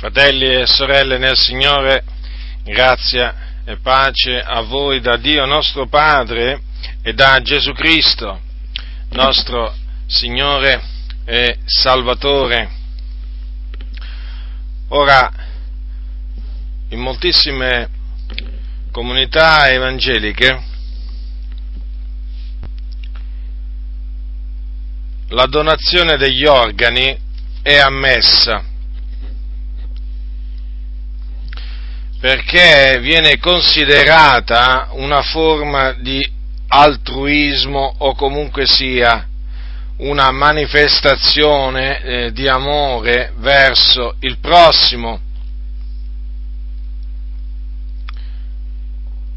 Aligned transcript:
Fratelli 0.00 0.46
e 0.46 0.66
sorelle 0.66 1.18
nel 1.18 1.36
Signore, 1.36 2.04
grazia 2.64 3.34
e 3.66 3.76
pace 3.76 4.40
a 4.40 4.62
voi 4.62 4.98
da 5.02 5.18
Dio 5.18 5.44
nostro 5.44 5.88
Padre 5.88 6.62
e 7.02 7.12
da 7.12 7.38
Gesù 7.42 7.72
Cristo, 7.72 8.40
nostro 9.10 9.74
Signore 10.06 10.80
e 11.26 11.58
Salvatore. 11.66 12.70
Ora, 14.88 15.30
in 16.88 16.98
moltissime 16.98 17.90
comunità 18.92 19.68
evangeliche 19.68 20.62
la 25.28 25.44
donazione 25.44 26.16
degli 26.16 26.46
organi 26.46 27.14
è 27.60 27.76
ammessa 27.76 28.69
perché 32.20 32.98
viene 33.00 33.38
considerata 33.38 34.88
una 34.92 35.22
forma 35.22 35.92
di 35.92 36.24
altruismo 36.68 37.94
o 37.98 38.14
comunque 38.14 38.66
sia 38.66 39.26
una 39.96 40.30
manifestazione 40.30 42.02
eh, 42.02 42.32
di 42.32 42.46
amore 42.46 43.32
verso 43.38 44.16
il 44.20 44.38
prossimo. 44.38 45.20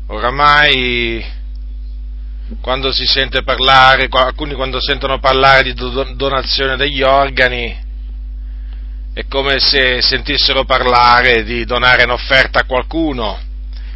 Oramai 0.08 1.26
quando 2.60 2.92
si 2.92 3.06
sente 3.06 3.44
parlare, 3.44 4.08
alcuni 4.10 4.54
quando 4.54 4.80
sentono 4.82 5.20
parlare 5.20 5.64
di 5.64 5.74
donazione 5.74 6.76
degli 6.76 7.02
organi, 7.02 7.83
è 9.14 9.28
come 9.28 9.60
se 9.60 10.02
sentissero 10.02 10.66
parlare 10.66 11.44
di 11.44 11.66
donare 11.66 12.04
un'offerta 12.04 12.62
a 12.62 12.66
qualcuno, 12.66 13.40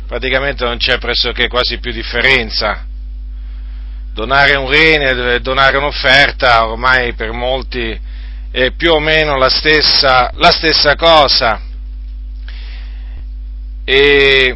praticamente 0.06 0.64
non 0.64 0.78
c'è 0.78 1.00
pressoché 1.00 1.48
quasi 1.48 1.80
più 1.80 1.92
differenza. 1.92 2.86
Donare 4.14 4.56
un 4.56 4.70
rene 4.70 5.36
e 5.36 5.40
donare 5.42 5.78
un'offerta 5.78 6.68
ormai 6.68 7.14
per 7.14 7.32
molti 7.32 8.00
è 8.52 8.72
più 8.72 8.92
o 8.94 9.00
meno 9.00 9.38
la 9.38 9.50
stessa, 9.50 10.32
la 10.36 10.52
stessa 10.52 10.96
cosa. 10.96 11.62
E 13.84 14.56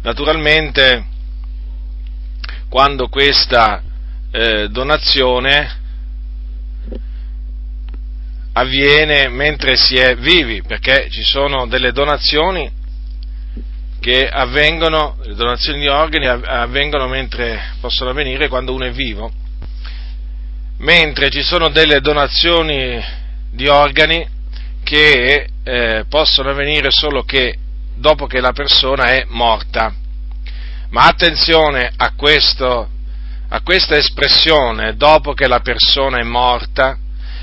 naturalmente 0.00 1.06
quando 2.70 3.08
questa 3.08 3.82
eh, 4.30 4.68
donazione 4.70 5.80
avviene 8.54 9.28
mentre 9.28 9.76
si 9.76 9.96
è 9.96 10.16
vivi, 10.16 10.62
perché 10.62 11.08
ci 11.10 11.22
sono 11.22 11.66
delle 11.66 11.92
donazioni 11.92 12.70
che 14.00 14.28
avvengono, 14.28 15.16
le 15.22 15.34
donazioni 15.34 15.78
di 15.78 15.88
organi 15.88 16.26
avvengono 16.26 17.06
mentre 17.06 17.74
possono 17.80 18.10
avvenire 18.10 18.48
quando 18.48 18.74
uno 18.74 18.84
è 18.84 18.90
vivo, 18.90 19.30
mentre 20.78 21.30
ci 21.30 21.42
sono 21.42 21.68
delle 21.68 22.00
donazioni 22.00 23.00
di 23.52 23.68
organi 23.68 24.26
che 24.82 25.46
eh, 25.62 26.04
possono 26.08 26.50
avvenire 26.50 26.90
solo 26.90 27.22
che 27.22 27.56
dopo 27.94 28.26
che 28.26 28.40
la 28.40 28.52
persona 28.52 29.12
è 29.12 29.24
morta. 29.28 29.94
Ma 30.90 31.06
attenzione 31.06 31.90
a, 31.96 32.12
questo, 32.14 32.88
a 33.48 33.60
questa 33.62 33.96
espressione, 33.96 34.96
dopo 34.96 35.32
che 35.32 35.46
la 35.46 35.60
persona 35.60 36.18
è 36.18 36.24
morta, 36.24 36.98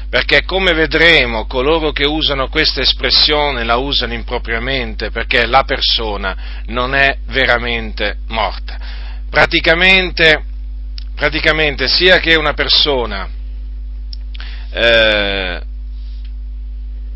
perché 0.09 0.43
come 0.43 0.73
vedremo 0.73 1.45
coloro 1.45 1.91
che 1.91 2.05
usano 2.05 2.49
questa 2.49 2.81
espressione 2.81 3.63
la 3.63 3.75
usano 3.77 4.13
impropriamente, 4.13 5.11
perché 5.11 5.45
la 5.45 5.63
persona 5.63 6.61
non 6.67 6.95
è 6.95 7.17
veramente 7.27 8.17
morta. 8.27 8.77
Praticamente, 9.29 10.43
praticamente 11.15 11.87
sia 11.87 12.17
che 12.17 12.35
una 12.35 12.53
persona 12.53 13.29
eh, 14.71 15.61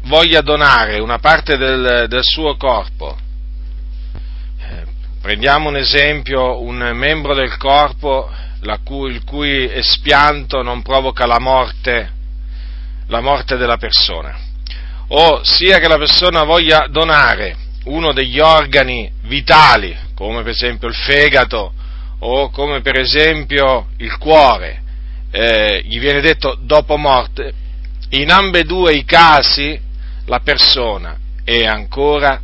voglia 0.03 0.41
donare 0.41 0.99
una 0.99 1.17
parte 1.17 1.57
del, 1.57 2.05
del 2.07 2.23
suo 2.23 2.55
corpo 2.57 3.17
Prendiamo 5.23 5.69
un 5.69 5.77
esempio, 5.77 6.61
un 6.61 6.91
membro 6.93 7.33
del 7.33 7.55
corpo 7.55 8.29
cui, 8.83 9.09
il 9.09 9.23
cui 9.23 9.71
espianto 9.71 10.61
non 10.61 10.81
provoca 10.81 11.25
la 11.25 11.39
morte, 11.39 12.11
la 13.13 13.21
morte 13.21 13.57
della 13.57 13.77
persona. 13.77 14.35
O 15.09 15.43
sia 15.43 15.77
che 15.77 15.87
la 15.87 15.97
persona 15.97 16.43
voglia 16.43 16.87
donare 16.89 17.55
uno 17.85 18.11
degli 18.11 18.39
organi 18.39 19.11
vitali, 19.21 19.95
come 20.15 20.41
per 20.41 20.51
esempio 20.51 20.87
il 20.87 20.95
fegato 20.95 21.73
o 22.19 22.49
come 22.49 22.81
per 22.81 22.97
esempio 22.97 23.89
il 23.97 24.17
cuore, 24.17 24.81
eh, 25.29 25.83
gli 25.85 25.99
viene 25.99 26.21
detto 26.21 26.57
dopo 26.59 26.97
morte, 26.97 27.53
in 28.09 28.31
ambedue 28.31 28.93
i 28.93 29.05
casi 29.05 29.79
la 30.25 30.39
persona 30.39 31.15
è 31.43 31.65
ancora 31.65 32.41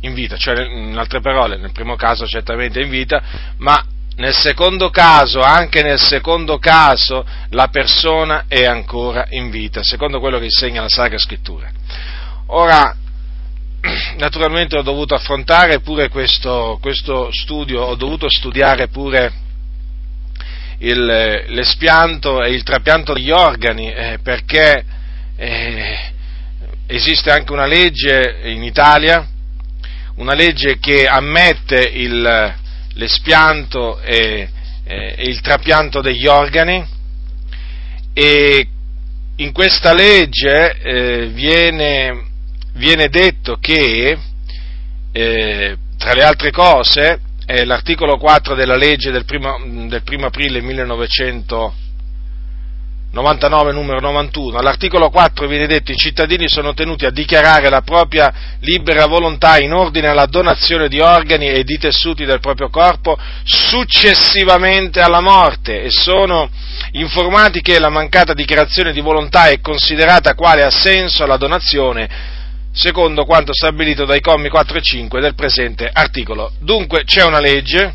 in 0.00 0.14
vita, 0.14 0.36
cioè 0.36 0.64
in 0.64 0.96
altre 0.96 1.20
parole, 1.20 1.58
nel 1.58 1.72
primo 1.72 1.96
caso 1.96 2.26
certamente 2.26 2.80
in 2.80 2.88
vita, 2.88 3.22
ma 3.58 3.84
nel 4.16 4.34
secondo 4.34 4.90
caso, 4.90 5.40
anche 5.40 5.82
nel 5.82 5.98
secondo 5.98 6.58
caso, 6.58 7.24
la 7.50 7.68
persona 7.68 8.44
è 8.48 8.64
ancora 8.64 9.26
in 9.30 9.50
vita, 9.50 9.82
secondo 9.82 10.20
quello 10.20 10.38
che 10.38 10.44
insegna 10.44 10.82
la 10.82 10.88
Sacra 10.88 11.18
Scrittura. 11.18 11.70
Ora, 12.46 12.94
naturalmente 14.18 14.76
ho 14.76 14.82
dovuto 14.82 15.14
affrontare 15.14 15.80
pure 15.80 16.08
questo, 16.08 16.78
questo 16.80 17.30
studio, 17.32 17.82
ho 17.82 17.94
dovuto 17.94 18.28
studiare 18.28 18.88
pure 18.88 19.32
il, 20.78 21.04
l'espianto 21.46 22.42
e 22.42 22.52
il 22.52 22.62
trapianto 22.62 23.14
degli 23.14 23.30
organi, 23.30 23.90
eh, 23.92 24.18
perché 24.22 24.84
eh, 25.36 26.12
esiste 26.86 27.30
anche 27.30 27.52
una 27.52 27.66
legge 27.66 28.40
in 28.44 28.62
Italia 28.62 29.26
una 30.20 30.34
legge 30.34 30.78
che 30.78 31.06
ammette 31.06 31.80
il, 31.80 32.54
l'espianto 32.94 34.00
e, 34.00 34.48
e, 34.84 35.14
il 35.18 35.40
trapianto 35.40 36.00
degli 36.00 36.26
organi. 36.26 36.84
E 38.12 38.68
in 39.36 39.52
questa 39.52 39.94
legge 39.94 40.78
eh, 40.78 41.26
viene, 41.28 42.26
viene, 42.74 43.08
detto 43.08 43.56
che, 43.56 44.18
eh, 45.12 45.76
tra 45.96 46.12
le 46.12 46.22
altre 46.22 46.50
cose, 46.50 47.20
è 47.46 47.64
l'articolo 47.64 48.16
4 48.16 48.54
della 48.54 48.76
legge 48.76 49.10
del 49.10 49.24
1 49.28 49.88
del 49.88 50.02
primo 50.02 50.26
aprile 50.26 50.60
1900, 50.60 51.74
99 53.12 53.72
numero 53.72 53.98
91, 53.98 54.58
all'articolo 54.58 55.10
4 55.10 55.48
viene 55.48 55.66
detto 55.66 55.90
i 55.90 55.96
cittadini 55.96 56.48
sono 56.48 56.74
tenuti 56.74 57.06
a 57.06 57.10
dichiarare 57.10 57.68
la 57.68 57.80
propria 57.80 58.32
libera 58.60 59.06
volontà 59.06 59.58
in 59.58 59.72
ordine 59.72 60.06
alla 60.06 60.26
donazione 60.26 60.86
di 60.86 61.00
organi 61.00 61.48
e 61.48 61.64
di 61.64 61.76
tessuti 61.76 62.24
del 62.24 62.38
proprio 62.38 62.70
corpo 62.70 63.18
successivamente 63.42 65.00
alla 65.00 65.20
morte 65.20 65.82
e 65.82 65.90
sono 65.90 66.48
informati 66.92 67.60
che 67.62 67.80
la 67.80 67.88
mancata 67.88 68.32
dichiarazione 68.32 68.92
di 68.92 69.00
volontà 69.00 69.48
è 69.48 69.60
considerata 69.60 70.34
quale 70.34 70.62
assenso 70.62 71.24
alla 71.24 71.36
donazione 71.36 72.38
secondo 72.72 73.24
quanto 73.24 73.52
stabilito 73.52 74.04
dai 74.04 74.20
commi 74.20 74.48
4 74.48 74.78
e 74.78 74.82
5 74.82 75.20
del 75.20 75.34
presente 75.34 75.90
articolo. 75.92 76.52
Dunque 76.60 77.02
c'è 77.02 77.24
una 77.24 77.40
legge 77.40 77.94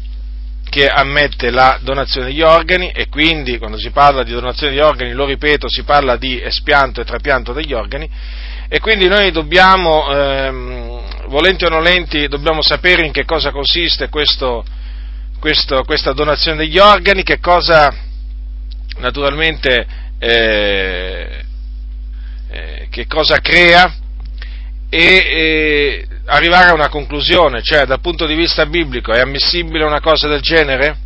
che 0.70 0.88
ammette 0.88 1.52
la 1.52 1.80
donazione 1.81 2.28
degli 2.28 2.42
organi 2.42 2.90
e 2.90 3.08
quindi 3.08 3.58
quando 3.58 3.78
si 3.78 3.92
parla 3.92 4.24
di 4.24 4.34
donazione 4.34 4.74
di 4.74 4.80
organi, 4.80 5.14
lo 5.14 5.26
ripeto, 5.26 5.70
si 5.70 5.84
parla 5.84 6.18
di 6.18 6.42
espianto 6.42 7.02
e 7.02 7.06
trapianto 7.06 7.53
degli 7.53 7.74
organi 7.74 8.09
e 8.68 8.80
quindi 8.80 9.08
noi 9.08 9.32
dobbiamo, 9.32 10.12
ehm, 10.12 11.28
volenti 11.28 11.66
o 11.66 11.70
nolenti, 11.70 12.28
dobbiamo 12.28 12.62
sapere 12.62 13.06
in 13.06 13.12
che 13.12 13.23
cosa 13.23 13.52
consiste 13.52 14.09
questo, 14.09 14.66
questo, 15.40 15.84
questa 15.84 16.14
donazione 16.14 16.58
degli 16.58 16.78
organi, 16.78 17.23
che 17.23 17.40
cosa 17.40 17.94
naturalmente 18.97 19.85
eh, 20.20 21.44
eh, 22.50 22.88
che 22.90 23.06
cosa 23.08 23.40
crea 23.40 23.94
e 24.90 24.97
eh, 25.00 26.08
arrivare 26.25 26.69
a 26.69 26.73
una 26.73 26.89
conclusione, 26.89 27.61
cioè 27.61 27.85
dal 27.85 27.99
punto 27.99 28.25
di 28.25 28.35
vista 28.35 28.66
biblico 28.66 29.11
è 29.11 29.19
ammissibile 29.19 29.83
una 29.85 30.01
cosa 30.01 30.27
del 30.27 30.41
genere? 30.41 30.97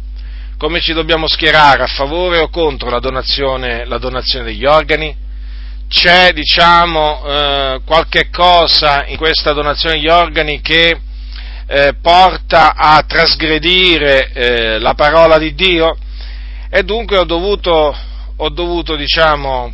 Come 0.57 0.81
ci 0.81 0.93
dobbiamo 0.93 1.27
schierare 1.27 1.83
a 1.83 1.87
favore 1.87 2.39
o 2.39 2.49
contro 2.49 2.89
la 2.89 2.99
donazione, 2.99 3.85
la 3.85 3.97
donazione 3.97 4.45
degli 4.45 4.65
organi? 4.65 5.15
C'è, 5.87 6.31
diciamo, 6.33 7.23
eh, 7.25 7.81
qualche 7.85 8.29
cosa 8.29 9.05
in 9.07 9.17
questa 9.17 9.53
donazione 9.53 9.95
degli 9.95 10.09
organi 10.09 10.61
che 10.61 10.99
eh, 11.65 11.93
porta 12.01 12.75
a 12.75 13.01
trasgredire 13.07 14.31
eh, 14.33 14.79
la 14.79 14.93
parola 14.93 15.37
di 15.37 15.53
Dio? 15.55 15.97
E 16.69 16.83
dunque 16.83 17.17
ho 17.17 17.23
dovuto, 17.25 17.95
ho 18.35 18.49
dovuto 18.49 18.95
diciamo, 18.95 19.73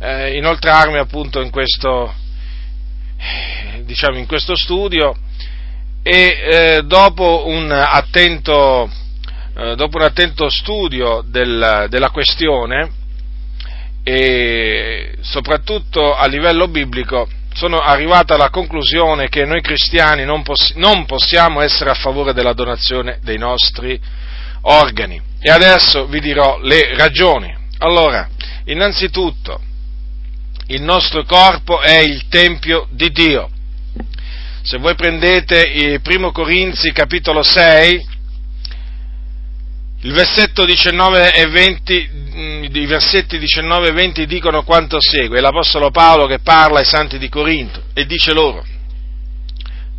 eh, 0.00 0.36
inoltrarmi 0.36 0.98
appunto 0.98 1.40
in 1.40 1.50
questo, 1.50 2.14
diciamo, 3.86 4.18
in 4.18 4.26
questo 4.26 4.56
studio 4.56 5.16
e 6.02 6.12
eh, 6.12 6.82
dopo, 6.84 7.44
un 7.46 7.70
attento, 7.70 8.90
eh, 9.56 9.74
dopo 9.76 9.96
un 9.96 10.02
attento 10.02 10.50
studio 10.50 11.24
del, 11.26 11.86
della 11.88 12.10
questione 12.10 12.90
e 14.02 15.16
soprattutto 15.20 16.14
a 16.14 16.26
livello 16.26 16.68
biblico 16.68 17.28
sono 17.54 17.80
arrivato 17.80 18.34
alla 18.34 18.50
conclusione 18.50 19.28
che 19.28 19.44
noi 19.46 19.62
cristiani 19.62 20.24
non, 20.24 20.42
poss- 20.42 20.74
non 20.74 21.06
possiamo 21.06 21.62
essere 21.62 21.90
a 21.90 21.94
favore 21.94 22.34
della 22.34 22.52
donazione 22.52 23.18
dei 23.22 23.38
nostri 23.38 23.98
organi. 24.62 25.20
E 25.40 25.50
adesso 25.50 26.06
vi 26.06 26.20
dirò 26.20 26.58
le 26.60 26.94
ragioni. 26.96 27.54
Allora, 27.78 28.28
innanzitutto, 28.64 29.60
il 30.68 30.82
nostro 30.82 31.24
corpo 31.24 31.80
è 31.80 31.98
il 31.98 32.28
Tempio 32.28 32.88
di 32.90 33.10
Dio. 33.10 33.50
Se 34.66 34.78
voi 34.78 34.96
prendete 34.96 35.62
il 35.62 36.00
primo 36.00 36.32
Corinzi 36.32 36.90
capitolo 36.90 37.44
6, 37.44 38.06
il 40.00 40.12
versetto 40.12 40.64
19 40.64 41.34
e 41.34 41.46
20, 41.46 42.10
mm, 42.12 42.64
i 42.72 42.86
versetti 42.86 43.38
19 43.38 43.90
e 43.90 43.92
20 43.92 44.26
dicono 44.26 44.64
quanto 44.64 44.98
segue, 45.00 45.38
è 45.38 45.40
l'Apostolo 45.40 45.92
Paolo 45.92 46.26
che 46.26 46.40
parla 46.40 46.80
ai 46.80 46.84
santi 46.84 47.16
di 47.16 47.28
Corinto 47.28 47.84
e 47.94 48.06
dice 48.06 48.32
loro, 48.32 48.64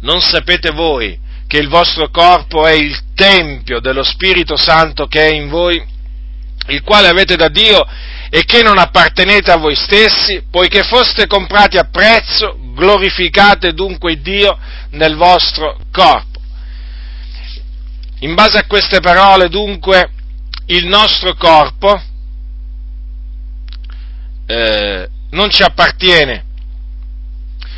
non 0.02 0.20
sapete 0.20 0.72
voi 0.72 1.18
che 1.48 1.60
il 1.60 1.70
vostro 1.70 2.10
corpo 2.10 2.66
è 2.66 2.74
il 2.74 3.14
Tempio 3.16 3.80
dello 3.80 4.04
Spirito 4.04 4.58
Santo 4.58 5.08
che 5.08 5.30
è 5.30 5.34
in 5.34 5.48
voi, 5.48 5.82
il 6.68 6.82
quale 6.84 7.08
avete 7.08 7.38
da 7.38 7.48
Dio 7.48 7.86
e 8.30 8.44
che 8.44 8.64
non 8.64 8.78
appartenete 8.78 9.50
a 9.50 9.56
voi 9.56 9.76
stessi, 9.76 10.44
poiché 10.52 10.84
foste 10.84 11.26
comprati 11.26 11.78
a 11.78 11.88
prezzo, 11.90 12.67
glorificate 12.78 13.74
dunque 13.74 14.22
Dio 14.22 14.56
nel 14.92 15.16
vostro 15.16 15.80
corpo. 15.92 16.40
In 18.20 18.36
base 18.36 18.60
a 18.60 18.66
queste 18.68 19.00
parole, 19.00 19.50
dunque, 19.50 20.12
il 20.68 20.86
nostro 20.86 21.34
corpo 21.34 22.00
eh, 24.46 25.10
non 25.32 25.50
ci 25.50 25.64
appartiene. 25.64 26.46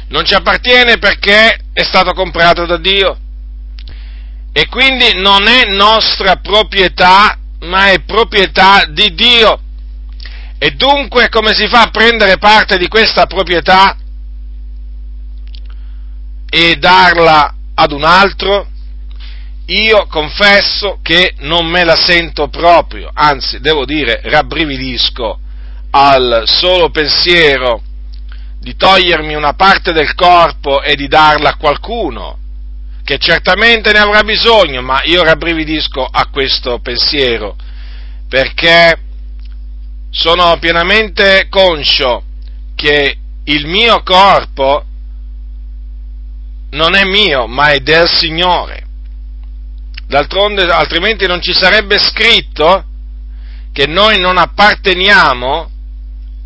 Non 0.10 0.26
ci 0.26 0.34
appartiene 0.34 0.98
perché 0.98 1.60
è 1.72 1.84
stato 1.84 2.14
comprato 2.14 2.66
da 2.66 2.78
Dio 2.78 3.18
e 4.52 4.68
quindi 4.68 5.14
non 5.16 5.48
è 5.48 5.66
nostra 5.66 6.38
proprietà, 6.38 7.38
ma 7.60 7.92
è 7.92 8.02
proprietà 8.02 8.86
di 8.90 9.14
Dio. 9.14 9.62
E 10.58 10.72
dunque 10.72 11.30
come 11.30 11.54
si 11.54 11.68
fa 11.68 11.84
a 11.84 11.90
prendere 11.90 12.38
parte 12.38 12.78
di 12.78 12.88
questa 12.88 13.28
proprietà 13.28 13.96
e 16.50 16.76
darla 16.78 17.54
ad 17.76 17.92
un 17.92 18.04
altro? 18.04 18.68
Io 19.68 20.08
confesso 20.08 21.00
che 21.04 21.36
non 21.40 21.68
me 21.68 21.84
la 21.84 21.96
sento 21.96 22.48
proprio, 22.48 23.12
anzi 23.14 23.60
devo 23.60 23.86
dire 23.86 24.20
rabbrividisco 24.24 25.40
al 25.92 26.44
solo 26.46 26.90
pensiero 26.90 27.84
di 28.60 28.76
togliermi 28.76 29.36
una 29.36 29.54
parte 29.54 29.94
del 29.94 30.16
corpo 30.16 30.82
e 30.82 30.96
di 30.96 31.08
darla 31.08 31.50
a 31.50 31.56
qualcuno 31.58 32.38
che 33.04 33.18
certamente 33.18 33.92
ne 33.92 34.00
avrà 34.00 34.24
bisogno, 34.24 34.82
ma 34.82 35.02
io 35.04 35.24
rabbrividisco 35.24 36.06
a 36.06 36.28
questo 36.28 36.80
pensiero 36.80 37.56
perché 38.28 39.00
sono 40.12 40.58
pienamente 40.60 41.48
conscio 41.50 42.24
che 42.76 43.18
il 43.46 43.66
mio 43.68 44.04
corpo 44.04 44.86
non 46.72 46.96
è 46.96 47.04
mio, 47.06 47.48
ma 47.48 47.70
è 47.70 47.80
del 47.80 48.08
Signore. 48.08 48.86
D'altronde, 50.08 50.64
altrimenti 50.64 51.28
non 51.28 51.42
ci 51.42 51.54
sarebbe 51.54 51.98
scritto 52.00 52.84
che 53.72 53.86
noi 53.86 54.20
non 54.20 54.38
apparteniamo 54.38 55.72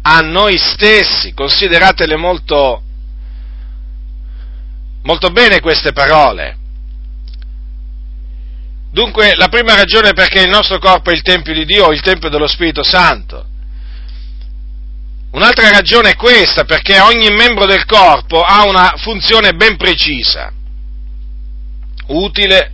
a 0.01 0.19
noi 0.19 0.57
stessi. 0.57 1.33
Consideratele 1.33 2.15
molto, 2.15 2.83
molto 5.03 5.29
bene 5.29 5.61
queste 5.61 5.93
parole. 5.93 6.57
Dunque, 8.91 9.33
la 9.35 9.47
prima 9.47 9.75
ragione 9.75 10.13
perché 10.13 10.41
il 10.41 10.49
nostro 10.49 10.77
corpo 10.77 11.09
è 11.09 11.13
il 11.13 11.21
Tempio 11.23 11.53
di 11.53 11.65
Dio, 11.65 11.91
il 11.91 12.01
Tempio 12.01 12.29
dello 12.29 12.47
Spirito 12.47 12.83
Santo. 12.83 13.47
Un'altra 15.33 15.71
ragione 15.71 16.11
è 16.11 16.15
questa, 16.15 16.63
perché 16.63 16.99
ogni 16.99 17.29
membro 17.29 17.65
del 17.65 17.85
corpo 17.85 18.41
ha 18.41 18.67
una 18.67 18.93
funzione 18.97 19.53
ben 19.53 19.77
precisa, 19.77 20.51
utile 22.07 22.71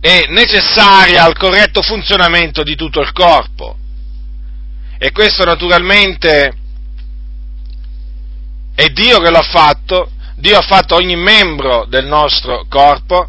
e 0.00 0.26
necessaria 0.28 1.22
al 1.22 1.36
corretto 1.36 1.82
funzionamento 1.82 2.64
di 2.64 2.74
tutto 2.74 3.00
il 3.00 3.12
corpo. 3.12 3.76
E 4.98 5.12
questo 5.12 5.44
naturalmente 5.44 6.52
è 8.74 8.86
Dio 8.88 9.20
che 9.20 9.30
l'ha 9.30 9.42
fatto, 9.42 10.10
Dio 10.34 10.58
ha 10.58 10.62
fatto 10.62 10.96
ogni 10.96 11.14
membro 11.14 11.86
del 11.88 12.06
nostro 12.06 12.66
corpo, 12.68 13.28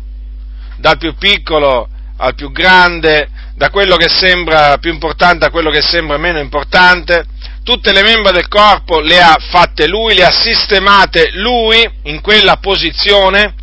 dal 0.77 0.97
più 0.97 1.13
piccolo 1.15 1.87
al 2.17 2.33
più 2.33 2.51
grande, 2.51 3.29
da 3.55 3.69
quello 3.69 3.95
che 3.95 4.09
sembra 4.09 4.77
più 4.79 4.91
importante 4.91 5.45
a 5.45 5.49
quello 5.49 5.71
che 5.71 5.81
sembra 5.81 6.17
meno 6.17 6.39
importante, 6.39 7.25
tutte 7.63 7.93
le 7.93 8.03
membra 8.03 8.31
del 8.31 8.49
corpo 8.49 8.99
le 8.99 9.21
ha 9.21 9.37
fatte 9.39 9.87
lui, 9.87 10.13
le 10.13 10.25
ha 10.25 10.31
sistemate 10.31 11.31
lui 11.33 11.89
in 12.03 12.19
quella 12.21 12.57
posizione. 12.57 13.55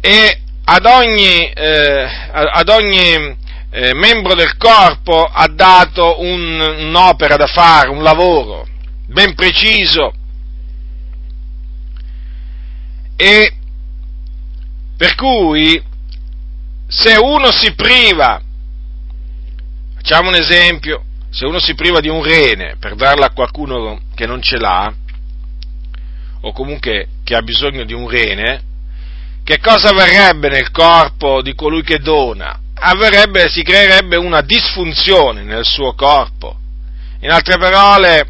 E 0.00 0.40
ad 0.64 0.86
ogni, 0.86 1.50
eh, 1.50 2.08
ad 2.32 2.68
ogni 2.68 3.36
eh, 3.70 3.94
membro 3.94 4.34
del 4.34 4.56
corpo 4.56 5.24
ha 5.24 5.46
dato 5.48 6.20
un, 6.22 6.58
un'opera 6.58 7.36
da 7.36 7.46
fare, 7.46 7.88
un 7.88 8.02
lavoro 8.02 8.66
ben 9.06 9.34
preciso. 9.34 10.12
E 13.16 13.52
per 14.96 15.14
cui 15.14 15.82
se 16.88 17.16
uno 17.16 17.50
si 17.50 17.74
priva, 17.74 18.40
facciamo 20.06 20.28
un 20.28 20.36
esempio, 20.36 21.02
se 21.30 21.46
uno 21.46 21.58
si 21.58 21.74
priva 21.74 21.98
di 21.98 22.08
un 22.08 22.22
rene 22.22 22.76
per 22.78 22.94
darlo 22.94 23.24
a 23.24 23.30
qualcuno 23.30 24.02
che 24.14 24.24
non 24.24 24.40
ce 24.40 24.56
l'ha, 24.56 24.94
o 26.42 26.52
comunque 26.52 27.08
che 27.24 27.34
ha 27.34 27.42
bisogno 27.42 27.84
di 27.84 27.92
un 27.92 28.08
rene, 28.08 28.62
che 29.42 29.58
cosa 29.58 29.90
avverrebbe 29.90 30.48
nel 30.48 30.70
corpo 30.70 31.42
di 31.42 31.56
colui 31.56 31.82
che 31.82 31.98
dona? 31.98 32.56
Avverrebbe, 32.74 33.48
si 33.48 33.64
creerebbe 33.64 34.14
una 34.14 34.42
disfunzione 34.42 35.42
nel 35.42 35.64
suo 35.64 35.94
corpo. 35.94 36.56
In 37.22 37.32
altre 37.32 37.58
parole, 37.58 38.28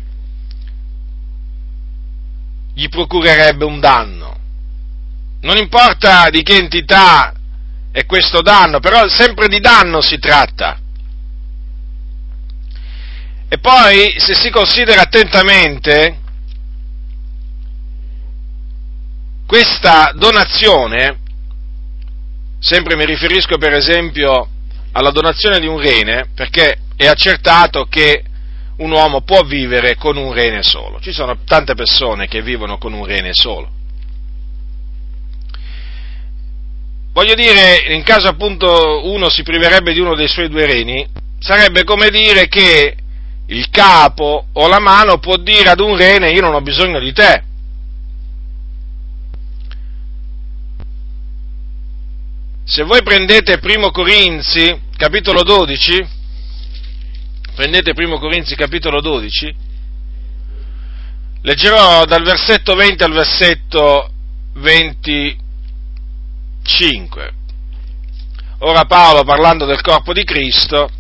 gli 2.73 2.89
procurerebbe 2.89 3.67
un 3.67 3.81
danno. 3.81 4.39
Non 5.43 5.59
importa 5.59 6.31
di 6.31 6.43
che 6.43 6.57
entità 6.57 7.35
è 7.93 8.07
questo 8.07 8.41
danno, 8.41 8.81
però 8.81 9.07
sempre 9.09 9.49
di 9.49 9.61
danno 9.61 10.01
si 10.01 10.19
tratta. 10.19 10.79
E 13.57 13.59
poi, 13.59 14.15
se 14.19 14.35
si 14.35 14.51
considera 14.51 15.01
attentamente, 15.01 16.19
questa 19.47 20.13
donazione, 20.15 21.21
sempre 22.59 22.97
mi 22.97 23.07
riferisco 23.07 23.57
per 23.57 23.73
esempio 23.73 24.47
alla 24.93 25.11
donazione 25.11 25.59
di 25.59 25.67
un 25.67 25.81
rene, 25.81 26.29
perché 26.35 26.81
è 26.97 27.07
accertato 27.07 27.85
che 27.85 28.25
un 28.77 28.91
uomo 28.91 29.23
può 29.23 29.41
vivere 29.41 29.95
con 29.95 30.19
un 30.19 30.35
rene 30.35 30.63
solo. 30.63 31.01
Ci 31.01 31.13
sono 31.13 31.39
tante 31.47 31.75
persone 31.75 32.29
che 32.29 32.43
vivono 32.43 32.77
con 32.77 32.93
un 32.93 33.07
rene 33.07 33.33
solo. 33.33 33.71
Voglio 37.15 37.35
dire, 37.35 37.85
in 37.95 38.03
caso 38.03 38.29
appunto 38.29 39.09
uno 39.11 39.31
si 39.31 39.43
priverebbe 39.43 39.95
di 39.95 40.01
uno 40.01 40.15
dei 40.15 40.29
suoi 40.29 40.51
due 40.51 40.67
reni, 40.67 41.09
sarebbe 41.39 41.85
come 41.85 42.11
dire 42.11 42.49
che 42.49 42.97
il 43.47 43.71
capo 43.71 44.49
o 44.53 44.69
la 44.69 44.81
mano 44.81 45.19
può 45.19 45.37
dire 45.37 45.71
ad 45.71 45.81
un 45.81 45.97
rene 45.97 46.31
io 46.31 46.41
non 46.41 46.55
ho 46.55 46.61
bisogno 46.61 46.99
di 46.99 47.13
te. 47.13 47.45
Se 52.65 52.83
voi 52.83 53.05
prendete 53.05 53.59
Primo 53.59 53.93
Corinzi, 53.93 54.77
capitolo 54.97 55.45
12, 55.45 56.05
prendete 57.55 57.95
Primo 57.95 58.19
Corinzi, 58.19 58.57
capitolo 58.57 59.01
12, 59.01 59.55
leggerò 61.43 62.05
dal 62.07 62.25
versetto 62.25 62.75
20 62.75 63.05
al 63.05 63.13
versetto 63.13 64.11
25. 64.55 67.35
Ora 68.59 68.85
Paolo, 68.85 69.23
parlando 69.23 69.65
del 69.65 69.81
corpo 69.81 70.13
di 70.13 70.25
Cristo, 70.25 70.91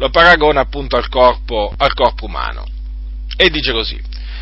lo 0.00 0.08
paragona 0.08 0.60
appunto 0.60 0.96
al 0.96 1.08
corpo, 1.10 1.74
al 1.76 1.92
corpo 1.92 2.24
umano. 2.24 2.64
E 3.36 3.50
dice 3.50 3.70
così, 3.72 4.00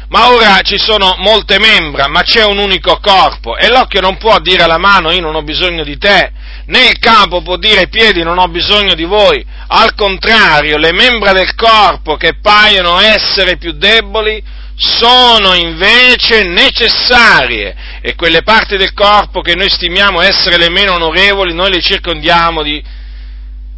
ma 0.09 0.31
ora 0.31 0.61
ci 0.63 0.79
sono 0.79 1.17
molte 1.19 1.59
membra, 1.59 2.07
ma 2.07 2.23
c'è 2.23 2.45
un 2.45 2.59
unico 2.59 2.99
corpo 3.03 3.57
e 3.57 3.69
l'occhio 3.69 4.01
non 4.01 4.17
può 4.19 4.39
dire 4.39 4.63
alla 4.63 4.79
mano 4.79 5.11
io 5.11 5.21
non 5.21 5.35
ho 5.35 5.43
bisogno 5.43 5.83
di 5.83 5.99
te, 5.99 6.31
né 6.67 6.87
il 6.87 6.99
capo 6.99 7.43
può 7.43 7.57
dire 7.57 7.81
ai 7.81 7.89
piedi 7.89 8.23
non 8.23 8.39
ho 8.39 8.47
bisogno 8.47 8.95
di 8.95 9.05
voi. 9.05 9.45
Al 9.67 9.95
contrario, 9.97 10.79
le 10.79 10.93
membra 10.93 11.33
del 11.33 11.53
corpo 11.57 12.17
che 12.17 12.39
paiono 12.41 13.01
essere 13.01 13.57
più 13.57 13.73
deboli 13.73 14.41
sono 14.77 15.55
invece 15.55 16.45
necessarie 16.45 17.75
e 18.01 18.15
quelle 18.15 18.45
parti 18.45 18.77
del 18.77 18.95
corpo 18.95 19.41
che 19.41 19.57
noi 19.57 19.69
stimiamo 19.69 20.21
essere 20.21 20.57
le 20.57 20.71
meno 20.71 20.95
onorevoli, 20.95 21.53
noi 21.53 21.73
le 21.73 21.81
circondiamo 21.81 22.63
di 22.63 22.81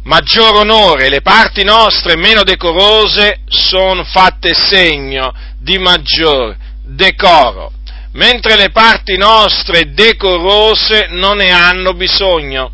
maggior 0.03 0.55
onore, 0.55 1.09
le 1.09 1.21
parti 1.21 1.63
nostre 1.63 2.15
meno 2.15 2.43
decorose 2.43 3.41
sono 3.47 4.03
fatte 4.03 4.53
segno 4.53 5.33
di 5.59 5.77
maggior 5.77 6.55
decoro, 6.83 7.71
mentre 8.13 8.55
le 8.55 8.71
parti 8.71 9.17
nostre 9.17 9.93
decorose 9.93 11.07
non 11.09 11.37
ne 11.37 11.51
hanno 11.51 11.93
bisogno. 11.93 12.73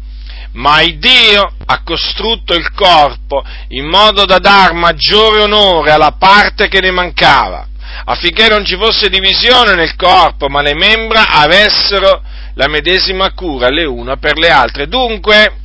Ma 0.53 0.81
il 0.81 0.97
Dio 0.97 1.51
ha 1.65 1.83
costrutto 1.83 2.55
il 2.55 2.71
corpo 2.73 3.43
in 3.69 3.85
modo 3.85 4.25
da 4.25 4.39
dar 4.39 4.73
maggiore 4.73 5.43
onore 5.43 5.91
alla 5.91 6.15
parte 6.17 6.67
che 6.67 6.79
ne 6.79 6.89
mancava, 6.89 7.67
affinché 8.05 8.47
non 8.47 8.65
ci 8.65 8.75
fosse 8.75 9.09
divisione 9.09 9.75
nel 9.75 9.95
corpo, 9.95 10.47
ma 10.47 10.61
le 10.61 10.73
membra 10.73 11.29
avessero 11.29 12.23
la 12.55 12.67
medesima 12.67 13.33
cura 13.33 13.69
le 13.69 13.85
una 13.85 14.15
per 14.15 14.39
le 14.39 14.49
altre. 14.49 14.87
Dunque, 14.87 15.57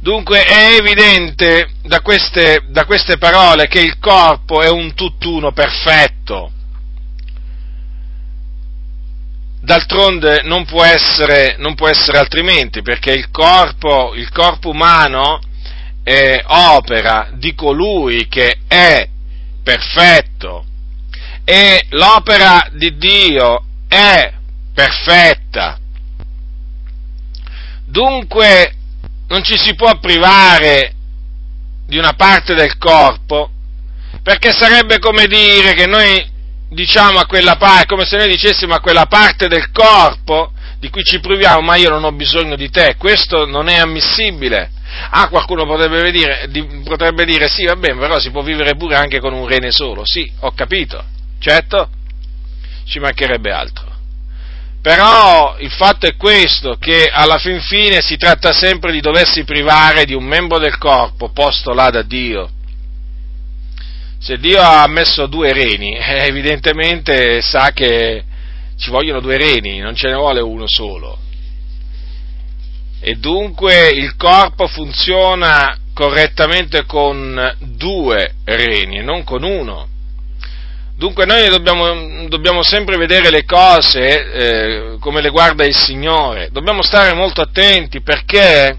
Dunque 0.00 0.44
è 0.44 0.76
evidente 0.78 1.72
da 1.82 2.00
queste, 2.00 2.62
da 2.68 2.86
queste 2.86 3.18
parole 3.18 3.68
che 3.68 3.80
il 3.80 3.98
corpo 3.98 4.62
è 4.62 4.70
un 4.70 4.94
tutt'uno 4.94 5.52
perfetto. 5.52 6.52
D'altronde 9.60 10.40
non 10.44 10.64
può 10.64 10.82
essere, 10.84 11.56
non 11.58 11.74
può 11.74 11.86
essere 11.86 12.16
altrimenti, 12.16 12.80
perché 12.80 13.12
il 13.12 13.30
corpo, 13.30 14.14
il 14.14 14.30
corpo 14.30 14.70
umano 14.70 15.38
è 16.02 16.42
opera 16.46 17.28
di 17.34 17.54
colui 17.54 18.26
che 18.26 18.60
è 18.66 19.06
perfetto 19.62 20.64
e 21.44 21.84
l'opera 21.90 22.68
di 22.72 22.96
Dio 22.96 23.64
è 23.86 24.32
perfetta. 24.72 25.78
Dunque 27.84 28.76
non 29.30 29.42
ci 29.44 29.56
si 29.56 29.74
può 29.74 29.98
privare 29.98 30.92
di 31.86 31.96
una 31.98 32.14
parte 32.14 32.54
del 32.54 32.76
corpo, 32.78 33.50
perché 34.22 34.50
sarebbe 34.50 34.98
come 34.98 35.26
dire 35.26 35.72
che 35.74 35.86
noi 35.86 36.28
diciamo 36.68 37.18
a 37.18 37.26
quella 37.26 37.56
parte, 37.56 37.86
come 37.86 38.04
se 38.04 38.16
noi 38.16 38.28
dicessimo 38.28 38.74
a 38.74 38.80
quella 38.80 39.06
parte 39.06 39.48
del 39.48 39.70
corpo 39.70 40.52
di 40.78 40.90
cui 40.90 41.04
ci 41.04 41.20
priviamo, 41.20 41.60
ma 41.60 41.76
io 41.76 41.90
non 41.90 42.04
ho 42.04 42.12
bisogno 42.12 42.56
di 42.56 42.70
te, 42.70 42.96
questo 42.96 43.46
non 43.46 43.68
è 43.68 43.78
ammissibile. 43.78 44.70
Ah, 45.10 45.28
qualcuno 45.28 45.64
potrebbe 45.64 46.10
dire, 46.10 46.50
potrebbe 46.82 47.24
dire 47.24 47.48
sì, 47.48 47.64
va 47.64 47.76
bene, 47.76 48.00
però 48.00 48.18
si 48.18 48.30
può 48.30 48.42
vivere 48.42 48.74
pure 48.74 48.96
anche 48.96 49.20
con 49.20 49.32
un 49.32 49.46
rene 49.46 49.70
solo, 49.70 50.02
sì, 50.04 50.28
ho 50.40 50.52
capito, 50.52 51.04
certo, 51.38 51.88
ci 52.84 52.98
mancherebbe 52.98 53.52
altro. 53.52 53.89
Però 54.82 55.56
il 55.58 55.70
fatto 55.70 56.06
è 56.06 56.16
questo, 56.16 56.76
che 56.78 57.10
alla 57.12 57.38
fin 57.38 57.60
fine 57.60 58.00
si 58.00 58.16
tratta 58.16 58.52
sempre 58.52 58.92
di 58.92 59.00
doversi 59.00 59.44
privare 59.44 60.06
di 60.06 60.14
un 60.14 60.24
membro 60.24 60.58
del 60.58 60.78
corpo 60.78 61.30
posto 61.30 61.72
là 61.74 61.90
da 61.90 62.02
Dio. 62.02 62.50
Se 64.18 64.38
Dio 64.38 64.60
ha 64.60 64.86
messo 64.86 65.26
due 65.26 65.52
reni, 65.52 65.96
eh, 66.00 66.26
evidentemente 66.26 67.42
sa 67.42 67.72
che 67.72 68.24
ci 68.78 68.90
vogliono 68.90 69.20
due 69.20 69.36
reni, 69.36 69.78
non 69.78 69.94
ce 69.94 70.08
ne 70.08 70.14
vuole 70.14 70.40
uno 70.40 70.64
solo. 70.66 71.18
E 73.02 73.14
dunque 73.16 73.88
il 73.88 74.16
corpo 74.16 74.66
funziona 74.66 75.76
correttamente 75.92 76.84
con 76.86 77.56
due 77.58 78.34
reni 78.44 78.98
e 78.98 79.02
non 79.02 79.24
con 79.24 79.42
uno. 79.42 79.88
Dunque 81.00 81.24
noi 81.24 81.48
dobbiamo, 81.48 82.28
dobbiamo 82.28 82.62
sempre 82.62 82.98
vedere 82.98 83.30
le 83.30 83.46
cose 83.46 84.32
eh, 84.32 84.96
come 85.00 85.22
le 85.22 85.30
guarda 85.30 85.64
il 85.64 85.74
Signore, 85.74 86.50
dobbiamo 86.52 86.82
stare 86.82 87.14
molto 87.14 87.40
attenti 87.40 88.02
perché 88.02 88.76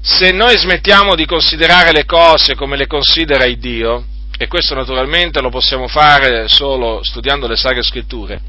se 0.00 0.32
noi 0.32 0.58
smettiamo 0.58 1.14
di 1.14 1.24
considerare 1.24 1.92
le 1.92 2.04
cose 2.04 2.56
come 2.56 2.76
le 2.76 2.88
considera 2.88 3.44
il 3.44 3.60
Dio, 3.60 4.04
e 4.36 4.48
questo 4.48 4.74
naturalmente 4.74 5.40
lo 5.40 5.50
possiamo 5.50 5.86
fare 5.86 6.48
solo 6.48 6.98
studiando 7.04 7.46
le 7.46 7.54
Sacre 7.54 7.84
Scritture, 7.84 8.40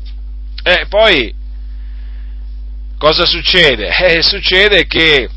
e 0.63 0.87
poi 0.89 1.31
cosa 2.97 3.27
succede? 3.27 3.93
Eh, 3.95 4.23
succede 4.23 4.87
che 4.87 5.29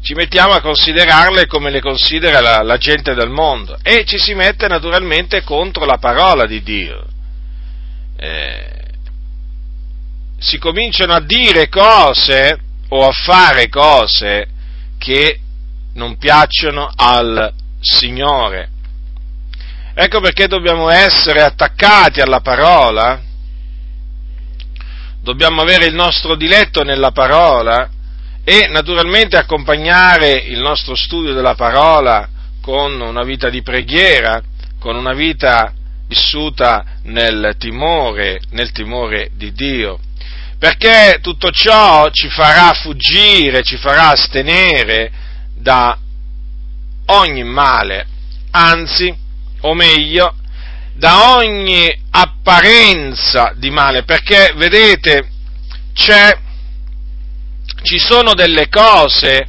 ci 0.00 0.14
mettiamo 0.14 0.52
a 0.52 0.60
considerarle 0.60 1.46
come 1.46 1.70
le 1.70 1.80
considera 1.80 2.40
la, 2.40 2.62
la, 2.62 2.78
gente 2.78 3.14
del 3.14 3.30
mondo 3.30 3.78
e 3.82 4.04
ci 4.04 4.18
si 4.18 4.34
mette 4.34 4.68
naturalmente 4.68 5.42
contro 5.42 5.84
la 5.84 5.98
parola 5.98 6.46
di 6.46 6.62
Dio. 6.62 7.04
Eh, 8.16 8.76
si 10.38 10.58
cominciano 10.58 11.14
a 11.14 11.20
dire 11.20 11.68
cose 11.68 12.58
o 12.88 13.06
a 13.06 13.12
fare 13.12 13.68
cose 13.68 14.48
che 14.98 15.40
non 15.94 16.16
piacciono 16.16 16.90
al 16.94 17.52
Signore. 17.80 18.70
Ecco 19.94 20.20
perché 20.20 20.46
dobbiamo 20.46 20.88
essere 20.90 21.42
attaccati 21.42 22.20
alla 22.20 22.40
parola, 22.40 23.20
dobbiamo 25.20 25.60
avere 25.60 25.86
il 25.86 25.94
nostro 25.94 26.36
diletto 26.36 26.84
nella 26.84 27.10
parola 27.10 27.90
e 28.50 28.66
naturalmente 28.66 29.36
accompagnare 29.36 30.32
il 30.32 30.58
nostro 30.60 30.94
studio 30.94 31.34
della 31.34 31.54
parola 31.54 32.26
con 32.62 32.98
una 32.98 33.22
vita 33.22 33.50
di 33.50 33.60
preghiera, 33.60 34.40
con 34.80 34.96
una 34.96 35.12
vita 35.12 35.70
vissuta 36.06 36.82
nel 37.02 37.56
timore, 37.58 38.40
nel 38.52 38.72
timore 38.72 39.32
di 39.34 39.52
Dio. 39.52 39.98
Perché 40.58 41.18
tutto 41.20 41.50
ciò 41.50 42.08
ci 42.08 42.30
farà 42.30 42.72
fuggire, 42.72 43.60
ci 43.60 43.76
farà 43.76 44.12
astenere 44.12 45.12
da 45.54 45.98
ogni 47.04 47.44
male, 47.44 48.06
anzi, 48.52 49.14
o 49.60 49.74
meglio, 49.74 50.34
da 50.94 51.36
ogni 51.36 51.86
apparenza 52.12 53.52
di 53.56 53.68
male, 53.68 54.04
perché 54.04 54.54
vedete, 54.56 55.28
c'è 55.92 56.46
ci 57.82 57.98
sono 57.98 58.34
delle 58.34 58.68
cose 58.68 59.46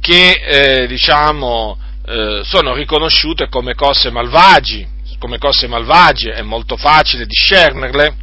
che 0.00 0.30
eh, 0.30 0.86
diciamo 0.86 1.78
eh, 2.06 2.40
sono 2.44 2.74
riconosciute 2.74 3.48
come 3.48 3.74
cose 3.74 4.10
malvagi, 4.10 4.86
come 5.18 5.38
cose 5.38 5.68
malvagie, 5.68 6.32
è 6.32 6.42
molto 6.42 6.76
facile 6.76 7.26
discernerle 7.26 8.16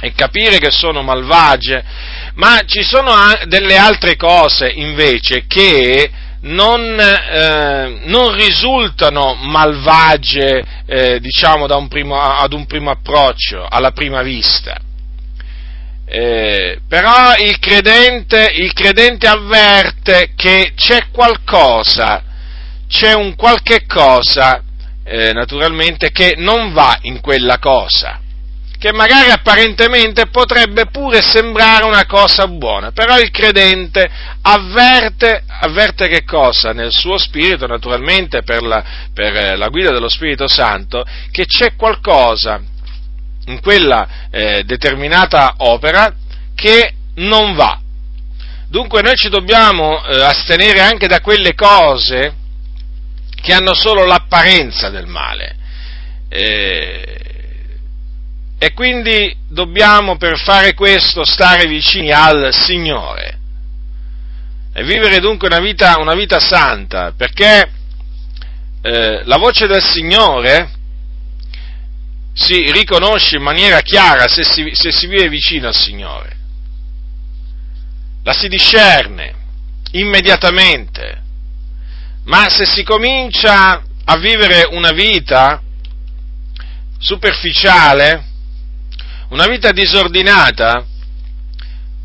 e 0.00 0.12
capire 0.12 0.58
che 0.58 0.70
sono 0.70 1.02
malvagie, 1.02 1.84
ma 2.34 2.60
ci 2.66 2.82
sono 2.82 3.12
delle 3.46 3.76
altre 3.76 4.16
cose 4.16 4.68
invece 4.68 5.44
che 5.46 6.10
non, 6.42 6.98
eh, 6.98 8.00
non 8.04 8.34
risultano 8.34 9.34
malvagie, 9.34 10.64
eh, 10.86 11.20
diciamo, 11.20 11.66
un 11.76 11.88
primo, 11.88 12.20
ad 12.20 12.52
un 12.52 12.66
primo 12.66 12.90
approccio, 12.90 13.66
alla 13.68 13.92
prima 13.92 14.22
vista. 14.22 14.83
Eh, 16.06 16.80
però 16.86 17.34
il 17.36 17.58
credente, 17.58 18.52
il 18.54 18.72
credente 18.72 19.26
avverte 19.26 20.32
che 20.36 20.72
c'è 20.76 21.08
qualcosa, 21.10 22.22
c'è 22.86 23.14
un 23.14 23.34
qualche 23.34 23.86
cosa, 23.86 24.62
eh, 25.02 25.32
naturalmente, 25.32 26.10
che 26.10 26.34
non 26.36 26.72
va 26.72 26.98
in 27.02 27.20
quella 27.20 27.58
cosa, 27.58 28.20
che 28.78 28.92
magari 28.92 29.30
apparentemente 29.30 30.26
potrebbe 30.26 30.86
pure 30.86 31.22
sembrare 31.22 31.86
una 31.86 32.04
cosa 32.04 32.46
buona, 32.48 32.92
però 32.92 33.18
il 33.18 33.30
credente 33.30 34.06
avverte, 34.42 35.42
avverte 35.60 36.06
che 36.08 36.22
cosa? 36.24 36.72
Nel 36.72 36.92
suo 36.92 37.16
spirito, 37.16 37.66
naturalmente, 37.66 38.42
per 38.42 38.62
la, 38.62 38.84
per 39.12 39.56
la 39.56 39.68
guida 39.68 39.90
dello 39.90 40.10
Spirito 40.10 40.46
Santo, 40.48 41.02
che 41.30 41.46
c'è 41.46 41.74
qualcosa 41.76 42.60
in 43.46 43.60
quella 43.60 44.28
eh, 44.30 44.62
determinata 44.64 45.54
opera 45.58 46.14
che 46.54 46.92
non 47.16 47.54
va. 47.54 47.78
Dunque 48.68 49.02
noi 49.02 49.16
ci 49.16 49.28
dobbiamo 49.28 50.04
eh, 50.04 50.22
astenere 50.22 50.80
anche 50.80 51.06
da 51.06 51.20
quelle 51.20 51.54
cose 51.54 52.34
che 53.40 53.52
hanno 53.52 53.74
solo 53.74 54.04
l'apparenza 54.04 54.90
del 54.90 55.06
male. 55.06 55.56
Eh, 56.28 57.18
e 58.58 58.72
quindi 58.72 59.36
dobbiamo 59.48 60.16
per 60.16 60.38
fare 60.38 60.74
questo 60.74 61.24
stare 61.24 61.66
vicini 61.66 62.10
al 62.10 62.48
Signore 62.52 63.38
e 64.76 64.82
vivere 64.82 65.20
dunque 65.20 65.46
una 65.46 65.60
vita, 65.60 65.98
una 66.00 66.14
vita 66.14 66.40
santa, 66.40 67.12
perché 67.16 67.70
eh, 68.82 69.22
la 69.24 69.36
voce 69.36 69.68
del 69.68 69.80
Signore 69.80 70.68
si 72.34 72.70
riconosce 72.72 73.36
in 73.36 73.42
maniera 73.42 73.80
chiara 73.80 74.26
se 74.26 74.44
si, 74.44 74.70
se 74.74 74.90
si 74.90 75.06
vive 75.06 75.28
vicino 75.28 75.68
al 75.68 75.74
Signore. 75.74 76.36
La 78.24 78.32
si 78.32 78.48
discerne 78.48 79.34
immediatamente. 79.92 81.22
Ma 82.24 82.48
se 82.48 82.66
si 82.66 82.82
comincia 82.82 83.82
a 84.04 84.16
vivere 84.16 84.66
una 84.72 84.90
vita 84.90 85.62
superficiale, 86.98 88.24
una 89.28 89.46
vita 89.46 89.70
disordinata, 89.70 90.84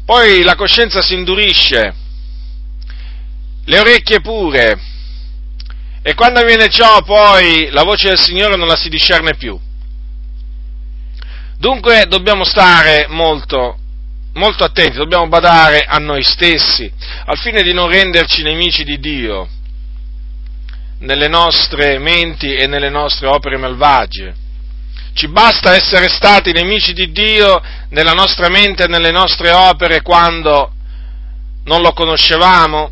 poi 0.05 0.43
la 0.43 0.55
coscienza 0.55 1.01
si 1.01 1.13
indurisce, 1.13 1.93
le 3.65 3.79
orecchie 3.79 4.19
pure, 4.21 4.79
e 6.01 6.13
quando 6.15 6.39
avviene 6.39 6.69
ciò 6.69 7.01
poi 7.01 7.69
la 7.71 7.83
voce 7.83 8.09
del 8.09 8.19
Signore 8.19 8.55
non 8.55 8.67
la 8.67 8.75
si 8.75 8.89
discerne 8.89 9.35
più. 9.35 9.59
Dunque 11.59 12.05
dobbiamo 12.07 12.45
stare 12.45 13.07
molto, 13.09 13.77
molto 14.35 14.63
attenti, 14.63 14.95
dobbiamo 14.95 15.27
badare 15.27 15.83
a 15.85 15.97
noi 15.97 16.23
stessi, 16.23 16.89
al 17.25 17.37
fine 17.37 17.63
di 17.63 17.73
non 17.73 17.89
renderci 17.89 18.43
nemici 18.43 18.85
di 18.85 18.97
Dio 18.97 19.45
nelle 20.99 21.27
nostre 21.27 21.99
menti 21.99 22.53
e 22.53 22.65
nelle 22.65 22.87
nostre 22.87 23.27
opere 23.27 23.57
malvagie. 23.57 24.33
Ci 25.11 25.27
basta 25.27 25.75
essere 25.75 26.07
stati 26.07 26.53
nemici 26.53 26.93
di 26.93 27.11
Dio 27.11 27.61
nella 27.89 28.13
nostra 28.13 28.47
mente 28.47 28.85
e 28.85 28.87
nelle 28.87 29.11
nostre 29.11 29.51
opere 29.51 30.01
quando 30.01 30.71
non 31.65 31.81
lo 31.81 31.91
conoscevamo, 31.91 32.89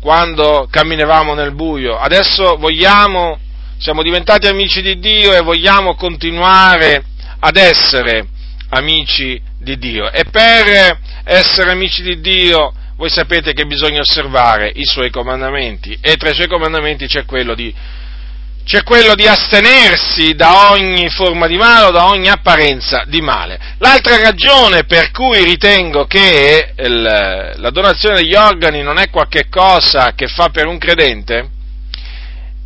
quando 0.00 0.66
camminavamo 0.70 1.34
nel 1.34 1.52
buio. 1.52 1.98
Adesso 1.98 2.56
vogliamo, 2.56 3.38
siamo 3.76 4.00
diventati 4.00 4.46
amici 4.46 4.80
di 4.80 4.98
Dio 4.98 5.34
e 5.34 5.42
vogliamo 5.42 5.94
continuare 5.94 7.04
ad 7.40 7.56
essere 7.56 8.26
amici 8.70 9.40
di 9.58 9.78
Dio. 9.78 10.10
E 10.10 10.24
per 10.30 10.98
essere 11.24 11.70
amici 11.70 12.02
di 12.02 12.20
Dio 12.20 12.72
voi 12.96 13.10
sapete 13.10 13.52
che 13.52 13.64
bisogna 13.64 14.00
osservare 14.00 14.72
i 14.74 14.84
suoi 14.84 15.10
comandamenti 15.10 15.96
e 16.00 16.16
tra 16.16 16.30
i 16.30 16.34
suoi 16.34 16.48
comandamenti 16.48 17.06
c'è 17.06 17.24
quello 17.24 17.54
di, 17.54 17.72
c'è 18.64 18.82
quello 18.82 19.14
di 19.14 19.26
astenersi 19.26 20.34
da 20.34 20.72
ogni 20.72 21.08
forma 21.08 21.46
di 21.46 21.56
male 21.56 21.86
o 21.86 21.90
da 21.92 22.06
ogni 22.06 22.28
apparenza 22.28 23.04
di 23.06 23.20
male. 23.20 23.58
L'altra 23.78 24.20
ragione 24.20 24.84
per 24.84 25.12
cui 25.12 25.44
ritengo 25.44 26.06
che 26.06 26.72
il, 26.76 27.02
la 27.56 27.70
donazione 27.70 28.16
degli 28.16 28.34
organi 28.34 28.82
non 28.82 28.98
è 28.98 29.10
qualcosa 29.10 30.12
che 30.16 30.26
fa 30.26 30.48
per 30.48 30.66
un 30.66 30.78
credente 30.78 31.50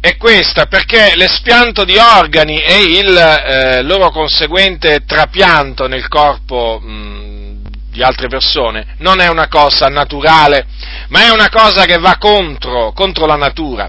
è 0.03 0.17
questa, 0.17 0.67
perché 0.67 1.13
l'espianto 1.15 1.85
di 1.85 1.97
organi 1.97 2.59
e 2.59 2.83
il 2.83 3.17
eh, 3.17 3.83
loro 3.83 4.11
conseguente 4.11 5.05
trapianto 5.07 5.87
nel 5.87 6.09
corpo 6.09 6.81
mh, 6.83 7.61
di 7.89 8.03
altre 8.03 8.27
persone 8.27 8.97
non 8.99 9.21
è 9.21 9.29
una 9.29 9.47
cosa 9.47 9.87
naturale, 9.87 10.67
ma 11.07 11.27
è 11.27 11.31
una 11.31 11.49
cosa 11.51 11.85
che 11.85 11.99
va 11.99 12.17
contro, 12.19 12.91
contro 12.91 13.27
la 13.27 13.37
natura. 13.37 13.89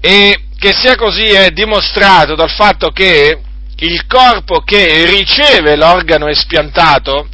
E 0.00 0.44
che 0.56 0.72
sia 0.72 0.94
così 0.94 1.24
è 1.24 1.50
dimostrato 1.50 2.36
dal 2.36 2.50
fatto 2.50 2.90
che 2.90 3.36
il 3.78 4.06
corpo 4.06 4.60
che 4.60 5.06
riceve 5.06 5.74
l'organo 5.74 6.28
espiantato 6.28 7.26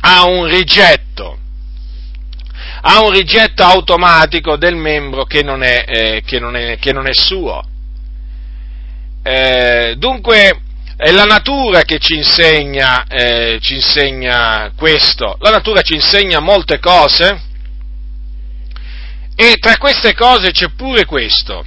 ha 0.00 0.24
un 0.24 0.46
rigetto 0.46 1.40
ha 2.80 3.02
un 3.02 3.10
rigetto 3.10 3.62
automatico 3.64 4.56
del 4.56 4.76
membro 4.76 5.24
che 5.24 5.42
non 5.42 5.62
è, 5.62 5.84
eh, 5.86 6.22
che 6.24 6.38
non 6.38 6.56
è, 6.56 6.78
che 6.78 6.92
non 6.92 7.06
è 7.06 7.14
suo. 7.14 7.62
Eh, 9.22 9.94
dunque 9.98 10.60
è 10.96 11.10
la 11.10 11.24
natura 11.24 11.82
che 11.82 11.98
ci 11.98 12.16
insegna, 12.16 13.04
eh, 13.06 13.58
ci 13.60 13.74
insegna 13.74 14.72
questo, 14.76 15.36
la 15.40 15.50
natura 15.50 15.82
ci 15.82 15.94
insegna 15.94 16.40
molte 16.40 16.78
cose 16.78 17.42
e 19.34 19.54
tra 19.60 19.76
queste 19.76 20.14
cose 20.14 20.50
c'è 20.50 20.70
pure 20.70 21.04
questo, 21.04 21.64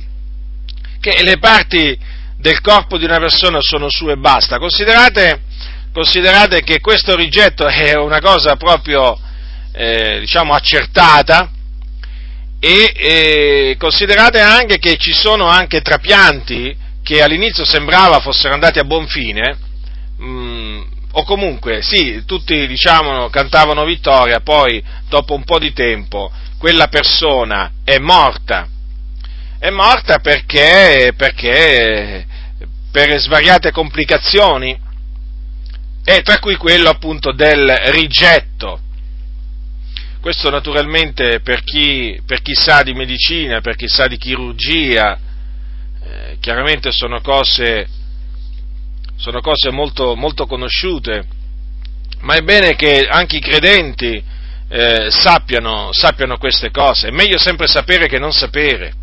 che 0.99 1.23
le 1.23 1.37
parti 1.37 1.97
del 2.37 2.59
corpo 2.59 2.97
di 2.97 3.05
una 3.05 3.19
persona 3.19 3.59
sono 3.61 3.89
sue 3.89 4.13
e 4.13 4.17
basta. 4.17 4.57
Considerate, 4.57 5.43
considerate 5.93 6.63
che 6.63 6.81
questo 6.81 7.15
rigetto 7.15 7.67
è 7.67 7.95
una 7.95 8.19
cosa 8.19 8.57
proprio 8.57 9.17
eh, 9.71 10.19
diciamo 10.19 10.53
accertata 10.53 11.49
e 12.59 12.93
eh, 12.95 13.75
considerate 13.79 14.39
anche 14.39 14.77
che 14.77 14.97
ci 14.97 15.13
sono 15.13 15.47
anche 15.47 15.81
trapianti 15.81 16.77
che 17.03 17.23
all'inizio 17.23 17.65
sembrava 17.65 18.19
fossero 18.19 18.53
andati 18.53 18.79
a 18.79 18.83
buon 18.83 19.07
fine, 19.07 19.57
mh, 20.17 20.25
mm, 20.25 20.81
o 21.13 21.23
comunque 21.23 21.81
sì, 21.81 22.23
tutti 22.25 22.67
diciamo 22.67 23.29
cantavano 23.29 23.83
vittoria, 23.83 24.41
poi 24.41 24.83
dopo 25.09 25.33
un 25.33 25.43
po' 25.43 25.57
di 25.57 25.73
tempo 25.73 26.31
quella 26.61 26.87
persona 26.87 27.71
è 27.83 27.97
morta. 27.97 28.67
È 29.57 29.69
morta 29.71 30.19
perché, 30.19 31.11
perché 31.17 32.25
per 32.91 33.19
svariate 33.19 33.71
complicazioni, 33.71 34.79
e 36.03 36.21
tra 36.21 36.37
cui 36.37 36.55
quello 36.57 36.89
appunto 36.89 37.31
del 37.31 37.67
rigetto 37.87 38.79
questo 40.21 40.51
naturalmente 40.51 41.39
per 41.41 41.63
chi, 41.63 42.21
per 42.25 42.41
chi 42.43 42.53
sa 42.53 42.83
di 42.83 42.93
medicina, 42.93 43.59
per 43.59 43.75
chi 43.75 43.87
sa 43.87 44.05
di 44.05 44.17
chirurgia, 44.17 45.17
eh, 46.03 46.37
chiaramente 46.39 46.91
sono 46.91 47.21
cose, 47.21 47.87
sono 49.17 49.41
cose 49.41 49.71
molto, 49.71 50.15
molto, 50.15 50.45
conosciute, 50.45 51.25
ma 52.19 52.35
è 52.35 52.41
bene 52.41 52.75
che 52.75 53.07
anche 53.09 53.37
i 53.37 53.41
credenti 53.41 54.23
eh, 54.69 55.07
sappiano, 55.09 55.89
sappiano 55.91 56.37
queste 56.37 56.69
cose. 56.69 57.07
È 57.07 57.11
meglio 57.11 57.39
sempre 57.39 57.65
sapere 57.65 58.07
che 58.07 58.19
non 58.19 58.31
sapere 58.31 58.93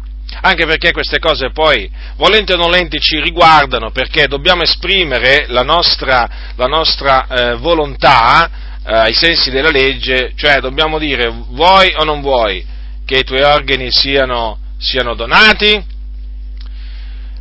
anche 0.41 0.67
perché 0.67 0.93
queste 0.93 1.19
cose 1.19 1.51
poi, 1.51 1.91
volenti 2.17 2.53
o 2.53 2.57
nolenti, 2.57 3.01
ci 3.01 3.19
riguardano, 3.21 3.91
perché 3.91 4.29
dobbiamo 4.29 4.63
esprimere 4.63 5.47
la 5.49 5.63
nostra, 5.63 6.53
la 6.55 6.67
nostra 6.67 7.27
eh, 7.27 7.57
volontà 7.57 8.68
eh, 8.89 8.95
ai 8.95 9.13
sensi 9.13 9.51
della 9.51 9.71
legge, 9.71 10.33
cioè 10.35 10.61
dobbiamo 10.61 10.99
dire 10.99 11.29
vuoi 11.51 11.93
o 11.95 12.05
non 12.05 12.23
vuoi 12.23 12.65
che 13.05 13.19
i 13.19 13.25
tuoi 13.25 13.43
organi 13.43 13.89
siano, 13.91 14.59
siano 14.79 15.15
donati? 15.15 15.85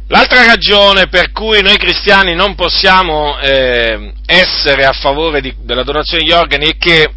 L'altra 0.10 0.46
ragione 0.46 1.08
per 1.08 1.32
cui 1.32 1.62
noi 1.62 1.78
cristiani 1.78 2.36
non 2.36 2.56
possiamo 2.56 3.40
eh, 3.40 4.14
essere 4.26 4.84
a 4.84 4.92
favore 4.92 5.40
di, 5.40 5.54
della 5.62 5.84
donazione 5.84 6.24
degli 6.24 6.34
organi 6.34 6.68
è 6.68 6.78
che 6.78 7.12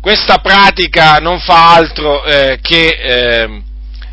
questa 0.00 0.38
pratica 0.38 1.16
non 1.16 1.40
fa 1.40 1.74
altro 1.74 2.24
eh, 2.24 2.58
che 2.60 2.88
eh, 2.88 3.62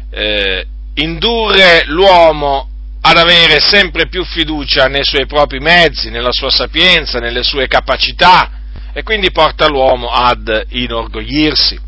eh 0.10 0.67
indurre 0.95 1.83
l'uomo 1.86 2.66
ad 3.08 3.17
avere 3.17 3.62
sempre 3.62 4.10
più 4.10 4.26
fiducia 4.26 4.88
nei 4.88 5.06
suoi 5.06 5.26
propri 5.26 5.60
mezzi, 5.60 6.10
nella 6.10 6.34
sua 6.34 6.50
sapienza, 6.50 7.20
nelle 7.20 7.41
sue 7.41 7.67
capacità 7.67 8.52
e 8.91 9.02
quindi 9.04 9.32
porta 9.32 9.67
l'uomo 9.67 10.10
ad 10.10 10.65
inorgoglirsi. 10.70 11.80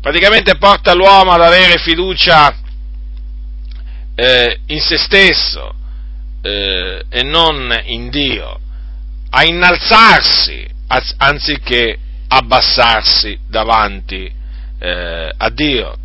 Praticamente 0.00 0.56
porta 0.56 0.94
l'uomo 0.94 1.32
ad 1.32 1.42
avere 1.42 1.78
fiducia 1.78 2.56
eh, 4.14 4.60
in 4.66 4.80
se 4.80 4.96
stesso 4.96 5.74
eh, 6.40 7.04
e 7.06 7.22
non 7.22 7.78
in 7.84 8.08
Dio, 8.08 8.58
a 9.28 9.44
innalzarsi 9.44 10.66
anziché 11.18 11.98
abbassarsi 12.28 13.38
davanti 13.46 14.32
eh, 14.78 15.32
a 15.36 15.50
Dio. 15.50 15.96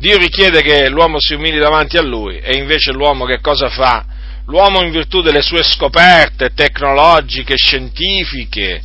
Dio 0.00 0.16
richiede 0.16 0.62
che 0.62 0.88
l'uomo 0.88 1.18
si 1.20 1.34
umili 1.34 1.58
davanti 1.58 1.98
a 1.98 2.02
lui 2.02 2.38
e 2.38 2.56
invece 2.56 2.90
l'uomo 2.90 3.26
che 3.26 3.40
cosa 3.42 3.68
fa? 3.68 4.02
L'uomo 4.46 4.82
in 4.82 4.90
virtù 4.90 5.20
delle 5.20 5.42
sue 5.42 5.62
scoperte 5.62 6.54
tecnologiche, 6.54 7.54
scientifiche 7.54 8.82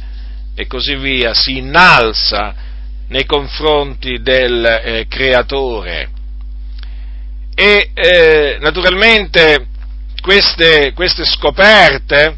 e 0.53 0.67
così 0.67 0.95
via 0.95 1.33
si 1.33 1.57
innalza 1.57 2.53
nei 3.07 3.25
confronti 3.25 4.21
del 4.21 4.65
eh, 4.65 5.05
creatore. 5.07 6.09
E 7.55 7.91
eh, 7.93 8.57
naturalmente 8.59 9.67
queste, 10.21 10.91
queste 10.93 11.23
scoperte 11.23 12.37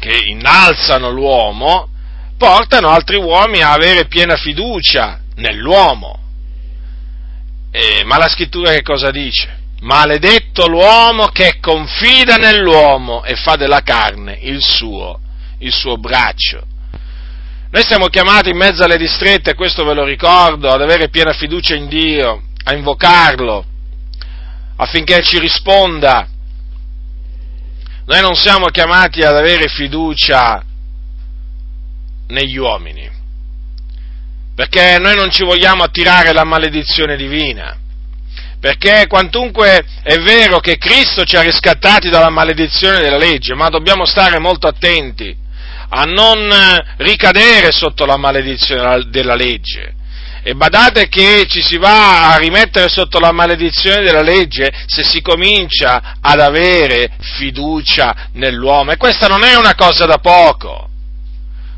che 0.00 0.24
innalzano 0.26 1.10
l'uomo 1.10 1.88
portano 2.36 2.88
altri 2.88 3.18
uomini 3.18 3.62
a 3.62 3.70
avere 3.70 4.06
piena 4.06 4.34
fiducia 4.34 5.20
nell'uomo 5.36 6.21
eh, 7.72 8.04
ma 8.04 8.18
la 8.18 8.28
scrittura 8.28 8.70
che 8.72 8.82
cosa 8.82 9.10
dice? 9.10 9.60
Maledetto 9.80 10.68
l'uomo 10.68 11.28
che 11.28 11.58
confida 11.58 12.36
nell'uomo 12.36 13.24
e 13.24 13.34
fa 13.34 13.56
della 13.56 13.80
carne 13.80 14.38
il 14.42 14.62
suo, 14.62 15.18
il 15.58 15.72
suo 15.72 15.96
braccio. 15.96 16.66
Noi 17.70 17.82
siamo 17.82 18.08
chiamati 18.08 18.50
in 18.50 18.58
mezzo 18.58 18.84
alle 18.84 18.98
distrette, 18.98 19.54
questo 19.54 19.84
ve 19.84 19.94
lo 19.94 20.04
ricordo, 20.04 20.70
ad 20.70 20.82
avere 20.82 21.08
piena 21.08 21.32
fiducia 21.32 21.74
in 21.74 21.88
Dio, 21.88 22.42
a 22.64 22.74
invocarlo, 22.74 23.64
affinché 24.76 25.22
ci 25.22 25.38
risponda. 25.38 26.28
Noi 28.04 28.20
non 28.20 28.34
siamo 28.34 28.66
chiamati 28.66 29.22
ad 29.22 29.34
avere 29.34 29.68
fiducia 29.68 30.62
negli 32.26 32.58
uomini, 32.58 33.08
perché 34.54 34.98
noi 34.98 35.16
non 35.16 35.30
ci 35.30 35.44
vogliamo 35.44 35.82
attirare 35.82 36.32
la 36.32 36.44
maledizione 36.44 37.16
divina, 37.16 37.76
perché 38.60 39.06
quantunque 39.08 39.84
è 40.02 40.18
vero 40.18 40.60
che 40.60 40.76
Cristo 40.76 41.24
ci 41.24 41.36
ha 41.36 41.40
riscattati 41.40 42.10
dalla 42.10 42.30
maledizione 42.30 43.00
della 43.00 43.16
legge, 43.16 43.54
ma 43.54 43.68
dobbiamo 43.68 44.04
stare 44.04 44.38
molto 44.38 44.68
attenti 44.68 45.36
a 45.94 46.04
non 46.04 46.48
ricadere 46.98 47.72
sotto 47.72 48.04
la 48.06 48.16
maledizione 48.16 49.08
della 49.10 49.34
legge. 49.34 49.94
E 50.44 50.54
badate 50.54 51.08
che 51.08 51.46
ci 51.48 51.62
si 51.62 51.76
va 51.76 52.32
a 52.32 52.36
rimettere 52.36 52.88
sotto 52.88 53.20
la 53.20 53.30
maledizione 53.30 54.02
della 54.02 54.22
legge 54.22 54.72
se 54.86 55.04
si 55.04 55.20
comincia 55.22 56.16
ad 56.20 56.40
avere 56.40 57.10
fiducia 57.36 58.28
nell'uomo. 58.32 58.90
E 58.90 58.96
questa 58.96 59.28
non 59.28 59.44
è 59.44 59.54
una 59.54 59.74
cosa 59.74 60.04
da 60.04 60.18
poco. 60.18 60.88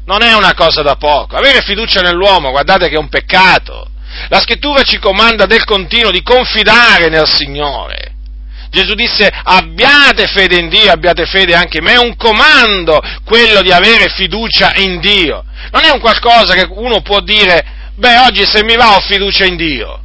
Non 0.07 0.23
è 0.23 0.35
una 0.35 0.55
cosa 0.55 0.83
da 0.83 0.97
poco. 0.97 1.37
Avere 1.37 1.63
fiducia 1.63 2.01
nell'uomo, 2.01 2.51
guardate 2.51 2.89
che 2.89 2.95
è 2.97 2.99
un 2.99 3.09
peccato. 3.09 3.89
La 4.29 4.41
scrittura 4.41 4.83
ci 4.83 4.99
comanda 4.99 5.47
del 5.47 5.65
continuo 5.65 6.11
di 6.11 6.23
confidare 6.23 7.09
nel 7.09 7.27
Signore. 7.27 8.13
Gesù 8.71 8.95
disse 8.95 9.31
abbiate 9.33 10.27
fede 10.27 10.59
in 10.59 10.69
Dio, 10.69 10.91
abbiate 10.91 11.27
fede 11.27 11.55
anche 11.55 11.79
in 11.79 11.85
me, 11.85 11.93
è 11.93 11.99
un 11.99 12.17
comando 12.17 13.01
quello 13.25 13.63
di 13.63 13.71
avere 13.71 14.09
fiducia 14.09 14.75
in 14.75 14.99
Dio. 14.99 15.45
Non 15.71 15.85
è 15.85 15.91
un 15.91 16.01
qualcosa 16.01 16.55
che 16.55 16.67
uno 16.69 17.01
può 17.01 17.21
dire, 17.21 17.65
beh 17.95 18.19
oggi 18.19 18.45
se 18.45 18.65
mi 18.65 18.75
va 18.75 18.97
ho 18.97 19.01
fiducia 19.01 19.45
in 19.45 19.57
Dio. 19.57 20.03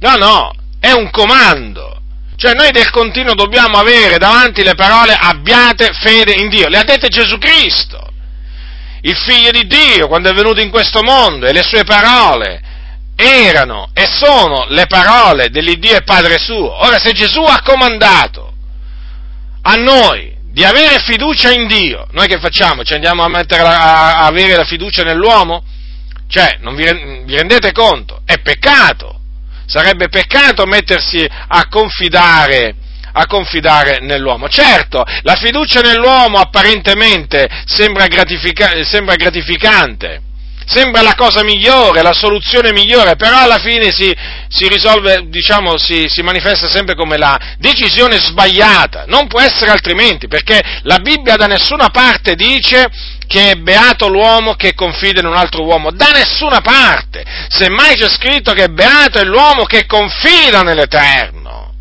No, 0.00 0.16
no, 0.16 0.54
è 0.80 0.90
un 0.90 1.10
comando. 1.10 2.02
Cioè 2.36 2.54
noi 2.54 2.70
del 2.72 2.90
continuo 2.90 3.34
dobbiamo 3.34 3.78
avere 3.78 4.18
davanti 4.18 4.62
le 4.62 4.74
parole 4.74 5.16
abbiate 5.18 5.90
fede 5.92 6.32
in 6.32 6.48
Dio. 6.48 6.68
Le 6.68 6.78
ha 6.78 6.84
dette 6.84 7.08
Gesù 7.08 7.38
Cristo, 7.38 8.12
il 9.02 9.16
figlio 9.16 9.50
di 9.50 9.66
Dio, 9.66 10.08
quando 10.08 10.30
è 10.30 10.34
venuto 10.34 10.60
in 10.60 10.70
questo 10.70 11.02
mondo 11.02 11.46
e 11.46 11.52
le 11.52 11.62
sue 11.62 11.84
parole 11.84 12.60
erano 13.16 13.90
e 13.94 14.06
sono 14.06 14.66
le 14.68 14.86
parole 14.86 15.48
dell'Iddio 15.50 15.96
e 15.96 16.02
Padre 16.02 16.38
suo. 16.38 16.84
Ora 16.84 16.98
se 16.98 17.12
Gesù 17.12 17.42
ha 17.42 17.62
comandato 17.62 18.52
a 19.62 19.74
noi 19.74 20.32
di 20.52 20.64
avere 20.64 21.00
fiducia 21.00 21.50
in 21.50 21.66
Dio, 21.66 22.06
noi 22.12 22.26
che 22.26 22.38
facciamo? 22.38 22.84
Ci 22.84 22.94
andiamo 22.94 23.24
a, 23.24 23.28
a, 23.28 24.16
a 24.16 24.26
avere 24.26 24.56
la 24.56 24.64
fiducia 24.64 25.02
nell'uomo? 25.02 25.64
Cioè, 26.28 26.58
non 26.60 26.74
vi, 26.74 26.84
vi 27.24 27.36
rendete 27.36 27.72
conto? 27.72 28.22
È 28.24 28.38
peccato. 28.40 29.20
Sarebbe 29.66 30.08
peccato 30.08 30.66
mettersi 30.66 31.26
a 31.48 31.66
confidare, 31.68 32.74
a 33.12 33.26
confidare 33.26 34.00
nell'uomo. 34.00 34.48
Certo, 34.48 35.04
la 35.22 35.36
fiducia 35.36 35.80
nell'uomo 35.80 36.38
apparentemente 36.38 37.48
sembra, 37.64 38.06
gratifica- 38.06 38.84
sembra 38.84 39.14
gratificante, 39.14 40.22
sembra 40.66 41.02
la 41.02 41.14
cosa 41.14 41.42
migliore, 41.42 42.02
la 42.02 42.12
soluzione 42.12 42.72
migliore, 42.72 43.16
però 43.16 43.38
alla 43.38 43.58
fine 43.58 43.90
si, 43.90 44.14
si 44.48 44.68
risolve, 44.68 45.24
diciamo, 45.28 45.76
si, 45.78 46.06
si, 46.08 46.22
manifesta 46.22 46.68
sempre 46.68 46.94
come 46.94 47.16
la 47.16 47.38
decisione 47.58 48.18
sbagliata. 48.18 49.04
Non 49.06 49.26
può 49.26 49.40
essere 49.40 49.70
altrimenti, 49.70 50.26
perché 50.26 50.60
la 50.82 50.98
Bibbia 50.98 51.36
da 51.36 51.46
nessuna 51.46 51.90
parte 51.90 52.34
dice 52.34 52.88
che 53.26 53.50
è 53.50 53.54
beato 53.54 54.08
l'uomo 54.08 54.54
che 54.54 54.74
confida 54.74 55.20
in 55.20 55.26
un 55.26 55.36
altro 55.36 55.64
uomo, 55.64 55.90
da 55.90 56.10
nessuna 56.10 56.60
parte. 56.60 57.24
Semmai 57.48 57.94
c'è 57.94 58.08
scritto 58.08 58.52
che 58.52 58.68
beato 58.68 59.18
è 59.18 59.24
l'uomo 59.24 59.64
che 59.64 59.86
confida 59.86 60.62
nell'Eterno, 60.62 61.74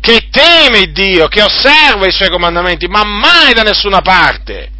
che 0.00 0.28
teme 0.30 0.92
Dio, 0.92 1.28
che 1.28 1.42
osserva 1.42 2.06
i 2.06 2.12
suoi 2.12 2.30
comandamenti, 2.30 2.86
ma 2.86 3.04
mai 3.04 3.52
da 3.52 3.62
nessuna 3.62 4.00
parte 4.00 4.70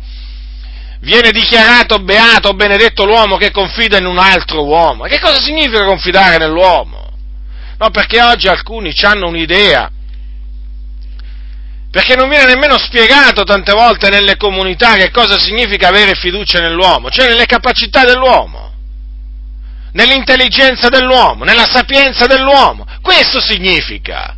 viene 1.02 1.30
dichiarato 1.32 1.98
beato, 1.98 2.54
benedetto 2.54 3.04
l'uomo 3.04 3.36
che 3.36 3.50
confida 3.50 3.98
in 3.98 4.06
un 4.06 4.18
altro 4.18 4.64
uomo. 4.64 5.04
Che 5.04 5.20
cosa 5.20 5.40
significa 5.40 5.84
confidare 5.84 6.38
nell'uomo? 6.38 7.10
No, 7.78 7.90
perché 7.90 8.22
oggi 8.22 8.48
alcuni 8.48 8.94
hanno 9.02 9.26
un'idea, 9.26 9.90
perché 11.92 12.16
non 12.16 12.30
viene 12.30 12.46
nemmeno 12.46 12.78
spiegato 12.78 13.44
tante 13.44 13.72
volte 13.72 14.08
nelle 14.08 14.38
comunità 14.38 14.94
che 14.94 15.10
cosa 15.10 15.38
significa 15.38 15.88
avere 15.88 16.14
fiducia 16.14 16.58
nell'uomo, 16.58 17.10
cioè 17.10 17.28
nelle 17.28 17.44
capacità 17.44 18.02
dell'uomo, 18.02 18.72
nell'intelligenza 19.92 20.88
dell'uomo, 20.88 21.44
nella 21.44 21.68
sapienza 21.70 22.24
dell'uomo. 22.24 22.86
Questo 23.02 23.42
significa. 23.42 24.34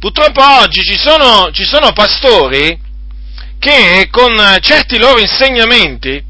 Purtroppo 0.00 0.42
oggi 0.60 0.82
ci 0.82 0.98
sono, 0.98 1.48
ci 1.52 1.64
sono 1.64 1.92
pastori 1.92 2.76
che 3.60 4.08
con 4.10 4.36
certi 4.62 4.98
loro 4.98 5.20
insegnamenti 5.20 6.20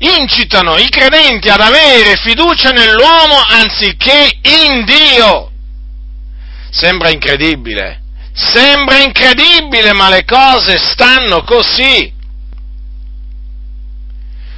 incitano 0.00 0.76
i 0.76 0.90
credenti 0.90 1.48
ad 1.48 1.62
avere 1.62 2.16
fiducia 2.16 2.72
nell'uomo 2.72 3.40
anziché 3.48 4.38
in 4.42 4.84
Dio. 4.84 5.50
Sembra 6.68 7.08
incredibile, 7.08 8.02
sembra 8.34 8.98
incredibile, 8.98 9.92
ma 9.92 10.08
le 10.08 10.24
cose 10.24 10.76
stanno 10.76 11.42
così. 11.44 12.12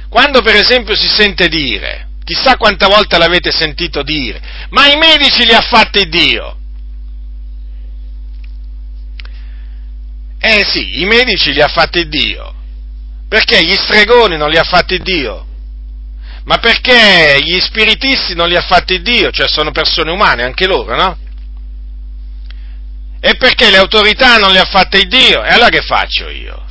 Quando 0.09 0.41
per 0.41 0.55
esempio 0.55 0.95
si 0.95 1.07
sente 1.07 1.47
dire, 1.47 2.07
chissà 2.23 2.57
quante 2.57 2.87
volte 2.87 3.17
l'avete 3.17 3.51
sentito 3.51 4.01
dire, 4.01 4.41
ma 4.69 4.91
i 4.91 4.97
medici 4.97 5.45
li 5.45 5.53
ha 5.53 5.61
fatti 5.61 6.09
Dio. 6.09 6.55
Eh 10.39 10.63
sì, 10.65 11.01
i 11.01 11.05
medici 11.05 11.51
li 11.53 11.61
ha 11.61 11.67
fatti 11.67 12.07
Dio. 12.07 12.53
Perché 13.27 13.63
gli 13.63 13.75
stregoni 13.75 14.37
non 14.37 14.49
li 14.49 14.57
ha 14.57 14.63
fatti 14.63 14.99
Dio? 14.99 15.45
Ma 16.45 16.57
perché 16.59 17.39
gli 17.41 17.59
spiritisti 17.59 18.33
non 18.33 18.47
li 18.47 18.55
ha 18.55 18.61
fatti 18.61 19.01
Dio? 19.01 19.31
Cioè 19.31 19.49
sono 19.49 19.71
persone 19.71 20.11
umane 20.11 20.43
anche 20.43 20.65
loro, 20.65 20.95
no? 20.95 21.17
E 23.19 23.35
perché 23.37 23.69
le 23.69 23.77
autorità 23.77 24.37
non 24.37 24.51
le 24.51 24.59
ha 24.59 24.65
fatte 24.65 25.05
Dio? 25.05 25.43
E 25.43 25.49
allora 25.49 25.69
che 25.69 25.81
faccio 25.81 26.29
io? 26.29 26.65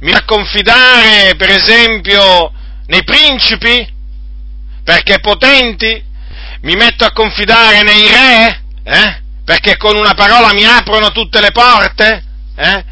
Mi 0.00 0.10
va 0.10 0.18
a 0.18 0.24
confidare, 0.24 1.34
per 1.36 1.50
esempio, 1.50 2.52
nei 2.86 3.04
principi? 3.04 3.88
Perché 4.84 5.20
potenti? 5.20 6.02
Mi 6.62 6.74
metto 6.74 7.04
a 7.04 7.12
confidare 7.12 7.82
nei 7.82 8.08
re? 8.08 8.62
Eh? 8.82 9.20
Perché 9.44 9.76
con 9.76 9.96
una 9.96 10.14
parola 10.14 10.52
mi 10.52 10.64
aprono 10.64 11.10
tutte 11.10 11.40
le 11.40 11.50
porte? 11.52 12.24
Eh? 12.56 12.84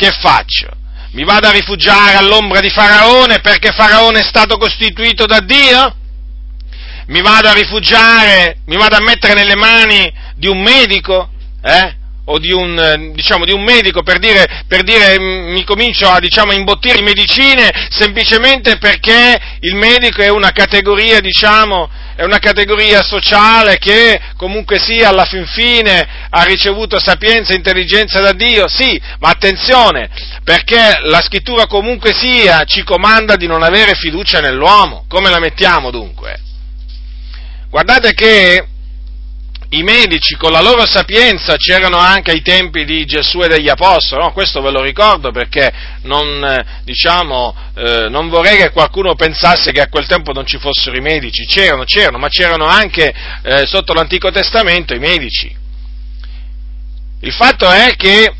che 0.00 0.12
faccio? 0.18 0.70
Mi 1.10 1.24
vado 1.24 1.48
a 1.48 1.50
rifugiare 1.50 2.16
all'ombra 2.16 2.60
di 2.60 2.70
Faraone 2.70 3.40
perché 3.40 3.70
Faraone 3.70 4.20
è 4.20 4.22
stato 4.22 4.56
costituito 4.56 5.26
da 5.26 5.40
Dio? 5.40 5.94
Mi 7.10 7.22
vado 7.22 7.48
a 7.48 7.52
rifugiare, 7.52 8.58
mi 8.66 8.76
vado 8.76 8.94
a 8.94 9.02
mettere 9.02 9.34
nelle 9.34 9.56
mani 9.56 10.12
di 10.36 10.46
un 10.46 10.62
medico? 10.62 11.28
Eh? 11.60 11.98
o 12.24 12.38
di 12.38 12.52
un, 12.52 13.10
diciamo, 13.12 13.44
di 13.44 13.50
un 13.50 13.64
medico 13.64 14.04
per 14.04 14.20
dire, 14.20 14.62
per 14.68 14.84
dire, 14.84 15.18
mm, 15.18 15.50
mi 15.52 15.64
comincio 15.64 16.08
a 16.08 16.20
diciamo, 16.20 16.52
imbottire 16.52 17.02
medicine 17.02 17.88
semplicemente 17.90 18.78
perché 18.78 19.40
il 19.60 19.74
medico 19.74 20.22
è 20.22 20.28
una 20.28 20.52
categoria, 20.52 21.18
diciamo, 21.18 21.90
è 22.14 22.22
una 22.22 22.38
categoria 22.38 23.02
sociale 23.02 23.78
che 23.78 24.20
comunque 24.36 24.78
sia 24.78 25.08
alla 25.08 25.24
fin 25.24 25.44
fine 25.46 26.06
ha 26.30 26.44
ricevuto 26.44 27.00
sapienza 27.00 27.52
e 27.52 27.56
intelligenza 27.56 28.20
da 28.20 28.32
Dio, 28.32 28.68
sì, 28.68 29.00
ma 29.18 29.30
attenzione, 29.30 30.08
perché 30.44 31.00
la 31.02 31.20
scrittura 31.20 31.66
comunque 31.66 32.12
sia 32.12 32.62
ci 32.62 32.84
comanda 32.84 33.34
di 33.34 33.48
non 33.48 33.64
avere 33.64 33.94
fiducia 33.94 34.38
nell'uomo, 34.38 35.04
come 35.08 35.30
la 35.30 35.40
mettiamo 35.40 35.90
dunque? 35.90 36.42
Guardate 37.70 38.14
che 38.14 38.66
i 39.68 39.82
medici 39.84 40.34
con 40.34 40.50
la 40.50 40.60
loro 40.60 40.84
sapienza 40.86 41.54
c'erano 41.54 41.98
anche 41.98 42.32
ai 42.32 42.42
tempi 42.42 42.84
di 42.84 43.04
Gesù 43.04 43.40
e 43.42 43.48
degli 43.48 43.68
Apostoli, 43.68 44.20
no? 44.20 44.32
questo 44.32 44.60
ve 44.60 44.72
lo 44.72 44.82
ricordo 44.82 45.30
perché 45.30 45.72
non, 46.02 46.44
eh, 46.44 46.82
diciamo, 46.82 47.54
eh, 47.76 48.08
non, 48.08 48.28
vorrei 48.28 48.56
che 48.56 48.70
qualcuno 48.70 49.14
pensasse 49.14 49.70
che 49.70 49.80
a 49.80 49.88
quel 49.88 50.06
tempo 50.06 50.32
non 50.32 50.44
ci 50.44 50.58
fossero 50.58 50.96
i 50.96 51.00
medici, 51.00 51.46
c'erano, 51.46 51.84
c'erano, 51.84 52.18
ma 52.18 52.28
c'erano 52.28 52.64
anche 52.66 53.14
eh, 53.42 53.64
sotto 53.66 53.92
l'Antico 53.92 54.32
Testamento 54.32 54.92
i 54.92 54.98
medici. 54.98 55.56
Il 57.20 57.32
fatto 57.32 57.70
è 57.70 57.94
che 57.96 58.34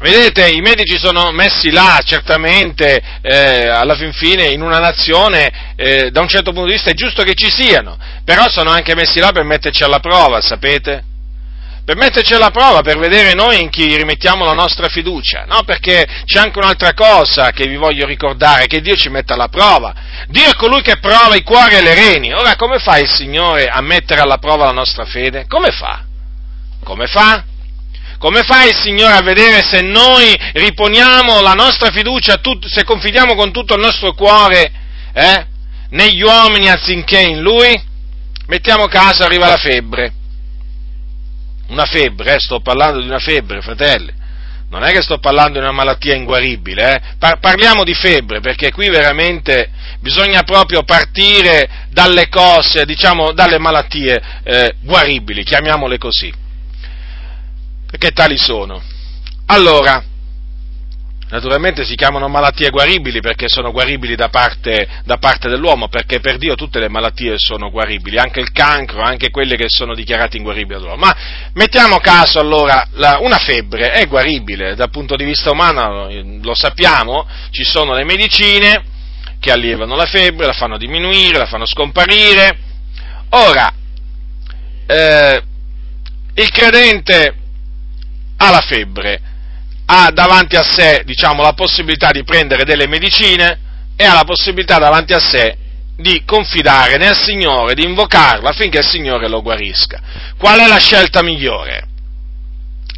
Vedete, 0.00 0.48
i 0.48 0.60
medici 0.60 0.96
sono 0.98 1.32
messi 1.32 1.70
là, 1.70 2.00
certamente, 2.04 3.00
eh, 3.20 3.68
alla 3.68 3.96
fin 3.96 4.12
fine, 4.12 4.46
in 4.46 4.62
una 4.62 4.78
nazione, 4.78 5.74
eh, 5.76 6.10
da 6.10 6.20
un 6.20 6.28
certo 6.28 6.52
punto 6.52 6.66
di 6.66 6.74
vista 6.74 6.90
è 6.90 6.94
giusto 6.94 7.22
che 7.24 7.34
ci 7.34 7.50
siano, 7.50 7.98
però 8.24 8.48
sono 8.48 8.70
anche 8.70 8.94
messi 8.94 9.18
là 9.18 9.32
per 9.32 9.44
metterci 9.44 9.82
alla 9.82 9.98
prova, 9.98 10.40
sapete? 10.40 11.04
Per 11.84 11.96
metterci 11.96 12.34
alla 12.34 12.50
prova, 12.50 12.82
per 12.82 12.98
vedere 12.98 13.32
noi 13.32 13.60
in 13.60 13.70
chi 13.70 13.96
rimettiamo 13.96 14.44
la 14.44 14.52
nostra 14.52 14.88
fiducia, 14.88 15.44
no? 15.48 15.62
Perché 15.64 16.06
c'è 16.24 16.38
anche 16.38 16.58
un'altra 16.58 16.92
cosa 16.92 17.50
che 17.50 17.66
vi 17.66 17.76
voglio 17.76 18.06
ricordare, 18.06 18.66
che 18.66 18.80
Dio 18.80 18.94
ci 18.94 19.08
mette 19.08 19.32
alla 19.32 19.48
prova. 19.48 19.94
Dio 20.28 20.50
è 20.50 20.54
colui 20.54 20.82
che 20.82 20.98
prova 20.98 21.34
i 21.34 21.42
cuori 21.42 21.76
e 21.76 21.82
le 21.82 21.94
reni. 21.94 22.32
Ora, 22.34 22.56
come 22.56 22.78
fa 22.78 22.98
il 22.98 23.08
Signore 23.08 23.68
a 23.68 23.80
mettere 23.80 24.20
alla 24.20 24.36
prova 24.36 24.66
la 24.66 24.72
nostra 24.72 25.06
fede? 25.06 25.46
Come 25.48 25.70
fa? 25.70 26.04
come 26.88 27.06
fa? 27.06 27.44
Come 28.18 28.42
fa 28.42 28.64
il 28.64 28.74
Signore 28.74 29.14
a 29.14 29.22
vedere 29.22 29.62
se 29.62 29.80
noi 29.80 30.36
riponiamo 30.54 31.40
la 31.40 31.52
nostra 31.52 31.90
fiducia, 31.92 32.40
se 32.66 32.82
confidiamo 32.82 33.36
con 33.36 33.52
tutto 33.52 33.74
il 33.74 33.80
nostro 33.80 34.12
cuore 34.12 34.72
eh, 35.12 35.46
negli 35.90 36.20
uomini 36.22 36.68
anziché 36.68 37.20
in 37.20 37.40
Lui? 37.40 37.80
Mettiamo 38.48 38.86
caso 38.86 39.22
arriva 39.22 39.46
la 39.46 39.56
febbre. 39.56 40.12
Una 41.68 41.84
febbre, 41.84 42.34
eh, 42.34 42.40
sto 42.40 42.60
parlando 42.60 43.00
di 43.00 43.06
una 43.06 43.20
febbre, 43.20 43.60
fratelli. 43.60 44.12
Non 44.70 44.82
è 44.82 44.90
che 44.90 45.00
sto 45.00 45.18
parlando 45.18 45.52
di 45.52 45.58
una 45.64 45.72
malattia 45.72 46.14
inguaribile, 46.14 46.94
eh? 46.94 47.00
Par- 47.18 47.38
parliamo 47.38 47.84
di 47.84 47.94
febbre, 47.94 48.40
perché 48.40 48.72
qui 48.72 48.88
veramente 48.88 49.70
bisogna 50.00 50.42
proprio 50.42 50.82
partire 50.82 51.86
dalle 51.90 52.28
cose, 52.28 52.84
diciamo, 52.84 53.32
dalle 53.32 53.58
malattie 53.58 54.20
eh, 54.42 54.74
guaribili, 54.82 55.44
chiamiamole 55.44 55.98
così 55.98 56.46
perché 57.90 58.10
tali 58.10 58.36
sono. 58.36 58.82
Allora, 59.46 60.02
naturalmente 61.30 61.84
si 61.84 61.94
chiamano 61.94 62.28
malattie 62.28 62.68
guaribili 62.68 63.20
perché 63.20 63.48
sono 63.48 63.72
guaribili 63.72 64.14
da 64.14 64.28
parte, 64.28 64.86
da 65.04 65.16
parte, 65.16 65.48
dell'uomo, 65.48 65.88
perché 65.88 66.20
per 66.20 66.36
Dio 66.36 66.54
tutte 66.54 66.80
le 66.80 66.90
malattie 66.90 67.34
sono 67.38 67.70
guaribili, 67.70 68.18
anche 68.18 68.40
il 68.40 68.52
cancro, 68.52 69.00
anche 69.00 69.30
quelle 69.30 69.56
che 69.56 69.68
sono 69.68 69.94
dichiarate 69.94 70.36
inguaribili 70.36 70.78
dall'uomo. 70.78 71.06
Ma 71.06 71.16
mettiamo 71.54 71.98
caso 71.98 72.38
allora, 72.38 72.86
la, 72.92 73.18
una 73.22 73.38
febbre 73.38 73.92
è 73.92 74.06
guaribile 74.06 74.74
dal 74.74 74.90
punto 74.90 75.16
di 75.16 75.24
vista 75.24 75.50
umano, 75.50 76.08
lo 76.42 76.54
sappiamo, 76.54 77.26
ci 77.50 77.64
sono 77.64 77.94
le 77.94 78.04
medicine 78.04 78.84
che 79.40 79.50
allievano 79.50 79.96
la 79.96 80.06
febbre, 80.06 80.44
la 80.44 80.52
fanno 80.52 80.76
diminuire, 80.76 81.38
la 81.38 81.46
fanno 81.46 81.64
scomparire. 81.64 82.58
Ora, 83.30 83.72
eh, 84.86 85.42
il 86.34 86.50
credente 86.50 87.34
ha 88.38 88.50
la 88.50 88.60
febbre, 88.60 89.20
ha 89.86 90.10
davanti 90.10 90.56
a 90.56 90.62
sé, 90.62 91.02
diciamo, 91.04 91.42
la 91.42 91.52
possibilità 91.52 92.10
di 92.10 92.24
prendere 92.24 92.64
delle 92.64 92.86
medicine 92.86 93.58
e 93.96 94.04
ha 94.04 94.14
la 94.14 94.24
possibilità 94.24 94.78
davanti 94.78 95.12
a 95.12 95.18
sé 95.18 95.56
di 95.96 96.22
confidare 96.24 96.96
nel 96.96 97.16
Signore, 97.16 97.74
di 97.74 97.84
invocarlo 97.84 98.48
affinché 98.48 98.78
il 98.78 98.86
Signore 98.86 99.28
lo 99.28 99.42
guarisca. 99.42 100.00
Qual 100.38 100.58
è 100.60 100.68
la 100.68 100.78
scelta 100.78 101.22
migliore? 101.22 101.86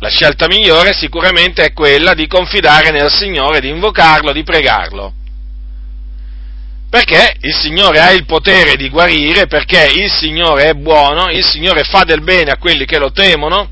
La 0.00 0.10
scelta 0.10 0.46
migliore 0.46 0.92
sicuramente 0.92 1.64
è 1.64 1.72
quella 1.72 2.14
di 2.14 2.26
confidare 2.26 2.90
nel 2.90 3.10
Signore, 3.10 3.60
di 3.60 3.68
invocarlo, 3.68 4.32
di 4.32 4.42
pregarlo. 4.42 5.14
Perché 6.90 7.36
il 7.40 7.54
Signore 7.54 8.00
ha 8.00 8.10
il 8.10 8.26
potere 8.26 8.76
di 8.76 8.88
guarire, 8.88 9.46
perché 9.46 9.92
il 9.94 10.10
Signore 10.10 10.70
è 10.70 10.74
buono, 10.74 11.30
il 11.30 11.44
Signore 11.44 11.84
fa 11.84 12.04
del 12.04 12.22
bene 12.22 12.50
a 12.50 12.56
quelli 12.58 12.84
che 12.84 12.98
lo 12.98 13.12
temono, 13.12 13.70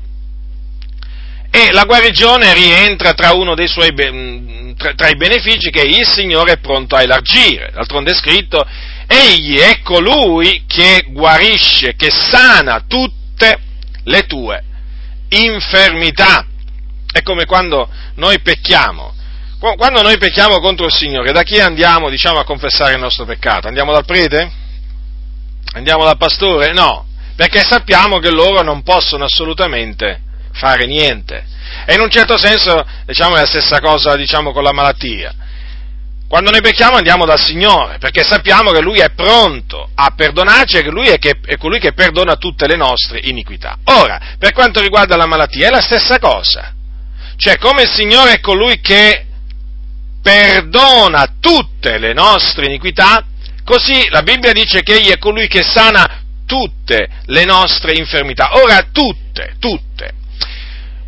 e 1.51 1.71
la 1.71 1.83
guarigione 1.83 2.53
rientra 2.53 3.13
tra, 3.13 3.29
suoi, 3.65 3.91
mm, 3.91 4.73
tra, 4.73 4.93
tra 4.93 5.07
i 5.07 5.15
benefici 5.15 5.71
che 5.71 5.81
il 5.81 6.07
Signore 6.07 6.53
è 6.53 6.59
pronto 6.59 6.95
a 6.95 7.01
elargire. 7.01 7.71
D'altronde 7.73 8.11
è 8.11 8.15
scritto, 8.15 8.65
egli 9.07 9.57
è 9.57 9.81
colui 9.81 10.63
che 10.67 11.05
guarisce, 11.09 11.95
che 11.95 12.11
sana 12.11 12.83
tutte 12.87 13.59
le 14.03 14.25
tue 14.25 14.63
infermità. 15.29 16.45
È 17.11 17.21
come 17.23 17.45
quando 17.45 17.89
noi 18.15 18.39
pecchiamo. 18.39 19.15
Quando 19.59 20.01
noi 20.01 20.17
pecchiamo 20.17 20.59
contro 20.59 20.85
il 20.85 20.93
Signore, 20.93 21.33
da 21.33 21.43
chi 21.43 21.59
andiamo, 21.59 22.09
diciamo, 22.09 22.39
a 22.39 22.45
confessare 22.45 22.93
il 22.93 22.99
nostro 22.99 23.25
peccato? 23.25 23.67
Andiamo 23.67 23.91
dal 23.91 24.05
prete? 24.05 24.49
Andiamo 25.73 26.05
dal 26.05 26.17
pastore? 26.17 26.71
No, 26.71 27.07
perché 27.35 27.61
sappiamo 27.61 28.19
che 28.19 28.31
loro 28.31 28.61
non 28.61 28.83
possono 28.83 29.25
assolutamente 29.25 30.27
fare 30.59 30.85
niente. 30.85 31.43
E 31.85 31.95
in 31.95 32.01
un 32.01 32.09
certo 32.09 32.37
senso, 32.37 32.85
diciamo, 33.05 33.35
è 33.35 33.39
la 33.39 33.45
stessa 33.47 33.79
cosa, 33.79 34.15
diciamo, 34.15 34.51
con 34.51 34.63
la 34.63 34.73
malattia. 34.73 35.33
Quando 36.27 36.51
noi 36.51 36.61
pecchiamo 36.61 36.97
andiamo 36.97 37.25
dal 37.25 37.39
Signore, 37.39 37.97
perché 37.97 38.23
sappiamo 38.23 38.69
che 38.71 38.81
Lui 38.81 38.99
è 38.99 39.09
pronto 39.15 39.89
a 39.95 40.13
perdonarci 40.15 40.77
e 40.77 40.83
che 40.83 40.89
Lui 40.91 41.07
è, 41.07 41.17
che, 41.17 41.39
è 41.43 41.57
colui 41.57 41.79
che 41.79 41.93
perdona 41.93 42.35
tutte 42.35 42.67
le 42.67 42.75
nostre 42.75 43.19
iniquità. 43.23 43.79
Ora, 43.85 44.35
per 44.37 44.51
quanto 44.53 44.79
riguarda 44.79 45.15
la 45.15 45.25
malattia, 45.25 45.67
è 45.67 45.71
la 45.71 45.81
stessa 45.81 46.19
cosa. 46.19 46.71
Cioè, 47.35 47.57
come 47.57 47.83
il 47.83 47.89
Signore 47.89 48.33
è 48.33 48.39
colui 48.41 48.79
che 48.79 49.25
perdona 50.21 51.35
tutte 51.39 51.97
le 51.97 52.13
nostre 52.13 52.65
iniquità, 52.65 53.25
così 53.63 54.07
la 54.09 54.21
Bibbia 54.21 54.51
dice 54.51 54.83
che 54.83 54.97
Egli 54.97 55.09
è 55.09 55.17
colui 55.17 55.47
che 55.47 55.63
sana 55.63 56.21
tutte 56.45 57.09
le 57.25 57.45
nostre 57.45 57.93
infermità. 57.93 58.55
Ora, 58.61 58.87
tutte, 58.91 59.55
tutte. 59.59 60.17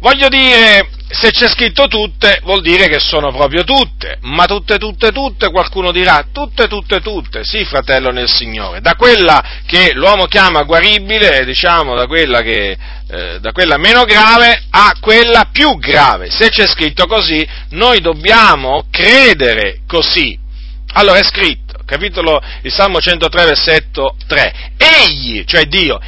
Voglio 0.01 0.29
dire, 0.29 0.89
se 1.09 1.29
c'è 1.29 1.47
scritto 1.47 1.85
tutte, 1.85 2.39
vuol 2.41 2.61
dire 2.61 2.87
che 2.87 2.97
sono 2.99 3.31
proprio 3.31 3.63
tutte, 3.63 4.17
ma 4.21 4.45
tutte, 4.45 4.79
tutte, 4.79 5.11
tutte, 5.11 5.51
qualcuno 5.51 5.91
dirà, 5.91 6.25
tutte, 6.31 6.67
tutte, 6.67 7.01
tutte, 7.01 7.43
sì, 7.43 7.63
fratello 7.65 8.09
nel 8.09 8.27
Signore, 8.27 8.81
da 8.81 8.95
quella 8.95 9.59
che 9.63 9.93
l'uomo 9.93 10.25
chiama 10.25 10.63
guaribile, 10.63 11.45
diciamo, 11.45 11.93
da 11.93 12.07
quella, 12.07 12.41
che, 12.41 12.75
eh, 13.11 13.39
da 13.39 13.51
quella 13.51 13.77
meno 13.77 14.03
grave 14.03 14.63
a 14.71 14.95
quella 14.99 15.49
più 15.51 15.77
grave. 15.77 16.31
Se 16.31 16.49
c'è 16.49 16.65
scritto 16.65 17.05
così, 17.05 17.47
noi 17.69 18.01
dobbiamo 18.01 18.85
credere 18.89 19.81
così. 19.85 20.35
Allora 20.93 21.19
è 21.19 21.23
scritto, 21.23 21.75
capitolo, 21.85 22.41
il 22.63 22.71
Salmo 22.71 22.99
103, 22.99 23.45
versetto 23.45 24.15
3, 24.25 24.71
egli, 24.77 25.43
cioè 25.45 25.65
Dio, 25.65 25.99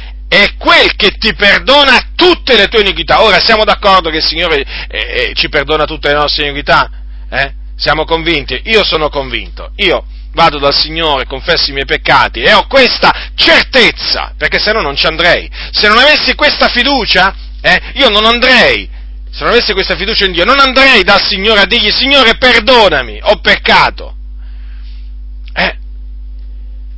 è 0.42 0.56
quel 0.56 0.96
che 0.96 1.12
ti 1.12 1.34
perdona 1.34 2.10
tutte 2.16 2.56
le 2.56 2.66
tue 2.66 2.80
iniquità. 2.80 3.22
Ora 3.22 3.38
siamo 3.40 3.64
d'accordo 3.64 4.10
che 4.10 4.16
il 4.16 4.24
Signore 4.24 4.64
eh, 4.88 4.98
eh, 4.98 5.32
ci 5.34 5.48
perdona 5.48 5.84
tutte 5.84 6.08
le 6.08 6.14
nostre 6.14 6.44
iniquità? 6.44 6.90
Eh? 7.30 7.52
Siamo 7.76 8.04
convinti? 8.04 8.60
Io 8.64 8.84
sono 8.84 9.08
convinto. 9.08 9.70
Io 9.76 10.04
vado 10.32 10.58
dal 10.58 10.74
Signore, 10.74 11.26
confesso 11.26 11.70
i 11.70 11.72
miei 11.72 11.86
peccati 11.86 12.42
e 12.42 12.52
ho 12.52 12.66
questa 12.66 13.30
certezza, 13.36 14.34
perché 14.36 14.58
se 14.58 14.72
no 14.72 14.80
non 14.80 14.96
ci 14.96 15.06
andrei. 15.06 15.48
Se 15.70 15.86
non 15.86 15.98
avessi 15.98 16.34
questa 16.34 16.68
fiducia, 16.68 17.34
eh, 17.60 17.80
io 17.94 18.08
non 18.08 18.24
andrei. 18.26 18.88
Se 19.30 19.42
non 19.42 19.52
avessi 19.52 19.72
questa 19.72 19.96
fiducia 19.96 20.24
in 20.24 20.32
Dio, 20.32 20.44
non 20.44 20.58
andrei 20.58 21.02
dal 21.02 21.22
Signore 21.22 21.60
a 21.60 21.66
dirgli, 21.66 21.90
Signore, 21.90 22.36
perdonami, 22.36 23.20
ho 23.22 23.36
peccato. 23.40 24.13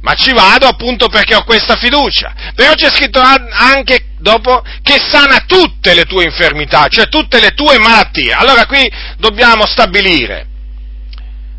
Ma 0.07 0.15
ci 0.15 0.33
vado 0.33 0.69
appunto 0.69 1.09
perché 1.09 1.35
ho 1.35 1.43
questa 1.43 1.75
fiducia. 1.75 2.33
Però 2.55 2.75
c'è 2.75 2.91
scritto 2.95 3.19
anche 3.19 4.11
dopo 4.21 4.63
che 4.81 5.01
sana 5.11 5.43
tutte 5.49 5.95
le 5.95 6.05
tue 6.05 6.23
infermità, 6.23 6.87
cioè 6.87 7.09
tutte 7.09 7.41
le 7.41 7.51
tue 7.51 7.77
malattie. 7.79 8.33
Allora 8.33 8.67
qui 8.67 8.89
dobbiamo 9.19 9.67
stabilire 9.67 10.47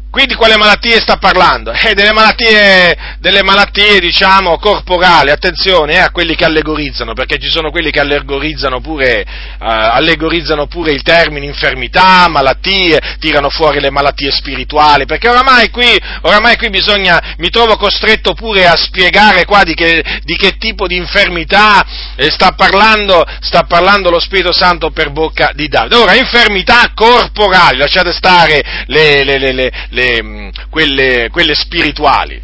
Qui 0.10 0.26
di 0.26 0.36
quale 0.36 0.56
malattie 0.58 1.00
sta 1.00 1.18
parlando? 1.18 1.72
Eh, 1.72 1.94
delle 1.94 2.14
malattie, 2.14 2.98
delle 3.20 3.44
malattie, 3.44 4.00
diciamo, 4.00 4.58
corporali, 4.58 5.30
attenzione 5.30 5.94
eh, 5.94 6.00
a 6.00 6.12
quelli 6.12 6.34
che 6.34 6.46
allegorizzano, 6.46 7.14
perché 7.14 7.38
ci 7.38 7.50
sono 7.50 7.70
quelli 7.70 7.92
che 7.92 8.00
allegorizzano 8.00 8.80
pure, 8.80 9.20
eh, 9.20 9.26
allegorizzano 9.60 10.66
pure 10.66 10.92
il 10.92 11.04
termine 11.04 11.46
infermità, 11.46 12.28
malattie, 12.30 13.18
tirano 13.20 13.50
fuori 13.50 13.80
le 13.80 13.92
malattie 13.92 14.32
spirituali, 14.32 15.06
perché 15.06 15.30
oramai 15.30 15.70
qui, 15.70 15.96
oramai 16.22 16.56
qui 16.58 16.70
bisogna, 16.70 17.36
mi 17.38 17.50
trovo 17.50 17.76
costretto 17.76 18.34
pure 18.34 18.66
a 18.66 18.76
spiegare 18.76 19.46
qua 19.46 19.64
di 19.64 19.76
che, 19.76 20.04
di 20.24 20.36
che 20.36 20.58
tipo 20.58 20.88
di 20.88 20.96
infermità 20.96 21.86
sta 22.30 22.54
parlando, 22.54 23.24
sta 23.42 23.64
parlando 23.64 24.10
lo 24.10 24.20
Spirito 24.20 24.54
Santo 24.54 24.90
per 24.90 25.12
bocca 25.12 25.52
di 25.54 25.68
Davide. 25.68 25.96
Ora, 25.96 26.16
infermità 26.16 26.92
corporali, 26.96 27.78
lasciate 27.78 28.14
stare 28.14 28.86
le, 28.88 29.24
le, 29.24 29.38
le, 29.38 29.72
le 29.90 30.06
Mm, 30.24 30.50
quelle, 30.70 31.30
quelle 31.32 31.56
spirituali. 31.56 32.42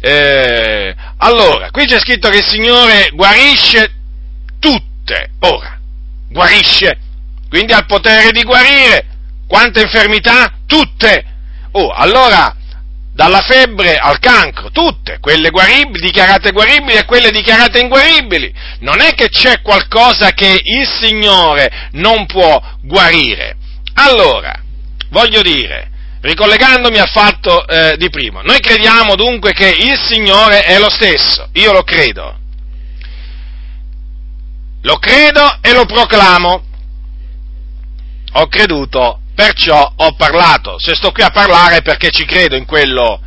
Eh, 0.00 0.94
allora, 1.18 1.70
qui 1.70 1.86
c'è 1.86 1.98
scritto 1.98 2.28
che 2.28 2.38
il 2.38 2.46
Signore 2.46 3.10
guarisce 3.12 3.92
tutte, 4.60 5.30
ora, 5.40 5.78
guarisce, 6.28 6.98
quindi 7.48 7.72
ha 7.72 7.78
il 7.78 7.86
potere 7.86 8.30
di 8.30 8.42
guarire. 8.42 9.06
Quante 9.46 9.80
infermità? 9.80 10.52
Tutte. 10.66 11.24
Oh, 11.72 11.88
allora, 11.88 12.54
dalla 13.18 13.40
febbre 13.40 13.96
al 13.96 14.20
cancro, 14.20 14.70
tutte, 14.70 15.18
quelle 15.20 15.50
guaribili, 15.50 16.06
dichiarate 16.06 16.52
guaribili 16.52 16.98
e 16.98 17.04
quelle 17.04 17.30
dichiarate 17.30 17.80
inguaribili. 17.80 18.54
Non 18.80 19.00
è 19.00 19.14
che 19.14 19.28
c'è 19.28 19.60
qualcosa 19.62 20.30
che 20.30 20.60
il 20.62 20.86
Signore 20.86 21.88
non 21.92 22.26
può 22.26 22.62
guarire. 22.82 23.56
Allora, 23.94 24.54
voglio 25.10 25.42
dire, 25.42 25.90
ricollegandomi 26.20 26.98
al 26.98 27.08
fatto 27.08 27.66
eh, 27.66 27.96
di 27.96 28.10
prima. 28.10 28.42
Noi 28.42 28.60
crediamo 28.60 29.14
dunque 29.14 29.52
che 29.52 29.68
il 29.68 29.98
Signore 29.98 30.62
è 30.62 30.78
lo 30.78 30.90
stesso, 30.90 31.48
io 31.52 31.72
lo 31.72 31.82
credo. 31.82 32.36
Lo 34.82 34.96
credo 34.98 35.58
e 35.60 35.72
lo 35.72 35.84
proclamo. 35.84 36.64
Ho 38.32 38.46
creduto, 38.46 39.20
perciò 39.34 39.92
ho 39.96 40.14
parlato. 40.14 40.78
Se 40.78 40.94
sto 40.94 41.10
qui 41.12 41.22
a 41.22 41.30
parlare 41.30 41.76
è 41.76 41.82
perché 41.82 42.10
ci 42.10 42.24
credo 42.24 42.56
in 42.56 42.64
quello, 42.64 43.20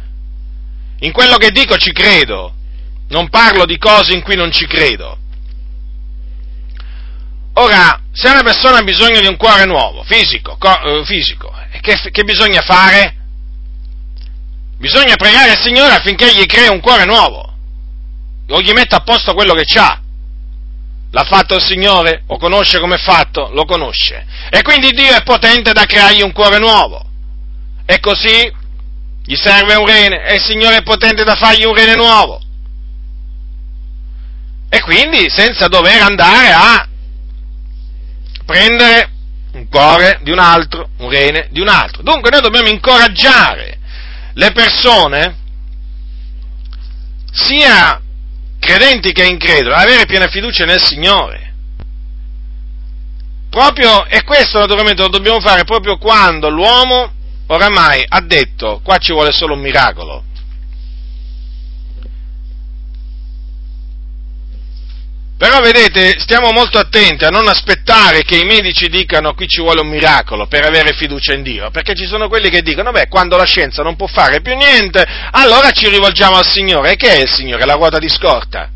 in 1.00 1.12
quello 1.12 1.38
che 1.38 1.52
dico 1.52 1.78
ci 1.78 1.92
credo. 1.92 2.54
Non 3.10 3.30
parlo 3.30 3.66
di 3.66 3.78
cose 3.78 4.14
in 4.14 4.22
cui 4.22 4.36
non 4.36 4.52
ci 4.52 4.66
credo. 4.68 5.18
Ora, 7.54 8.02
se 8.12 8.30
una 8.30 8.44
persona 8.44 8.78
ha 8.78 8.84
bisogno 8.84 9.20
di 9.20 9.28
un 9.28 9.38
cuore 9.38 9.66
nuovo, 9.66 10.04
fisico, 10.04 10.56
co- 10.58 10.82
eh, 10.82 11.06
fisico 11.06 11.52
che, 11.82 12.12
che 12.12 12.24
bisogna 12.24 12.62
fare? 12.62 13.16
Bisogna 14.78 15.16
pregare 15.16 15.52
al 15.52 15.62
Signore 15.62 15.94
affinché 15.94 16.34
gli 16.34 16.46
crei 16.46 16.70
un 16.70 16.80
cuore 16.80 17.06
nuovo, 17.06 17.54
o 18.48 18.62
gli 18.62 18.72
metta 18.72 18.98
a 18.98 19.04
posto 19.04 19.34
quello 19.34 19.54
che 19.54 19.66
ha. 19.78 20.00
L'ha 21.14 21.24
fatto 21.24 21.56
il 21.56 21.62
Signore? 21.62 22.24
O 22.28 22.38
conosce 22.38 22.80
come 22.80 22.96
è 22.96 23.00
fatto? 23.00 23.50
Lo 23.52 23.66
conosce. 23.66 24.26
E 24.50 24.62
quindi 24.62 24.92
Dio 24.92 25.14
è 25.14 25.24
potente 25.24 25.74
da 25.74 25.86
creargli 25.86 26.22
un 26.22 26.32
cuore 26.32 26.58
nuovo. 26.58 27.06
E 27.86 28.00
così 28.00 28.50
gli 29.24 29.36
serve 29.36 29.76
un 29.76 29.86
rene 29.86 30.24
e 30.24 30.36
il 30.36 30.42
Signore 30.42 30.78
è 30.78 30.84
potente 30.84 31.24
da 31.26 31.36
fargli 31.36 31.66
un 31.66 31.76
rene 31.76 31.96
nuovo. 31.96 32.42
E 34.70 34.82
quindi 34.82 35.30
senza 35.30 35.68
dover 35.68 36.02
andare 36.02 36.52
a 36.54 36.88
prendere 38.46 39.10
un 39.54 39.68
cuore 39.68 40.20
di 40.24 40.32
un 40.32 40.40
altro, 40.40 40.90
un 40.98 41.10
rene 41.10 41.48
di 41.52 41.60
un 41.60 41.68
altro. 41.68 42.04
Dunque 42.04 42.30
noi 42.30 42.42
dobbiamo 42.42 42.70
incoraggiare 42.70 43.80
le 44.34 44.52
persone, 44.52 45.38
sia 47.32 48.02
credenti 48.60 49.12
che 49.12 49.26
increduli, 49.26 49.74
ad 49.74 49.82
avere 49.82 50.06
piena 50.06 50.28
fiducia 50.28 50.66
nel 50.66 50.82
Signore. 50.82 51.54
Proprio, 53.50 54.06
e 54.06 54.24
questo 54.24 54.60
naturalmente 54.60 55.02
lo 55.02 55.10
dobbiamo 55.10 55.42
fare 55.42 55.66
proprio 55.66 55.98
quando 55.98 56.50
l'uomo 56.50 57.12
oramai 57.48 58.06
ha 58.08 58.22
detto 58.22 58.80
qua 58.82 58.98
ci 58.98 59.12
vuole 59.12 59.34
solo 59.34 59.56
un 59.56 59.60
miracolo. 59.60 60.24
Però 65.42 65.60
vedete, 65.60 66.20
stiamo 66.20 66.52
molto 66.52 66.78
attenti 66.78 67.26
a 67.26 67.30
non 67.30 67.48
aspettare 67.48 68.22
che 68.22 68.38
i 68.38 68.44
medici 68.44 68.90
dicano 68.90 69.34
qui 69.34 69.48
ci 69.48 69.60
vuole 69.60 69.82
un 69.82 69.88
miracolo 69.88 70.46
per 70.46 70.64
avere 70.64 70.94
fiducia 70.94 71.34
in 71.34 71.42
Dio, 71.42 71.72
perché 71.72 71.96
ci 71.96 72.06
sono 72.06 72.28
quelli 72.28 72.52
che 72.52 72.62
dicono, 72.62 72.92
beh, 72.92 73.08
quando 73.08 73.38
la 73.38 73.46
scienza 73.46 73.82
non 73.82 73.96
può 73.96 74.06
fare 74.06 74.42
più 74.42 74.56
niente, 74.56 75.04
allora 75.32 75.72
ci 75.72 75.90
rivolgiamo 75.90 76.36
al 76.36 76.48
Signore. 76.48 76.92
E 76.92 76.96
che 76.96 77.10
è 77.10 77.22
il 77.22 77.28
Signore? 77.28 77.66
La 77.66 77.74
ruota 77.74 77.98
di 77.98 78.08
scorta. 78.08 78.70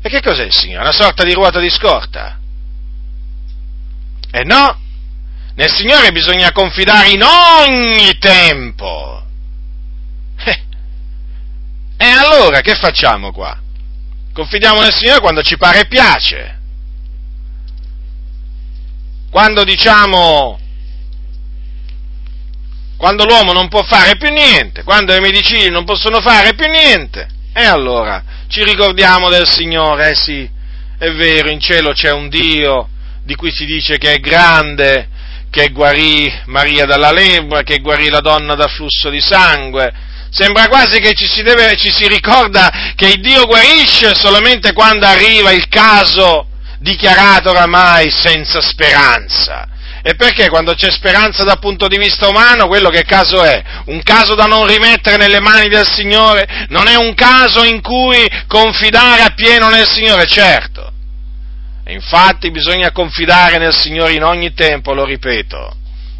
E 0.00 0.08
che 0.08 0.20
cos'è 0.20 0.44
il 0.44 0.54
Signore? 0.54 0.82
Una 0.82 0.92
sorta 0.92 1.24
di 1.24 1.32
ruota 1.32 1.58
di 1.58 1.68
scorta? 1.68 2.38
E 4.30 4.44
no, 4.44 4.80
nel 5.56 5.70
Signore 5.72 6.12
bisogna 6.12 6.52
confidare 6.52 7.08
in 7.08 7.24
ogni 7.24 8.16
tempo. 8.18 9.20
Eh. 10.44 10.62
E 11.96 12.06
allora 12.06 12.60
che 12.60 12.76
facciamo 12.76 13.32
qua? 13.32 13.62
Confidiamo 14.34 14.80
nel 14.80 14.92
Signore 14.92 15.20
quando 15.20 15.42
ci 15.42 15.56
pare 15.56 15.82
e 15.82 15.86
piace. 15.86 16.58
Quando 19.30 19.62
diciamo, 19.62 20.58
quando 22.96 23.24
l'uomo 23.24 23.52
non 23.52 23.68
può 23.68 23.84
fare 23.84 24.16
più 24.16 24.30
niente, 24.30 24.82
quando 24.82 25.14
i 25.14 25.20
medicini 25.20 25.68
non 25.68 25.84
possono 25.84 26.20
fare 26.20 26.54
più 26.54 26.68
niente, 26.68 27.28
e 27.52 27.64
allora 27.64 28.22
ci 28.48 28.64
ricordiamo 28.64 29.28
del 29.28 29.48
Signore, 29.48 30.10
eh 30.10 30.14
sì, 30.16 30.50
è 30.98 31.12
vero, 31.12 31.48
in 31.48 31.60
cielo 31.60 31.92
c'è 31.92 32.10
un 32.10 32.28
Dio 32.28 32.88
di 33.22 33.36
cui 33.36 33.52
si 33.52 33.64
dice 33.64 33.98
che 33.98 34.14
è 34.14 34.18
grande, 34.18 35.08
che 35.48 35.70
guarì 35.70 36.32
Maria 36.46 36.86
dalla 36.86 37.12
lebbra, 37.12 37.62
che 37.62 37.78
guarì 37.78 38.08
la 38.08 38.20
donna 38.20 38.56
dal 38.56 38.70
flusso 38.70 39.10
di 39.10 39.20
sangue, 39.20 39.92
Sembra 40.34 40.66
quasi 40.66 40.98
che 40.98 41.14
ci 41.14 41.28
si, 41.28 41.42
deve, 41.42 41.76
ci 41.76 41.92
si 41.92 42.08
ricorda 42.08 42.92
che 42.96 43.18
Dio 43.18 43.46
guarisce 43.46 44.16
solamente 44.16 44.72
quando 44.72 45.06
arriva 45.06 45.52
il 45.52 45.68
caso 45.68 46.48
dichiarato 46.80 47.50
oramai 47.50 48.10
senza 48.10 48.60
speranza. 48.60 49.68
E 50.02 50.16
perché 50.16 50.48
quando 50.48 50.74
c'è 50.74 50.90
speranza 50.90 51.44
dal 51.44 51.60
punto 51.60 51.86
di 51.86 51.98
vista 51.98 52.26
umano, 52.26 52.66
quello 52.66 52.90
che 52.90 53.04
caso 53.04 53.44
è? 53.44 53.62
Un 53.86 54.02
caso 54.02 54.34
da 54.34 54.46
non 54.46 54.66
rimettere 54.66 55.18
nelle 55.18 55.38
mani 55.38 55.68
del 55.68 55.86
Signore? 55.86 56.66
Non 56.68 56.88
è 56.88 56.96
un 56.96 57.14
caso 57.14 57.62
in 57.62 57.80
cui 57.80 58.28
confidare 58.48 59.22
appieno 59.22 59.68
nel 59.68 59.86
Signore, 59.86 60.26
certo. 60.26 60.90
E 61.84 61.92
infatti 61.92 62.50
bisogna 62.50 62.90
confidare 62.90 63.58
nel 63.58 63.74
Signore 63.74 64.14
in 64.14 64.24
ogni 64.24 64.52
tempo, 64.52 64.94
lo 64.94 65.04
ripeto 65.04 65.76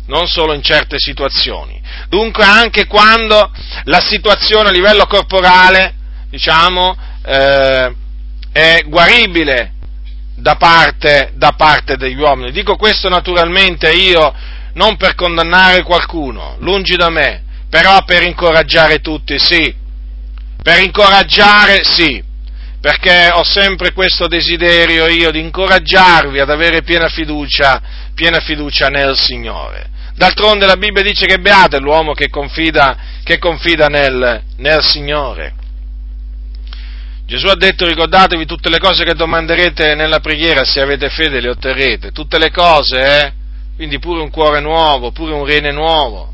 non 0.07 0.27
solo 0.27 0.53
in 0.53 0.63
certe 0.63 0.97
situazioni. 0.99 1.81
Dunque 2.09 2.45
anche 2.45 2.87
quando 2.87 3.51
la 3.85 4.01
situazione 4.01 4.69
a 4.69 4.73
livello 4.73 5.07
corporale, 5.07 5.95
diciamo, 6.29 6.97
eh, 7.25 7.95
è 8.53 8.83
guaribile 8.87 9.73
da 10.37 10.57
parte, 10.57 11.33
da 11.35 11.53
parte 11.53 11.97
degli 11.97 12.19
uomini. 12.19 12.53
Dico 12.53 12.77
questo 12.77 13.09
naturalmente 13.09 13.91
io 13.91 14.35
non 14.75 14.97
per 14.97 15.15
condannare 15.15 15.83
qualcuno, 15.83 16.57
lungi 16.59 16.97
da 16.97 17.09
me, 17.09 17.43
però 17.71 18.05
per 18.05 18.23
incoraggiare 18.23 19.01
tutti, 19.01 19.39
sì. 19.39 19.83
Per 20.63 20.81
incoraggiare, 20.81 21.85
sì, 21.85 22.23
perché 22.81 23.31
ho 23.33 23.45
sempre 23.45 23.93
questo 23.93 24.27
desiderio 24.27 25.07
io 25.07 25.31
di 25.31 25.41
incoraggiarvi 25.41 26.39
ad 26.39 26.51
avere 26.51 26.83
piena 26.83 27.09
fiducia, 27.09 27.81
piena 28.15 28.41
fiducia 28.41 28.89
nel 28.89 29.17
Signore. 29.17 29.91
D'altronde 30.17 30.67
la 30.67 30.77
Bibbia 30.77 31.03
dice 31.03 31.27
che 31.27 31.39
beato 31.39 31.77
è 31.77 31.81
l'uomo 31.81 32.13
che 32.13 32.29
confida, 32.29 32.97
che 33.25 33.39
confida 33.39 33.89
nel, 33.89 34.43
nel 34.57 34.83
Signore. 34.83 35.55
Gesù 37.27 37.47
ha 37.47 37.57
detto 37.57 37.87
ricordatevi 37.87 38.45
tutte 38.45 38.69
le 38.69 38.79
cose 38.79 39.05
che 39.05 39.15
domanderete 39.15 39.95
nella 39.95 40.21
preghiera, 40.21 40.65
se 40.65 40.81
avete 40.81 41.09
fede 41.09 41.41
le 41.41 41.49
otterrete, 41.49 42.13
tutte 42.13 42.39
le 42.39 42.51
cose, 42.51 43.01
eh? 43.01 43.33
Quindi 43.77 43.99
pure 43.99 44.21
un 44.21 44.31
cuore 44.31 44.61
nuovo, 44.61 45.11
pure 45.11 45.33
un 45.33 45.45
rene 45.45 45.73
nuovo 45.73 46.34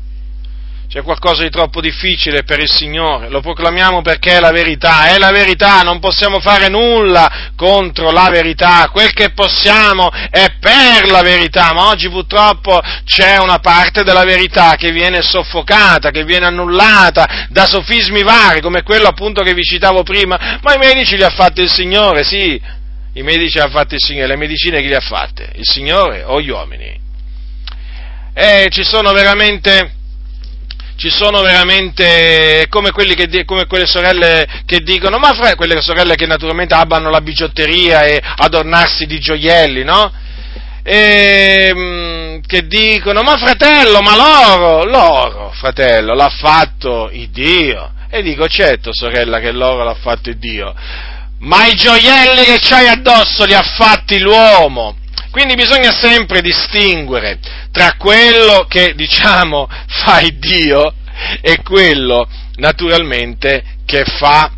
c'è 0.91 1.03
qualcosa 1.03 1.43
di 1.43 1.49
troppo 1.49 1.79
difficile 1.79 2.43
per 2.43 2.59
il 2.59 2.69
Signore, 2.69 3.29
lo 3.29 3.39
proclamiamo 3.39 4.01
perché 4.01 4.33
è 4.33 4.39
la 4.41 4.51
verità, 4.51 5.07
è 5.07 5.17
la 5.17 5.31
verità, 5.31 5.83
non 5.83 6.01
possiamo 6.01 6.41
fare 6.41 6.67
nulla 6.67 7.53
contro 7.55 8.11
la 8.11 8.27
verità, 8.29 8.89
quel 8.91 9.13
che 9.13 9.29
possiamo 9.29 10.11
è 10.11 10.47
per 10.59 11.09
la 11.09 11.21
verità, 11.21 11.71
ma 11.71 11.87
oggi 11.87 12.09
purtroppo 12.09 12.81
c'è 13.05 13.37
una 13.37 13.59
parte 13.59 14.03
della 14.03 14.25
verità 14.25 14.75
che 14.75 14.91
viene 14.91 15.21
soffocata, 15.21 16.11
che 16.11 16.25
viene 16.25 16.47
annullata 16.47 17.47
da 17.47 17.65
sofismi 17.65 18.23
vari, 18.23 18.59
come 18.59 18.83
quello 18.83 19.07
appunto 19.07 19.43
che 19.43 19.53
vi 19.53 19.63
citavo 19.63 20.03
prima, 20.03 20.59
ma 20.61 20.73
i 20.73 20.77
medici 20.77 21.15
li 21.15 21.23
ha 21.23 21.29
fatti 21.29 21.61
il 21.61 21.71
Signore, 21.71 22.25
sì, 22.25 22.61
i 23.13 23.21
medici 23.21 23.59
li 23.59 23.63
ha 23.63 23.69
fatti 23.69 23.93
il 23.93 24.01
Signore, 24.03 24.27
le 24.27 24.35
medicine 24.35 24.81
chi 24.81 24.89
le 24.89 24.97
ha 24.97 24.99
fatte? 24.99 25.53
Il 25.55 25.63
Signore 25.63 26.23
o 26.25 26.41
gli 26.41 26.49
uomini? 26.49 26.99
E 28.33 28.67
ci 28.71 28.83
sono 28.83 29.13
veramente 29.13 29.99
ci 31.01 31.09
sono 31.09 31.41
veramente 31.41 32.67
come, 32.69 32.91
che, 32.91 33.43
come, 33.43 33.65
quelle 33.65 33.87
sorelle 33.87 34.45
che 34.67 34.81
dicono, 34.81 35.17
ma 35.17 35.33
fra, 35.33 35.55
quelle 35.55 35.81
sorelle 35.81 36.13
che 36.13 36.27
naturalmente 36.27 36.75
abbiano 36.75 37.09
la 37.09 37.21
bigiotteria 37.21 38.03
e 38.03 38.21
adornarsi 38.21 39.07
di 39.07 39.17
gioielli, 39.17 39.83
no? 39.83 40.13
E, 40.83 41.71
mm, 41.73 42.39
che 42.45 42.67
dicono, 42.67 43.23
ma 43.23 43.35
fratello, 43.37 43.99
ma 44.01 44.15
l'oro, 44.15 44.83
l'oro, 44.83 45.51
fratello, 45.55 46.13
l'ha 46.13 46.29
fatto 46.29 47.09
il 47.11 47.31
Dio. 47.31 47.93
E 48.07 48.21
dico, 48.21 48.47
certo, 48.47 48.93
sorella, 48.93 49.39
che 49.39 49.51
l'oro 49.51 49.83
l'ha 49.83 49.97
fatto 49.99 50.29
il 50.29 50.37
Dio, 50.37 50.71
ma 51.39 51.65
i 51.65 51.73
gioielli 51.73 52.43
che 52.43 52.59
c'hai 52.59 52.87
addosso 52.87 53.43
li 53.45 53.55
ha 53.55 53.63
fatti 53.63 54.19
l'uomo. 54.19 54.97
Quindi 55.31 55.55
bisogna 55.55 55.91
sempre 55.91 56.41
distinguere 56.41 57.39
tra 57.71 57.95
quello 57.97 58.65
che, 58.67 58.93
diciamo, 58.95 59.67
fa 59.87 60.21
Dio 60.33 60.93
e 61.41 61.61
quello, 61.63 62.27
naturalmente, 62.55 63.63
che 63.85 64.03
fa, 64.05 64.51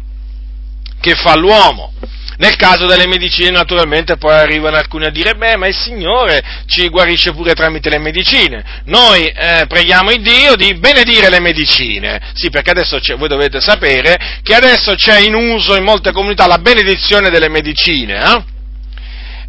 che 0.99 1.15
fa 1.15 1.35
l'uomo. 1.35 1.93
Nel 2.37 2.55
caso 2.55 2.87
delle 2.87 3.05
medicine, 3.05 3.51
naturalmente, 3.51 4.17
poi 4.17 4.33
arrivano 4.33 4.75
alcuni 4.75 5.05
a 5.05 5.11
dire, 5.11 5.35
beh, 5.35 5.55
ma 5.55 5.67
il 5.67 5.75
Signore 5.75 6.41
ci 6.65 6.89
guarisce 6.89 7.31
pure 7.31 7.53
tramite 7.53 7.89
le 7.89 7.99
medicine. 7.99 8.81
Noi 8.85 9.27
eh, 9.27 9.65
preghiamo 9.67 10.11
il 10.11 10.21
Dio 10.23 10.55
di 10.55 10.73
benedire 10.73 11.29
le 11.29 11.39
medicine. 11.39 12.19
Sì, 12.33 12.49
perché 12.49 12.71
adesso 12.71 12.99
voi 13.17 13.27
dovete 13.27 13.61
sapere 13.61 14.39
che 14.41 14.55
adesso 14.55 14.95
c'è 14.95 15.19
in 15.19 15.35
uso 15.35 15.75
in 15.75 15.83
molte 15.83 16.11
comunità 16.11 16.47
la 16.47 16.57
benedizione 16.57 17.29
delle 17.29 17.49
medicine, 17.49 18.17
eh? 18.17 18.52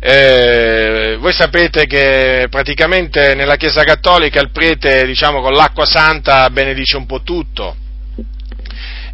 Eh, 0.06 1.16
voi 1.18 1.32
sapete 1.32 1.86
che 1.86 2.48
praticamente 2.50 3.34
nella 3.34 3.56
Chiesa 3.56 3.84
Cattolica 3.84 4.38
il 4.38 4.50
prete, 4.50 5.06
diciamo, 5.06 5.40
con 5.40 5.54
l'acqua 5.54 5.86
santa 5.86 6.50
benedice 6.50 6.98
un 6.98 7.06
po' 7.06 7.22
tutto. 7.22 7.74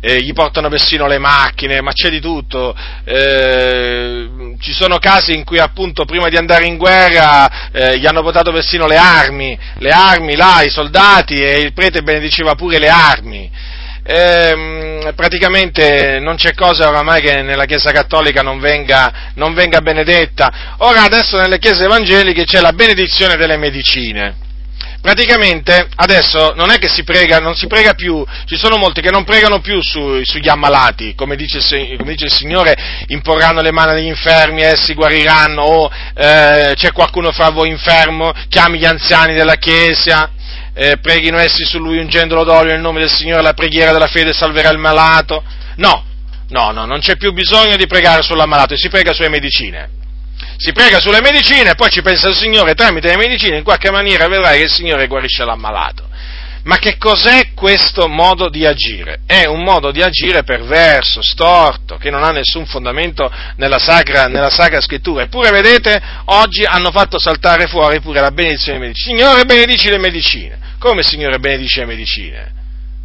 Eh, 0.00 0.20
gli 0.20 0.32
portano 0.32 0.68
persino 0.68 1.06
le 1.06 1.18
macchine, 1.18 1.80
ma 1.80 1.92
c'è 1.92 2.08
di 2.08 2.18
tutto. 2.18 2.74
Eh, 3.04 4.56
ci 4.58 4.72
sono 4.72 4.98
casi 4.98 5.32
in 5.32 5.44
cui 5.44 5.60
appunto 5.60 6.04
prima 6.04 6.28
di 6.28 6.36
andare 6.36 6.66
in 6.66 6.76
guerra 6.76 7.70
eh, 7.70 7.96
gli 7.96 8.06
hanno 8.06 8.22
portato 8.22 8.50
persino 8.50 8.88
le 8.88 8.96
armi, 8.96 9.56
le 9.78 9.90
armi 9.90 10.34
là, 10.34 10.62
i 10.62 10.70
soldati 10.70 11.34
e 11.34 11.58
il 11.58 11.72
prete 11.72 12.02
benediceva 12.02 12.56
pure 12.56 12.80
le 12.80 12.88
armi. 12.88 13.48
Ehm, 14.10 15.12
praticamente 15.14 16.18
non 16.20 16.36
c'è 16.36 16.54
cosa 16.54 16.88
oramai 16.88 17.20
che 17.20 17.42
nella 17.42 17.64
Chiesa 17.64 17.92
Cattolica 17.92 18.42
non 18.42 18.58
venga, 18.58 19.30
non 19.34 19.54
venga 19.54 19.80
benedetta. 19.80 20.76
Ora 20.78 21.04
adesso 21.04 21.36
nelle 21.36 21.58
Chiese 21.58 21.84
Evangeliche 21.84 22.44
c'è 22.44 22.60
la 22.60 22.72
benedizione 22.72 23.36
delle 23.36 23.56
medicine 23.56 24.48
praticamente 25.00 25.88
adesso 25.94 26.52
non 26.54 26.70
è 26.70 26.76
che 26.76 26.88
si 26.88 27.04
prega, 27.04 27.38
non 27.38 27.54
si 27.54 27.66
prega 27.66 27.94
più, 27.94 28.24
ci 28.44 28.56
sono 28.56 28.76
molti 28.76 29.00
che 29.00 29.10
non 29.10 29.24
pregano 29.24 29.60
più 29.60 29.80
su, 29.82 30.22
sugli 30.24 30.48
ammalati, 30.48 31.14
come 31.14 31.36
dice, 31.36 31.60
come 31.96 32.12
dice, 32.12 32.26
il 32.26 32.32
Signore, 32.32 32.76
imporranno 33.06 33.62
le 33.62 33.72
mani 33.72 33.92
agli 33.92 34.06
infermi, 34.06 34.62
essi 34.62 34.94
guariranno, 34.94 35.62
o 35.62 35.90
eh, 36.14 36.74
c'è 36.74 36.92
qualcuno 36.92 37.32
fra 37.32 37.50
voi 37.50 37.70
infermo, 37.70 38.32
chiami 38.48 38.78
gli 38.78 38.84
anziani 38.84 39.32
della 39.32 39.54
Chiesa, 39.54 40.30
eh, 40.74 40.98
preghino 40.98 41.38
essi 41.38 41.64
su 41.64 41.78
lui 41.78 41.98
ungendolo 41.98 42.44
d'olio 42.44 42.72
nel 42.72 42.80
nome 42.80 43.00
del 43.00 43.10
Signore, 43.10 43.42
la 43.42 43.54
preghiera 43.54 43.92
della 43.92 44.08
fede 44.08 44.32
salverà 44.32 44.70
il 44.70 44.78
malato. 44.78 45.42
No, 45.76 46.04
no, 46.48 46.70
no, 46.70 46.84
non 46.84 47.00
c'è 47.00 47.16
più 47.16 47.32
bisogno 47.32 47.76
di 47.76 47.86
pregare 47.86 48.22
sull'ammalato, 48.22 48.76
si 48.76 48.88
prega 48.88 49.12
sulle 49.12 49.28
medicine 49.28 49.98
si 50.56 50.72
prega 50.72 51.00
sulle 51.00 51.22
medicine 51.22 51.70
e 51.70 51.74
poi 51.74 51.88
ci 51.88 52.02
pensa 52.02 52.28
il 52.28 52.34
Signore 52.34 52.74
tramite 52.74 53.08
le 53.08 53.16
medicine, 53.16 53.56
in 53.56 53.64
qualche 53.64 53.90
maniera 53.90 54.28
vedrai 54.28 54.58
che 54.58 54.64
il 54.64 54.70
Signore 54.70 55.06
guarisce 55.06 55.42
l'ammalato. 55.42 56.08
Ma 56.64 56.76
che 56.76 56.96
cos'è 56.98 57.52
questo 57.54 58.06
modo 58.06 58.50
di 58.50 58.66
agire? 58.66 59.20
È 59.26 59.46
un 59.46 59.62
modo 59.62 59.90
di 59.90 60.02
agire 60.02 60.42
perverso, 60.42 61.22
storto, 61.22 61.96
che 61.96 62.10
non 62.10 62.22
ha 62.22 62.30
nessun 62.30 62.66
fondamento 62.66 63.32
nella 63.56 63.78
sacra, 63.78 64.26
nella 64.26 64.50
sacra 64.50 64.80
scrittura. 64.80 65.22
Eppure, 65.22 65.50
vedete, 65.50 66.00
oggi 66.26 66.64
hanno 66.64 66.90
fatto 66.90 67.18
saltare 67.18 67.66
fuori 67.66 68.00
pure 68.00 68.20
la 68.20 68.30
benedizione 68.30 68.78
delle 68.78 68.90
medicine. 68.90 69.16
Signore, 69.16 69.44
benedici 69.44 69.88
le 69.88 69.98
medicine. 69.98 70.58
Come 70.78 71.02
Signore 71.02 71.38
benedice 71.38 71.80
le 71.80 71.86
medicine? 71.86 72.52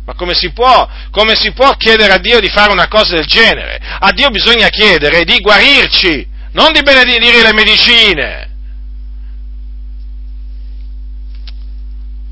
Ma 0.05 0.13
come 0.13 0.35
si, 0.35 0.51
può, 0.51 0.87
come 1.09 1.35
si 1.35 1.51
può 1.51 1.71
chiedere 1.77 2.13
a 2.13 2.17
Dio 2.19 2.39
di 2.39 2.49
fare 2.49 2.71
una 2.71 2.87
cosa 2.87 3.15
del 3.15 3.25
genere? 3.25 3.79
A 3.99 4.11
Dio 4.11 4.29
bisogna 4.29 4.67
chiedere 4.69 5.23
di 5.23 5.39
guarirci 5.39 6.27
non 6.51 6.71
di 6.71 6.81
benedire 6.83 7.41
le 7.41 7.53
medicine. 7.53 8.54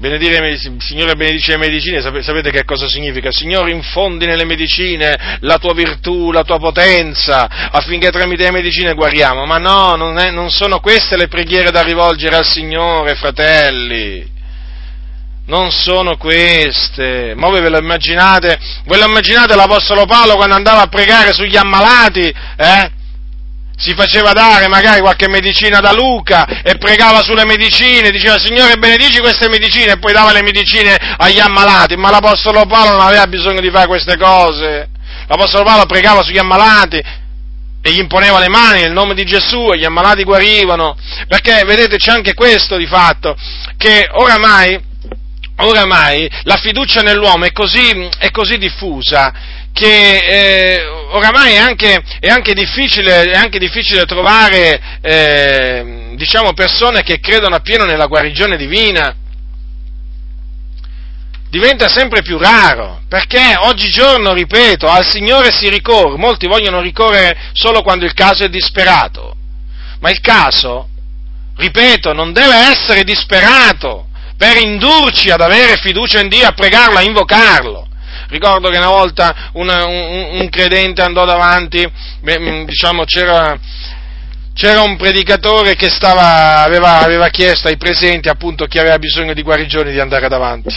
Benedire, 0.04 0.58
Signore 0.80 1.16
benedice 1.16 1.52
le 1.52 1.58
medicine, 1.60 2.02
sapete 2.02 2.52
che 2.52 2.66
cosa 2.66 2.90
significa? 2.90 3.32
Signore 3.32 3.72
infondi 3.72 4.26
nelle 4.26 4.44
medicine 4.44 5.38
la 5.40 5.58
tua 5.60 5.74
virtù, 5.74 6.30
la 6.30 6.44
tua 6.44 6.60
potenza, 6.60 7.70
affinché 7.72 8.10
tramite 8.10 8.44
le 8.44 8.52
medicine 8.52 8.96
guariamo. 8.96 9.46
Ma 9.46 9.60
no, 9.60 9.96
non, 9.96 10.18
è, 10.18 10.30
non 10.30 10.50
sono 10.50 10.82
queste 10.82 11.16
le 11.16 11.30
preghiere 11.30 11.72
da 11.72 11.84
rivolgere 11.84 12.36
al 12.36 12.46
Signore, 12.46 13.16
fratelli 13.16 14.30
non 15.46 15.72
sono 15.72 16.18
queste. 16.18 17.34
Ma 17.38 17.48
voi 17.48 17.62
ve 17.62 17.70
lo 17.70 17.78
immaginate? 17.78 18.60
Ve 18.84 18.98
lo 18.98 19.06
immaginate 19.06 19.56
l'Apostolo 19.56 20.06
Paolo 20.06 20.36
quando 20.36 20.56
andava 20.56 20.82
a 20.82 20.88
pregare 20.88 21.32
sugli 21.32 21.56
ammalati? 21.56 22.28
Eh? 22.58 22.92
Si 23.76 23.94
faceva 23.96 24.32
dare 24.34 24.68
magari 24.68 25.02
qualche 25.02 25.28
medicina 25.28 25.80
da 25.80 25.92
Luca 25.92 26.62
e 26.64 26.78
pregava 26.78 27.22
sulle 27.22 27.46
medicine, 27.46 28.12
diceva 28.12 28.38
Signore 28.38 28.78
benedici 28.78 29.20
queste 29.20 29.50
medicine 29.50 29.94
e 29.94 29.98
poi 29.98 30.14
dava 30.14 30.32
le 30.32 30.44
medicine 30.44 30.96
agli 31.18 31.40
ammalati, 31.40 31.96
ma 31.96 32.10
l'Apostolo 32.10 32.66
Paolo 32.66 32.92
non 32.92 33.02
aveva 33.02 33.28
bisogno 33.28 33.62
di 33.62 33.72
fare 33.72 33.88
queste 33.88 34.18
cose. 34.18 34.90
L'Apostolo 35.28 35.64
Paolo 35.64 35.86
pregava 35.86 36.24
sugli 36.24 36.38
ammalati 36.38 36.98
e 37.86 37.92
gli 37.92 38.00
imponeva 38.00 38.40
le 38.40 38.48
mani 38.48 38.82
nel 38.82 38.94
nome 38.94 39.14
di 39.14 39.26
Gesù 39.26 39.72
e 39.74 39.78
gli 39.78 39.86
ammalati 39.86 40.24
guarivano, 40.24 40.96
perché 41.28 41.64
vedete 41.66 41.98
c'è 41.98 42.12
anche 42.12 42.34
questo 42.34 42.78
di 42.78 42.86
fatto, 42.86 43.36
che 43.78 44.08
oramai, 44.12 44.80
oramai 45.58 46.30
la 46.44 46.56
fiducia 46.56 47.02
nell'uomo 47.02 47.46
è 47.46 47.52
così, 47.52 48.10
è 48.18 48.32
così 48.32 48.58
diffusa 48.58 49.53
che 49.74 50.18
eh, 50.18 50.86
oramai 50.86 51.54
è 51.54 51.58
anche, 51.58 52.04
è, 52.20 52.30
anche 52.30 52.54
è 52.54 53.36
anche, 53.36 53.58
difficile, 53.60 54.06
trovare 54.06 54.80
eh, 55.02 56.14
diciamo, 56.16 56.54
persone 56.54 57.02
che 57.02 57.20
credono 57.20 57.56
appieno 57.56 57.84
nella 57.84 58.06
guarigione 58.06 58.56
divina. 58.56 59.16
Diventa 61.50 61.88
sempre 61.88 62.22
più 62.22 62.38
raro, 62.38 63.02
perché 63.08 63.56
oggigiorno, 63.60 64.34
ripeto, 64.34 64.88
al 64.88 65.06
Signore 65.06 65.52
si 65.52 65.70
ricorre, 65.70 66.18
molti 66.18 66.48
vogliono 66.48 66.80
ricorrere 66.80 67.52
solo 67.54 67.82
quando 67.82 68.06
il 68.06 68.14
caso 68.14 68.44
è 68.44 68.50
disperato, 68.50 69.36
ma 70.00 70.10
il 70.10 70.20
caso, 70.20 70.88
ripeto, 71.56 72.14
non 72.14 72.32
deve 72.32 72.56
essere 72.56 73.04
disperato 73.04 74.08
per 74.36 74.58
indurci 74.58 75.30
ad 75.30 75.42
avere 75.42 75.78
fiducia 75.78 76.20
in 76.20 76.28
Dio, 76.28 76.48
a 76.48 76.54
pregarlo, 76.54 76.98
a 76.98 77.04
invocarlo 77.04 77.88
Ricordo 78.34 78.72
che 78.72 78.78
una 78.78 78.88
volta 78.88 79.52
una, 79.54 79.86
un, 79.86 80.40
un, 80.40 80.50
credente 80.50 81.04
andò 81.04 81.24
davanti, 81.24 81.88
beh, 82.22 82.66
diciamo 82.66 83.04
c'era, 83.04 83.56
c'era 84.56 84.82
un 84.82 84.98
predicatore 84.98 85.76
che 85.76 85.88
stava, 85.92 86.64
aveva, 86.64 87.02
aveva, 87.02 87.28
chiesto 87.28 87.68
ai 87.68 87.78
presenti 87.78 88.30
appunto 88.30 88.66
chi 88.66 88.80
aveva 88.80 88.98
bisogno 88.98 89.36
di 89.36 89.44
guarigione 89.44 89.92
di 89.92 90.00
andare 90.00 90.28
davanti. 90.30 90.76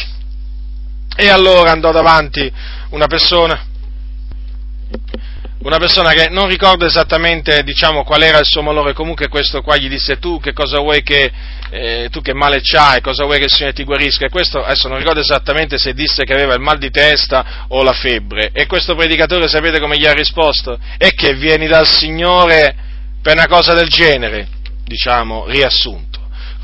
E 1.17 1.31
allora 1.31 1.71
andò 1.71 1.93
davanti 1.93 2.53
una 2.91 3.07
persona, 3.07 3.59
una 5.61 5.79
persona 5.79 6.11
che 6.11 6.29
non 6.29 6.49
ricordo 6.49 6.85
esattamente 6.85 7.63
diciamo, 7.63 8.05
qual 8.05 8.21
era 8.21 8.39
il 8.39 8.45
suo 8.45 8.61
malore, 8.61 8.93
comunque 8.93 9.29
questo 9.29 9.63
qua 9.63 9.79
gli 9.79 9.89
disse 9.89 10.19
tu 10.19 10.39
che 10.41 10.53
cosa 10.53 10.79
vuoi 10.79 11.03
che, 11.03 11.33
eh, 11.71 12.09
tu 12.11 12.21
che 12.21 12.35
male 12.35 12.61
c'hai, 12.63 13.01
cosa 13.01 13.25
vuoi 13.25 13.39
che 13.39 13.45
il 13.45 13.53
Signore 13.53 13.75
ti 13.75 13.85
guarisca, 13.85 14.27
e 14.27 14.31
questo 14.31 14.63
adesso 14.63 14.89
non 14.89 14.99
ricordo 14.99 15.21
esattamente 15.21 15.79
se 15.79 15.93
disse 15.93 16.25
che 16.25 16.33
aveva 16.33 16.55
il 16.55 16.61
mal 16.61 16.79
di 16.79 16.91
testa 16.91 17.67
o 17.69 17.83
la 17.83 17.93
febbre, 17.93 18.51
e 18.53 18.67
questo 18.67 18.95
predicatore 18.95 19.49
sapete 19.49 19.81
come 19.81 19.99
gli 19.99 20.07
ha 20.07 20.13
risposto? 20.13 20.79
E 20.99 21.13
che 21.15 21.35
vieni 21.35 21.67
dal 21.67 21.87
Signore 21.87 22.75
per 23.21 23.35
una 23.35 23.47
cosa 23.47 23.75
del 23.75 23.89
genere, 23.89 24.49
diciamo, 24.85 25.47
riassunto 25.47 26.06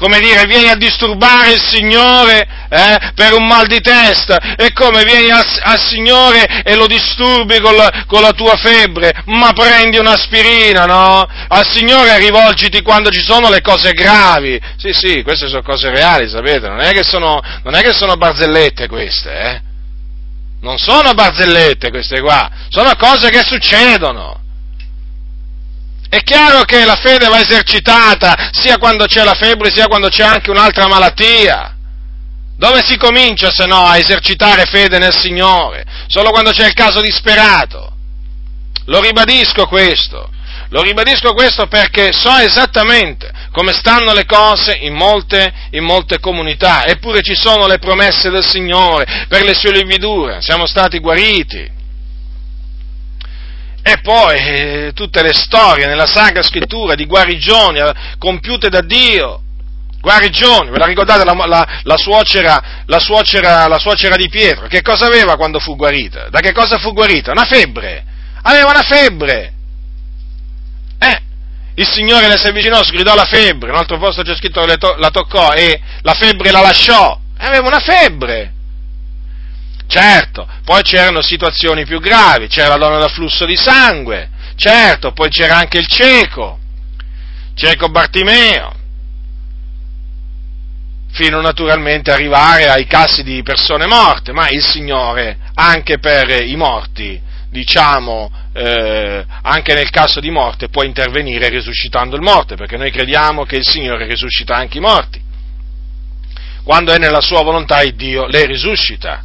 come 0.03 0.19
dire, 0.19 0.47
vieni 0.47 0.69
a 0.69 0.75
disturbare 0.75 1.53
il 1.53 1.61
Signore 1.61 2.45
eh, 2.69 3.13
per 3.15 3.35
un 3.35 3.47
mal 3.47 3.69
di 3.69 3.81
testa, 3.81 4.57
e 4.57 4.73
come 4.73 5.05
vieni 5.05 5.31
al, 5.31 5.79
Signore 5.79 6.63
e 6.65 6.75
lo 6.75 6.89
disturbi 6.89 7.61
con 7.61 7.77
la, 7.77 8.05
con 8.09 8.21
la, 8.21 8.33
tua 8.33 8.57
febbre, 8.57 9.13
ma 9.27 9.53
prendi 9.53 9.99
un'aspirina, 9.99 10.87
no? 10.87 11.25
Al 11.47 11.65
Signore 11.69 12.19
rivolgiti 12.19 12.83
quando 12.83 13.11
ci 13.11 13.23
sono 13.23 13.49
le 13.49 13.61
cose 13.61 13.93
gravi. 13.93 14.61
Sì, 14.77 14.93
sì, 14.93 15.23
queste 15.23 15.47
sono 15.47 15.63
cose 15.63 15.89
reali, 15.91 16.29
sapete, 16.29 16.67
non 16.67 16.81
è 16.81 16.91
che 16.91 17.05
sono, 17.05 17.41
non 17.63 17.75
è 17.77 17.81
che 17.81 17.93
sono 17.93 18.17
barzellette 18.17 18.89
queste, 18.89 19.31
eh? 19.31 19.61
Non 20.63 20.79
sono 20.79 21.13
barzellette 21.13 21.91
queste 21.91 22.21
qua, 22.21 22.51
sono 22.69 22.91
cose 22.97 23.31
che 23.31 23.43
succedono. 23.45 24.42
È 26.13 26.23
chiaro 26.25 26.65
che 26.65 26.85
la 26.85 26.97
fede 26.97 27.27
va 27.29 27.41
esercitata 27.41 28.51
sia 28.51 28.77
quando 28.77 29.07
c'è 29.07 29.25
la 29.25 29.33
febbre 29.33 29.71
sia 29.71 29.87
quando 29.87 30.09
c'è 30.09 30.23
anche 30.23 30.51
un'altra 30.51 30.87
malattia. 30.87 31.75
Dove 32.59 32.83
si 32.85 32.99
comincia 32.99 33.51
se 33.51 33.65
no 33.65 33.87
a 33.87 33.97
esercitare 33.97 34.67
fede 34.67 34.99
nel 34.99 35.17
Signore? 35.17 35.87
Solo 36.09 36.29
quando 36.29 36.51
c'è 36.51 36.67
il 36.67 36.75
caso 36.75 37.01
disperato. 37.01 37.95
Lo 38.85 39.01
ribadisco 39.01 39.67
questo. 39.67 40.29
Lo 40.69 40.83
ribadisco 40.83 41.33
questo 41.33 41.67
perché 41.67 42.13
so 42.13 42.37
esattamente 42.37 43.33
come 43.51 43.73
stanno 43.73 44.13
le 44.13 44.27
cose 44.27 44.77
in 44.83 44.93
molte, 44.93 45.51
in 45.71 45.83
molte, 45.83 46.21
comunità, 46.21 46.85
eppure 46.85 47.23
ci 47.23 47.35
sono 47.35 47.67
le 47.67 47.79
promesse 47.79 48.29
del 48.29 48.47
Signore 48.47 49.25
per 49.29 49.45
le 49.45 49.55
sue 49.55 49.73
lividure, 49.73 50.43
siamo 50.43 50.67
stati 50.67 50.99
guariti, 50.99 51.81
e 53.83 53.99
poi 54.01 54.37
eh, 54.37 54.93
tutte 54.95 55.23
le 55.23 55.35
storie 55.35 55.87
nella 55.87 56.07
Sacra 56.07 56.43
Scrittura 56.43 56.95
di 56.95 57.05
guarigioni 57.05 57.81
eh, 57.81 57.93
compiute 58.17 58.69
da 58.69 58.81
Dio. 58.81 59.41
Guarigioni, 60.01 60.71
ve 60.71 60.79
la 60.79 60.87
ricordate 60.87 61.25
la, 61.25 61.33
la, 61.33 61.81
la, 61.83 61.97
suocera, 61.97 62.85
suocera, 62.99 63.69
la 63.69 63.79
suocera 63.79 64.17
di 64.17 64.29
Pietro? 64.29 64.67
Che 64.67 64.83
cosa 64.83 65.07
aveva 65.07 65.37
quando 65.37 65.61
fu 65.61 65.77
guarita? 65.77 66.29
Da 66.29 66.41
che 66.41 66.53
cosa 66.53 66.79
fu 66.79 66.93
guarita? 66.93 67.31
Una 67.31 67.45
febbre. 67.45 68.05
Aveva 68.43 68.71
una 68.71 68.83
febbre. 68.83 69.53
Eh, 70.99 71.21
il 71.75 71.87
Signore 71.87 72.27
le 72.27 72.37
si 72.37 72.49
avvicinò, 72.49 72.83
sgridò 72.83 73.15
la 73.15 73.25
febbre, 73.25 73.69
in 73.69 73.75
un 73.75 73.81
altro 73.81 73.99
posto 73.99 74.23
c'è 74.23 74.35
scritto 74.35 74.61
che 74.63 74.77
la 74.97 75.11
toccò 75.11 75.53
e 75.53 75.81
la 76.03 76.15
febbre 76.15 76.51
la 76.51 76.61
lasciò. 76.61 77.19
Aveva 77.39 77.67
una 77.69 77.81
febbre. 77.81 78.52
Certo, 79.93 80.49
poi 80.65 80.81
c'erano 80.81 81.21
situazioni 81.21 81.85
più 81.85 82.01
gravi, 82.01 82.47
c'era 82.47 82.69
la 82.69 82.79
donna 82.79 82.97
da 82.97 83.09
flusso 83.09 83.45
di 83.45 83.59
sangue, 83.59 84.31
certo, 84.57 85.13
poi 85.13 85.29
c'era 85.29 85.57
anche 85.57 85.77
il 85.77 85.87
cieco, 85.87 86.59
cieco 87.53 87.91
Bartimeo, 87.91 88.75
fino 91.11 91.43
naturalmente 91.43 92.11
ad 92.11 92.17
arrivare 92.17 92.71
ai 92.71 92.87
casi 92.87 93.23
di 93.23 93.43
persone 93.43 93.85
morte, 93.85 94.33
ma 94.33 94.49
il 94.49 94.63
Signore 94.63 95.37
anche 95.53 95.99
per 95.99 96.41
i 96.41 96.57
morti, 96.57 97.21
diciamo, 97.51 98.33
eh, 98.55 99.27
anche 99.43 99.75
nel 99.75 99.91
caso 99.91 100.21
di 100.21 100.31
morte 100.31 100.71
può 100.71 100.85
intervenire 100.85 101.51
risuscitando 101.51 102.17
il 102.17 102.23
morto, 102.23 102.55
perché 102.55 102.79
noi 102.79 102.91
crediamo 102.91 103.45
che 103.45 103.57
il 103.57 103.69
Signore 103.69 104.07
risuscita 104.07 104.57
anche 104.57 104.79
i 104.79 104.81
morti. 104.81 105.23
Quando 106.65 106.95
è 106.95 106.97
nella 106.97 107.21
sua 107.21 107.43
volontà 107.43 107.83
Dio 107.85 108.25
le 108.25 108.47
risuscita 108.47 109.25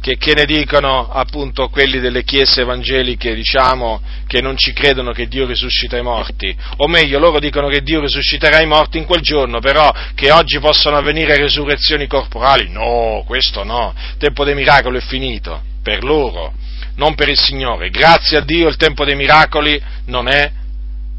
che, 0.00 0.16
che, 0.16 0.34
ne 0.34 0.44
dicono 0.44 1.08
appunto 1.10 1.68
quelli 1.68 2.00
delle 2.00 2.24
chiese 2.24 2.62
evangeliche, 2.62 3.34
diciamo, 3.34 4.00
che 4.26 4.40
non 4.40 4.56
ci 4.56 4.72
credono 4.72 5.12
che 5.12 5.28
Dio 5.28 5.46
risuscita 5.46 5.96
i 5.96 6.02
morti, 6.02 6.54
o 6.76 6.88
meglio, 6.88 7.18
loro 7.18 7.38
dicono 7.38 7.68
che 7.68 7.82
Dio 7.82 8.00
risusciterà 8.00 8.60
i 8.60 8.66
morti 8.66 8.98
in 8.98 9.04
quel 9.04 9.20
giorno, 9.20 9.60
però 9.60 9.92
che 10.14 10.30
oggi 10.30 10.58
possono 10.58 10.96
avvenire 10.96 11.36
resurrezioni 11.36 12.06
corporali, 12.06 12.68
no, 12.70 13.22
questo 13.26 13.64
no, 13.64 13.94
il 13.96 14.16
tempo 14.18 14.44
dei 14.44 14.54
miracoli 14.54 14.98
è 14.98 15.02
finito, 15.02 15.62
per 15.82 16.02
loro, 16.04 16.52
non 16.96 17.14
per 17.14 17.28
il 17.28 17.38
Signore, 17.38 17.90
grazie 17.90 18.38
a 18.38 18.40
Dio 18.42 18.68
il 18.68 18.76
tempo 18.76 19.04
dei 19.04 19.16
miracoli 19.16 19.80
non 20.06 20.28
è, 20.28 20.50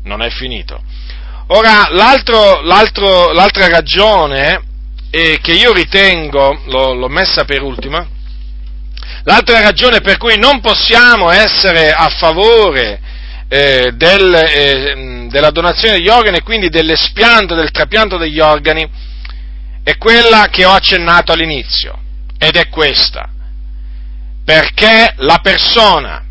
non 0.04 0.22
è 0.22 0.30
finito. 0.30 0.82
Ora, 1.48 1.88
l'altro, 1.90 2.62
l'altro, 2.62 3.32
l'altra 3.32 3.68
ragione 3.68 4.62
eh, 5.10 5.40
che 5.42 5.54
io 5.54 5.74
ritengo, 5.74 6.62
l'ho, 6.66 6.94
l'ho 6.94 7.08
messa 7.08 7.44
per 7.44 7.64
ultima, 7.64 8.08
L'altra 9.24 9.62
ragione 9.62 10.02
per 10.02 10.18
cui 10.18 10.38
non 10.38 10.62
possiamo 10.62 11.30
essere 11.30 11.92
a 11.92 12.10
favore 12.10 13.00
eh, 13.48 13.92
del, 13.96 14.34
eh, 14.34 15.28
della 15.30 15.52
donazione 15.52 15.96
degli 15.96 16.08
organi 16.08 16.38
e 16.38 16.44
quindi 16.44 16.70
dell'espianto, 16.70 17.56
del 17.56 17.72
trapianto 17.72 18.18
degli 18.18 18.40
organi, 18.40 18.90
è 19.84 19.98
quella 19.98 20.48
che 20.52 20.66
ho 20.66 20.72
accennato 20.72 21.32
all'inizio, 21.32 22.00
ed 22.38 22.56
è 22.56 22.70
questa, 22.70 23.30
perché 24.46 25.14
la 25.18 25.40
persona 25.42 26.24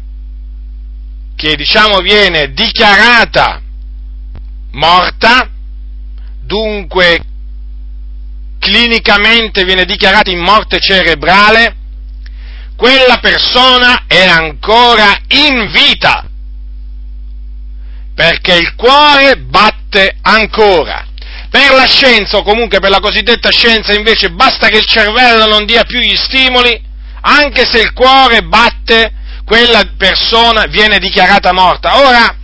che 1.34 1.54
diciamo 1.54 2.00
viene 2.00 2.52
dichiarata 2.52 3.60
morta, 4.72 5.48
dunque 6.40 7.20
clinicamente 8.58 9.64
viene 9.64 9.84
dichiarata 9.84 10.30
in 10.30 10.40
morte 10.40 10.80
cerebrale, 10.80 11.76
quella 12.78 13.18
persona 13.18 14.04
è 14.06 14.24
ancora 14.24 15.18
in 15.30 15.68
vita, 15.72 16.24
perché 18.14 18.54
il 18.54 18.76
cuore 18.76 19.36
batte 19.36 20.16
ancora. 20.22 21.04
Per 21.50 21.72
la 21.72 21.86
scienza, 21.86 22.36
o 22.36 22.44
comunque 22.44 22.78
per 22.78 22.90
la 22.90 23.00
cosiddetta 23.00 23.50
scienza, 23.50 23.94
invece, 23.94 24.30
basta 24.30 24.68
che 24.68 24.76
il 24.76 24.86
cervello 24.86 25.48
non 25.48 25.66
dia 25.66 25.82
più 25.82 25.98
gli 25.98 26.14
stimoli, 26.14 26.80
anche 27.22 27.66
se 27.66 27.80
il 27.80 27.92
cuore 27.92 28.42
batte, 28.42 29.12
quella 29.44 29.82
persona 29.96 30.66
viene 30.66 31.00
dichiarata 31.00 31.50
morta. 31.52 32.06
Ora, 32.06 32.36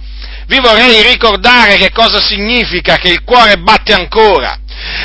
vi 0.49 0.59
vorrei 0.59 1.01
ricordare 1.03 1.77
che 1.77 1.93
cosa 1.93 2.21
significa 2.21 2.97
che 2.97 3.11
il 3.11 3.23
cuore 3.23 3.57
batte 3.59 3.93
ancora 3.93 4.59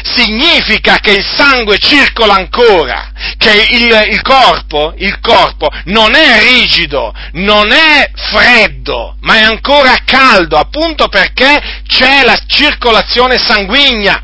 significa 0.04 0.98
che 1.00 1.12
il 1.12 1.26
sangue 1.26 1.78
circola 1.78 2.36
ancora, 2.36 3.12
che 3.38 3.68
il, 3.72 4.08
il, 4.12 4.22
corpo, 4.22 4.94
il 4.98 5.20
corpo 5.20 5.70
non 5.86 6.16
è 6.16 6.40
rigido, 6.42 7.14
non 7.34 7.72
è 7.72 8.12
freddo, 8.14 9.16
ma 9.22 9.36
è 9.36 9.42
ancora 9.42 9.98
caldo, 10.06 10.58
appunto 10.58 11.08
perché 11.08 11.82
c'è 11.88 12.24
la 12.24 12.38
circolazione 12.48 13.38
sanguigna. 13.38 14.24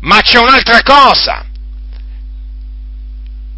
Ma 0.00 0.20
c'è 0.20 0.38
un'altra 0.38 0.82
cosa. 0.82 1.44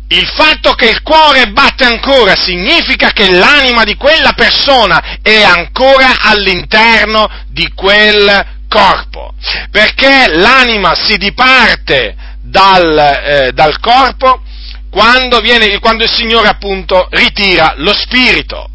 Il 0.09 0.27
fatto 0.37 0.75
che 0.75 0.91
il 0.91 1.03
cuore 1.03 1.51
batte 1.51 1.85
ancora 1.85 2.37
significa 2.37 3.11
che 3.11 3.31
l'anima 3.31 3.85
di 3.85 3.97
quella 3.97 4.33
persona 4.35 5.19
è 5.23 5.43
ancora 5.43 6.21
all'interno 6.21 7.29
di 7.49 7.73
quel 7.75 8.54
corpo, 8.75 9.35
perché 9.71 10.27
l'anima 10.35 10.95
si 10.97 11.17
diparte 11.17 12.17
dal, 12.41 12.99
eh, 12.99 13.53
dal 13.53 13.79
corpo 13.79 14.43
quando, 14.91 15.39
viene, 15.39 15.79
quando 15.79 16.03
il 16.03 16.11
Signore 16.11 16.49
appunto 16.49 17.07
ritira 17.13 17.75
lo 17.77 17.95
spirito. 17.95 18.69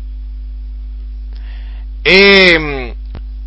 E 2.02 2.56
mm, 2.58 2.90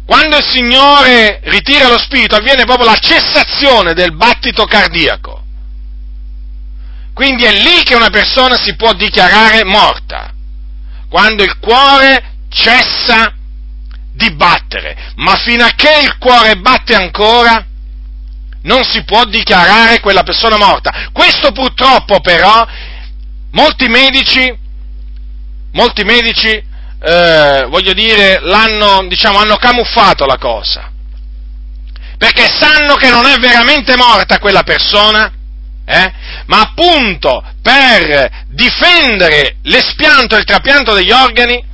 quando 0.05 0.37
il 0.37 0.45
Signore 0.45 1.41
ritira 1.45 1.89
lo 1.89 1.99
spirito 1.99 2.37
avviene 2.37 2.65
proprio 2.65 2.87
la 2.87 2.99
cessazione 2.99 3.95
del 3.95 4.15
battito 4.15 4.67
cardiaco. 4.67 5.41
Quindi 7.15 7.45
è 7.45 7.53
lì 7.53 7.83
che 7.83 7.95
una 7.95 8.11
persona 8.11 8.57
si 8.57 8.75
può 8.75 8.93
dichiarare 8.93 9.65
morta, 9.65 10.33
quando 11.09 11.43
il 11.43 11.59
cuore 11.59 12.31
cessa 12.49 13.35
di 14.13 14.31
battere, 14.35 15.13
ma 15.17 15.37
fino 15.37 15.65
a 15.65 15.73
che 15.75 16.01
il 16.03 16.19
cuore 16.19 16.57
batte 16.57 16.95
ancora, 16.95 17.65
non 18.63 18.85
si 18.85 19.03
può 19.05 19.25
dichiarare 19.25 20.01
quella 20.01 20.23
persona 20.23 20.57
morta. 20.57 21.09
Questo 21.13 21.53
purtroppo 21.53 22.21
però 22.21 22.67
molti 23.53 23.89
medici, 23.89 24.57
molti 25.73 26.05
medici, 26.05 26.51
eh, 27.05 27.67
voglio 27.69 27.93
dire, 27.93 28.39
l'hanno, 28.41 29.05
diciamo, 29.09 29.39
hanno 29.39 29.57
camuffato 29.57 30.27
la 30.27 30.39
cosa. 30.39 30.91
Perché 32.17 32.47
sanno 32.47 32.95
che 32.95 33.11
non 33.11 33.27
è 33.27 33.37
veramente 33.39 33.97
morta 33.97 34.39
quella 34.39 34.63
persona, 34.63 35.33
eh? 35.85 36.13
ma 36.47 36.61
appunto 36.61 37.43
per 37.61 38.45
difendere 38.47 39.57
l'espianto 39.63 40.37
e 40.37 40.39
il 40.39 40.45
trapianto 40.45 40.95
degli 40.95 41.11
organi, 41.11 41.65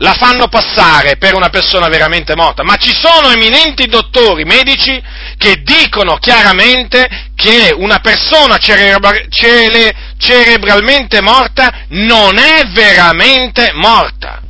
la 0.00 0.14
fanno 0.14 0.48
passare 0.48 1.16
per 1.16 1.34
una 1.34 1.50
persona 1.50 1.88
veramente 1.88 2.34
morta, 2.34 2.62
ma 2.62 2.76
ci 2.76 2.94
sono 2.94 3.30
eminenti 3.30 3.86
dottori 3.86 4.44
medici 4.44 5.00
che 5.36 5.62
dicono 5.62 6.16
chiaramente 6.16 7.28
che 7.34 7.74
una 7.76 7.98
persona 8.00 8.56
cerebra- 8.56 9.28
cere- 9.28 9.94
cerebralmente 10.16 11.20
morta 11.20 11.84
non 11.88 12.38
è 12.38 12.66
veramente 12.68 13.72
morta. 13.74 14.40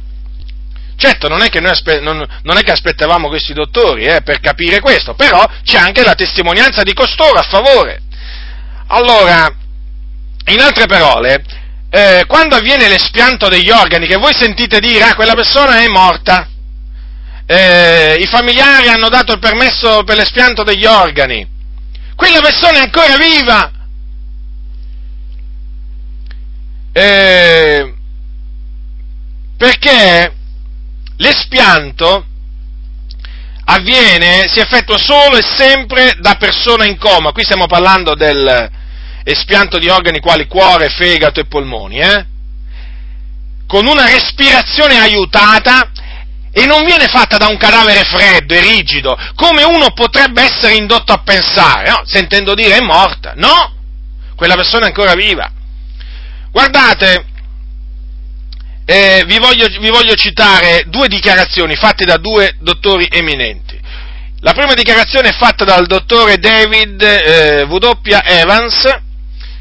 Certo, 0.97 1.29
non 1.29 1.43
è 1.43 1.49
che 1.49 1.59
aspe- 1.59 2.01
non, 2.01 2.25
non 2.43 2.57
è 2.57 2.63
che 2.63 2.73
aspettavamo 2.73 3.29
questi 3.29 3.53
dottori 3.53 4.05
eh, 4.05 4.23
per 4.23 4.39
capire 4.39 4.81
questo, 4.81 5.15
però 5.15 5.45
c'è 5.65 5.79
anche 5.79 6.05
la 6.05 6.15
testimonianza 6.15 6.83
di 6.83 6.93
costoro 6.93 7.39
a 7.39 7.43
favore. 7.43 8.03
Allora, 8.89 9.53
in 10.47 10.61
altre 10.61 10.87
parole, 10.87 11.43
eh, 11.91 12.25
quando 12.27 12.55
avviene 12.55 12.89
l'espianto 12.89 13.49
degli 13.49 13.71
organi, 13.71 14.07
che 14.07 14.17
voi 14.17 14.33
sentite 14.33 14.79
dire, 14.79 15.03
ah, 15.03 15.15
quella 15.15 15.35
persona 15.35 15.81
è 15.81 15.89
morta, 15.89 16.49
eh, 17.47 18.15
i 18.21 18.27
familiari 18.27 18.89
hanno 18.89 19.09
dato 19.09 19.33
il 19.33 19.41
permesso 19.41 20.05
per 20.05 20.17
l'espianto 20.17 20.63
degli 20.63 20.87
organi, 20.87 21.47
quella 22.15 22.41
persona 22.41 22.79
è 22.79 22.83
ancora 22.83 23.17
viva. 23.17 23.73
Eh, 26.93 27.95
perché 29.57 30.35
l'espianto 31.17 32.25
avviene, 33.65 34.49
si 34.49 34.59
effettua 34.59 34.99
solo 34.99 35.37
e 35.37 35.43
sempre 35.43 36.17
da 36.19 36.35
persona 36.37 36.87
in 36.87 36.99
coma. 36.99 37.33
Qui 37.33 37.45
stiamo 37.45 37.67
parlando 37.67 38.15
del, 38.15 38.71
espianto 39.31 39.79
di 39.79 39.89
organi 39.89 40.21
quali 40.21 40.47
cuore, 40.47 40.89
fegato 40.89 41.41
e 41.41 41.47
polmoni, 41.47 42.01
eh? 42.01 42.27
con 43.67 43.87
una 43.87 44.05
respirazione 44.07 44.99
aiutata 44.99 45.93
e 46.53 46.67
non 46.67 46.85
viene 46.85 47.07
fatta 47.07 47.37
da 47.37 47.47
un 47.47 47.57
cadavere 47.57 48.03
freddo 48.03 48.55
e 48.55 48.61
rigido, 48.61 49.17
come 49.37 49.63
uno 49.63 49.93
potrebbe 49.93 50.43
essere 50.43 50.75
indotto 50.75 51.13
a 51.13 51.23
pensare, 51.23 51.89
no? 51.89 52.03
sentendo 52.05 52.55
dire 52.55 52.79
è 52.79 52.81
morta. 52.81 53.35
No, 53.37 53.75
quella 54.35 54.57
persona 54.57 54.87
è 54.87 54.89
ancora 54.89 55.15
viva. 55.15 55.49
Guardate, 56.51 57.25
eh, 58.85 59.23
vi, 59.25 59.39
voglio, 59.39 59.69
vi, 59.69 59.89
voglio, 59.89 60.15
citare 60.15 60.87
due 60.89 61.07
dichiarazioni 61.07 61.77
fatte 61.77 62.05
da 62.05 62.17
due 62.17 62.57
dottori 62.59 63.07
eminenti. 63.09 63.79
La 64.41 64.53
prima 64.53 64.75
dichiarazione 64.75 65.29
è 65.29 65.33
fatta 65.33 65.65
dal 65.65 65.87
dottore 65.87 66.39
David 66.39 67.01
eh, 67.03 67.63
W. 67.63 67.77
Evans, 68.25 68.89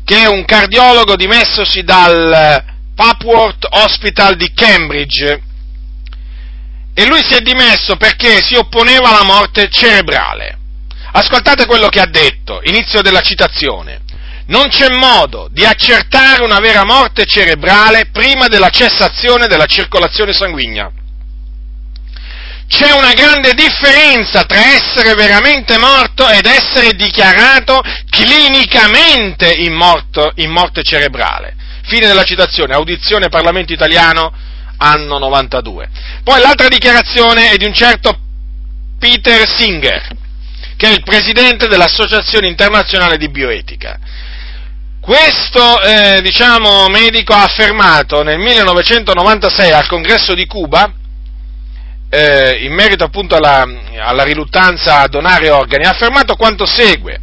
che 0.10 0.24
è 0.24 0.28
un 0.28 0.44
cardiologo 0.44 1.16
dimessosi 1.16 1.84
dal 1.84 2.64
Papworth 2.96 3.68
Hospital 3.70 4.36
di 4.38 4.52
Cambridge. 4.56 5.40
E 6.96 7.06
lui 7.06 7.22
si 7.22 7.36
è 7.36 7.42
dimesso 7.42 7.96
perché 7.96 8.42
si 8.42 8.56
opponeva 8.56 9.10
alla 9.10 9.24
morte 9.24 9.70
cerebrale. 9.70 10.58
Ascoltate 11.12 11.68
quello 11.68 11.90
che 11.90 12.00
ha 12.00 12.08
detto, 12.08 12.60
inizio 12.64 13.04
della 13.04 13.22
citazione. 13.22 14.02
Non 14.48 14.68
c'è 14.70 14.90
modo 14.90 15.48
di 15.52 15.64
accertare 15.64 16.42
una 16.44 16.60
vera 16.60 16.84
morte 16.86 17.26
cerebrale 17.26 18.08
prima 18.12 18.48
della 18.48 18.70
cessazione 18.70 19.46
della 19.46 19.68
circolazione 19.68 20.34
sanguigna 20.34 20.92
c'è 22.70 22.92
una 22.92 23.14
grande 23.14 23.56
differenza 23.56 24.44
tra 24.44 24.60
essere 24.60 25.16
veramente 25.16 25.80
morto 25.80 26.30
ed 26.30 26.46
essere 26.46 26.94
dichiarato 26.94 27.82
clinicamente 28.10 29.52
in, 29.52 29.76
in 30.36 30.52
morte 30.52 30.84
cerebrale. 30.84 31.56
Fine 31.86 32.06
della 32.06 32.24
citazione, 32.24 32.76
audizione 32.76 33.28
Parlamento 33.30 33.74
italiano, 33.74 34.32
anno 34.78 35.18
92. 35.18 35.90
Poi 36.24 36.40
l'altra 36.40 36.68
dichiarazione 36.68 37.50
è 37.50 37.58
di 37.58 37.66
un 37.66 37.74
certo 37.74 38.16
Peter 39.00 39.48
Singer, 39.50 40.08
che 40.78 40.90
è 40.90 40.92
il 40.92 41.02
presidente 41.04 41.68
dell'Associazione 41.68 42.48
internazionale 42.48 43.18
di 43.18 43.30
bioetica. 43.30 43.98
questo 45.02 45.82
eh, 45.82 46.22
diciamo, 46.22 46.88
medico 46.88 47.34
ha 47.34 47.44
affermato 47.44 48.22
nel 48.22 48.38
1996 48.38 49.72
al 49.72 49.88
congresso 49.88 50.36
di 50.36 50.46
Cuba, 50.46 50.94
eh, 52.10 52.58
in 52.62 52.74
merito 52.74 53.04
appunto 53.04 53.36
alla, 53.36 53.66
alla, 54.00 54.24
riluttanza 54.24 55.00
a 55.00 55.08
donare 55.08 55.50
organi, 55.50 55.86
ha 55.86 55.92
affermato 55.92 56.36
quanto 56.36 56.66
segue. 56.66 57.22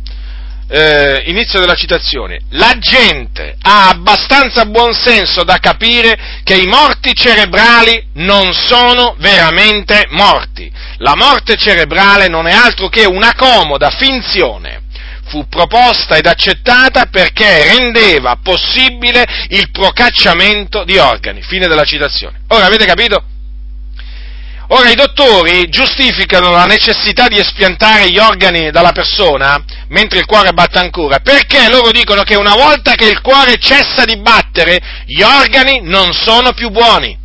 Eh, 0.68 1.22
inizio 1.26 1.60
della 1.60 1.74
citazione. 1.76 2.40
La 2.50 2.76
gente 2.78 3.56
ha 3.60 3.88
abbastanza 3.88 4.64
buon 4.64 4.94
senso 4.94 5.44
da 5.44 5.58
capire 5.58 6.40
che 6.42 6.56
i 6.56 6.66
morti 6.66 7.14
cerebrali 7.14 8.08
non 8.14 8.52
sono 8.52 9.14
veramente 9.18 10.06
morti. 10.10 10.70
La 10.98 11.14
morte 11.14 11.54
cerebrale 11.56 12.26
non 12.26 12.48
è 12.48 12.52
altro 12.52 12.88
che 12.88 13.04
una 13.04 13.32
comoda 13.36 13.90
finzione 13.90 14.82
fu 15.28 15.46
proposta 15.48 16.16
ed 16.16 16.26
accettata 16.26 17.06
perché 17.06 17.76
rendeva 17.76 18.36
possibile 18.42 19.24
il 19.50 19.70
procacciamento 19.70 20.82
di 20.82 20.98
organi. 20.98 21.42
Fine 21.42 21.68
della 21.68 21.84
citazione. 21.84 22.40
Ora 22.48 22.66
avete 22.66 22.86
capito? 22.86 23.22
Ora 24.68 24.90
i 24.90 24.96
dottori 24.96 25.68
giustificano 25.68 26.50
la 26.50 26.64
necessità 26.64 27.28
di 27.28 27.38
espiantare 27.38 28.10
gli 28.10 28.18
organi 28.18 28.70
dalla 28.70 28.90
persona 28.90 29.62
mentre 29.88 30.18
il 30.18 30.26
cuore 30.26 30.52
batte 30.52 30.78
ancora, 30.78 31.20
perché 31.20 31.68
loro 31.68 31.92
dicono 31.92 32.22
che 32.22 32.34
una 32.34 32.54
volta 32.54 32.94
che 32.94 33.08
il 33.08 33.20
cuore 33.20 33.58
cessa 33.58 34.04
di 34.04 34.16
battere, 34.16 35.04
gli 35.06 35.22
organi 35.22 35.80
non 35.82 36.12
sono 36.12 36.52
più 36.52 36.70
buoni. 36.70 37.16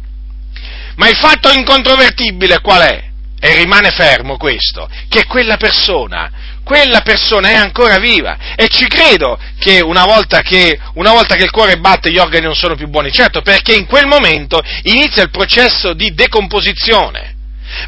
Ma 0.98 1.10
il 1.10 1.16
fatto 1.16 1.50
incontrovertibile 1.52 2.62
qual 2.62 2.82
è? 2.82 3.10
E 3.40 3.56
rimane 3.56 3.90
fermo 3.90 4.38
questo, 4.38 4.88
che 5.10 5.26
quella 5.26 5.58
persona 5.58 6.30
quella 6.64 7.02
persona 7.02 7.50
è 7.50 7.56
ancora 7.56 7.98
viva 7.98 8.38
e 8.56 8.68
ci 8.68 8.88
credo 8.88 9.38
che 9.60 9.82
una 9.82 10.06
volta 10.06 10.42
che, 10.42 10.80
una 10.94 11.12
volta 11.12 11.36
che 11.36 11.44
il 11.44 11.52
cuore 11.52 11.78
batte 11.78 12.12
gli 12.12 12.18
organi 12.18 12.46
non 12.46 12.56
sono 12.56 12.76
più 12.76 12.88
buoni, 12.88 13.12
certo 13.12 13.42
perché 13.42 13.74
in 13.74 13.86
quel 13.86 14.08
momento 14.08 14.62
inizia 14.84 15.24
il 15.24 15.30
processo 15.30 15.94
di 15.94 16.14
decomposizione. 16.14 17.36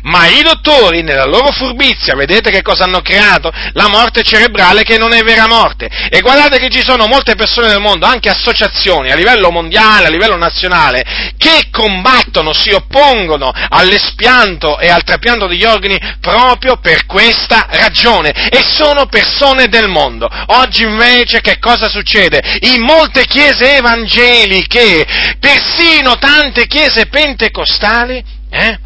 Ma 0.04 0.28
i 0.28 0.42
dottori, 0.42 1.02
nella 1.02 1.26
loro 1.26 1.52
furbizia, 1.52 2.16
vedete 2.16 2.52
che 2.52 2.62
cosa 2.62 2.84
hanno 2.84 3.02
creato? 3.02 3.52
La 3.74 3.88
morte 3.88 4.24
cerebrale 4.24 4.84
che 4.84 4.98
non 4.98 5.14
è 5.14 5.22
vera 5.24 5.48
morte. 5.48 5.90
E 6.10 6.20
guardate 6.22 6.60
che 6.60 6.70
ci 6.70 6.84
sono 6.84 7.08
molte 7.08 7.36
persone 7.36 7.68
nel 7.68 7.80
mondo, 7.80 8.06
anche 8.06 8.30
associazioni 8.30 9.12
a 9.12 9.16
livello 9.16 9.52
mondiale, 9.52 10.08
a 10.08 10.10
livello 10.10 10.36
nazionale, 10.36 11.32
che 11.38 11.68
combattono, 11.72 12.54
si 12.54 12.72
oppongono 12.72 13.52
all'espianto 13.70 14.80
e 14.80 14.90
al 14.90 15.04
trapianto 15.04 15.48
degli 15.48 15.64
organi 15.64 15.98
proprio 16.20 16.78
per 16.78 17.06
questa 17.06 17.68
ragione. 17.70 18.32
E 18.50 18.64
sono 18.64 19.06
persone 19.06 19.68
del 19.68 19.88
mondo. 19.88 20.30
Oggi 20.48 20.84
invece 20.84 21.42
che 21.42 21.60
cosa 21.60 21.90
succede? 21.90 22.42
In 22.62 22.84
molte 22.84 23.26
chiese 23.26 23.78
evangeliche, 23.78 25.06
persino 25.40 26.18
tante 26.18 26.68
chiese 26.68 27.08
pentecostali, 27.08 28.24
eh? 28.50 28.83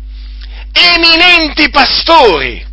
Eminenti 0.72 1.70
pastori, 1.70 2.66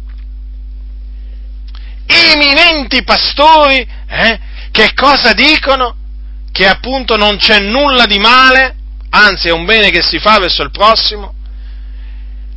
eminenti 2.06 3.02
pastori, 3.02 3.86
eh, 4.08 4.40
che 4.70 4.92
cosa 4.94 5.32
dicono? 5.32 5.96
Che 6.50 6.66
appunto 6.66 7.16
non 7.16 7.36
c'è 7.36 7.58
nulla 7.58 8.06
di 8.06 8.18
male, 8.18 8.76
anzi 9.10 9.48
è 9.48 9.52
un 9.52 9.64
bene 9.64 9.90
che 9.90 10.02
si 10.02 10.18
fa 10.18 10.38
verso 10.38 10.62
il 10.62 10.70
prossimo, 10.70 11.34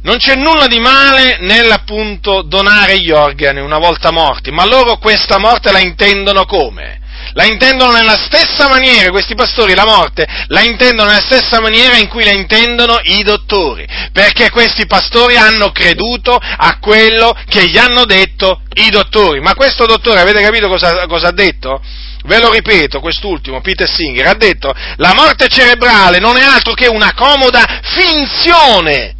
non 0.02 0.18
c'è 0.18 0.36
nulla 0.36 0.68
di 0.68 0.80
male 0.80 1.38
nell'appunto 1.40 2.42
donare 2.44 3.00
gli 3.00 3.12
organi 3.12 3.60
una 3.60 3.78
volta 3.78 4.12
morti, 4.12 4.52
ma 4.52 4.66
loro 4.66 4.98
questa 4.98 5.38
morte 5.38 5.72
la 5.72 5.80
intendono 5.80 6.46
come? 6.46 7.00
La 7.34 7.46
intendono 7.46 7.92
nella 7.92 8.18
stessa 8.18 8.68
maniera, 8.68 9.10
questi 9.10 9.36
pastori, 9.36 9.76
la 9.76 9.86
morte, 9.86 10.26
la 10.48 10.62
intendono 10.62 11.10
nella 11.10 11.22
stessa 11.22 11.60
maniera 11.60 11.98
in 11.98 12.08
cui 12.08 12.24
la 12.24 12.32
intendono 12.32 13.00
i 13.04 13.24
dottori, 13.24 13.88
perché 14.12 14.50
questi 14.50 14.86
pastori 14.86 15.38
hanno 15.38 15.72
creduto 15.72 16.36
a 16.36 16.78
quello 16.80 17.36
che 17.48 17.68
gli 17.68 17.78
hanno 17.78 18.06
detto 18.06 18.62
i 18.74 18.90
dottori. 18.90 19.40
Ma 19.40 19.54
questo 19.54 19.86
dottore, 19.86 20.20
avete 20.20 20.42
capito 20.42 20.68
cosa, 20.68 21.06
cosa 21.08 21.28
ha 21.28 21.34
detto? 21.34 21.82
Ve 22.24 22.40
lo 22.40 22.52
ripeto, 22.52 23.00
quest'ultimo, 23.00 23.62
Peter 23.62 23.88
Singer, 23.88 24.28
ha 24.28 24.34
detto, 24.34 24.74
la 24.98 25.14
morte 25.14 25.48
cerebrale 25.48 26.20
non 26.20 26.36
è 26.36 26.42
altro 26.42 26.74
che 26.74 26.88
una 26.88 27.14
comoda 27.14 27.80
finzione 27.84 29.16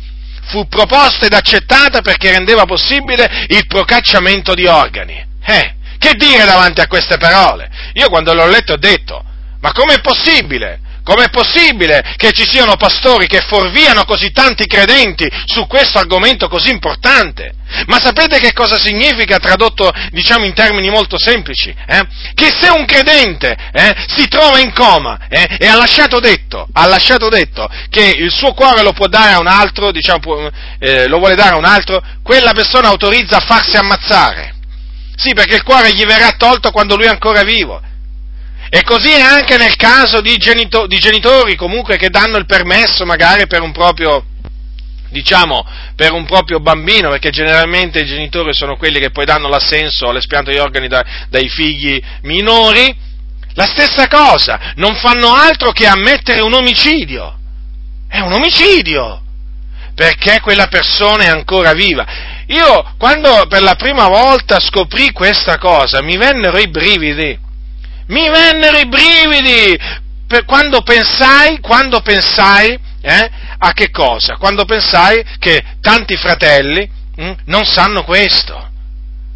fu 0.48 0.68
proposta 0.68 1.26
ed 1.26 1.34
accettata 1.34 2.02
perché 2.02 2.32
rendeva 2.32 2.66
possibile 2.66 3.46
il 3.48 3.66
procacciamento 3.68 4.54
di 4.54 4.66
organi. 4.66 5.26
Eh, 5.46 5.76
che 5.98 6.14
dire 6.14 6.46
davanti 6.46 6.82
a 6.82 6.88
queste 6.88 7.18
parole? 7.18 7.70
Io 7.94 8.10
quando 8.10 8.34
l'ho 8.34 8.48
letto 8.48 8.74
ho 8.74 8.78
detto, 8.78 9.24
ma 9.60 9.72
com'è 9.72 10.00
possibile? 10.02 10.82
Com'è 11.08 11.30
possibile 11.30 12.04
che 12.18 12.34
ci 12.34 12.46
siano 12.46 12.76
pastori 12.76 13.28
che 13.28 13.40
forviano 13.40 14.04
così 14.04 14.34
tanti 14.34 14.66
credenti 14.66 15.26
su 15.46 15.66
questo 15.66 16.00
argomento 16.00 16.50
così 16.50 16.70
importante? 16.70 17.54
Ma 17.86 17.98
sapete 17.98 18.40
che 18.40 18.52
cosa 18.52 18.78
significa 18.78 19.38
tradotto, 19.38 19.90
diciamo, 20.12 20.44
in 20.44 20.54
termini 20.54 20.90
molto 20.90 21.18
semplici? 21.18 21.74
Eh? 21.88 22.02
Che 22.34 22.54
se 22.60 22.68
un 22.68 22.84
credente 22.84 23.56
eh, 23.72 23.96
si 24.06 24.28
trova 24.28 24.60
in 24.60 24.74
coma 24.74 25.18
eh, 25.30 25.56
e 25.58 25.68
ha 25.68 25.78
lasciato, 25.78 26.20
detto, 26.20 26.68
ha 26.74 26.86
lasciato 26.86 27.30
detto 27.30 27.70
che 27.90 28.14
il 28.18 28.30
suo 28.30 28.52
cuore 28.54 28.84
lo 28.84 28.92
può 28.92 29.08
dare 29.08 29.32
a 29.32 29.40
un 29.40 29.48
altro, 29.48 29.92
diciamo, 29.92 30.20
eh, 30.78 31.08
lo 31.08 31.20
vuole 31.20 31.36
dare 31.36 31.56
a 31.56 31.58
un 31.58 31.64
altro, 31.64 32.04
quella 32.22 32.52
persona 32.52 32.90
autorizza 32.90 33.38
a 33.38 33.46
farsi 33.46 33.78
ammazzare. 33.78 34.56
Sì, 35.18 35.34
perché 35.34 35.56
il 35.56 35.64
cuore 35.64 35.94
gli 35.94 36.06
verrà 36.06 36.34
tolto 36.38 36.70
quando 36.70 36.96
lui 36.96 37.06
è 37.06 37.10
ancora 37.10 37.42
vivo. 37.42 37.82
E 38.70 38.84
così 38.84 39.10
è 39.10 39.22
anche 39.22 39.58
nel 39.58 39.76
caso 39.76 40.22
di, 40.22 40.38
genito- 40.38 40.86
di 40.86 41.00
genitori 41.00 41.56
comunque 41.56 41.98
che 41.98 42.10
danno 42.10 42.38
il 42.38 42.46
permesso 42.46 43.04
magari 43.04 43.48
per 43.48 43.62
un 43.62 43.72
proprio, 43.72 44.24
diciamo, 45.10 45.66
per 45.96 46.12
un 46.12 46.26
proprio 46.26 46.60
bambino, 46.60 47.10
perché 47.10 47.32
generalmente 47.32 48.02
i 48.02 48.06
genitori 48.06 48.54
sono 48.54 48.78
quelli 48.78 49.00
che 49.00 49.10
poi 49.10 49.26
danno 49.26 49.48
l'assenso 49.48 50.08
all'espianto 50.08 50.52
di 50.52 50.60
organi 50.60 50.88
da, 50.88 51.04
dai 51.30 51.50
figli 51.50 52.00
minori, 52.22 52.96
la 53.54 53.66
stessa 53.66 54.08
cosa, 54.08 54.74
non 54.76 54.96
fanno 54.98 55.34
altro 55.34 55.72
che 55.72 55.88
ammettere 55.88 56.42
un 56.42 56.54
omicidio. 56.54 57.40
È 58.08 58.20
un 58.20 58.34
omicidio, 58.34 59.22
perché 59.96 60.42
quella 60.42 60.68
persona 60.68 61.24
è 61.24 61.28
ancora 61.28 61.74
viva. 61.74 62.36
Io, 62.48 62.94
quando 62.98 63.46
per 63.50 63.62
la 63.62 63.76
prima 63.76 64.08
volta 64.08 64.60
scoprì 64.60 65.12
questa 65.12 65.58
cosa, 65.58 66.02
mi 66.02 66.16
vennero 66.18 66.58
i 66.58 66.70
brividi. 66.70 67.38
Mi 68.08 68.30
vennero 68.30 68.78
i 68.78 68.88
brividi 68.88 69.78
per 70.28 70.46
quando 70.46 70.82
pensai, 70.82 71.60
quando 71.60 72.02
pensai 72.02 72.78
eh, 73.02 73.32
a 73.58 73.72
che 73.74 73.90
cosa? 73.92 74.38
Quando 74.38 74.64
pensai 74.66 75.24
che 75.40 75.62
tanti 75.82 76.16
fratelli 76.16 76.90
hm, 77.16 77.32
non 77.46 77.66
sanno 77.66 78.04
questo. 78.04 78.70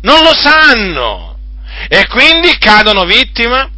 Non 0.04 0.24
lo 0.24 0.34
sanno. 0.34 1.38
E 1.90 2.08
quindi 2.08 2.58
cadono 2.58 3.04
vittima, 3.04 3.70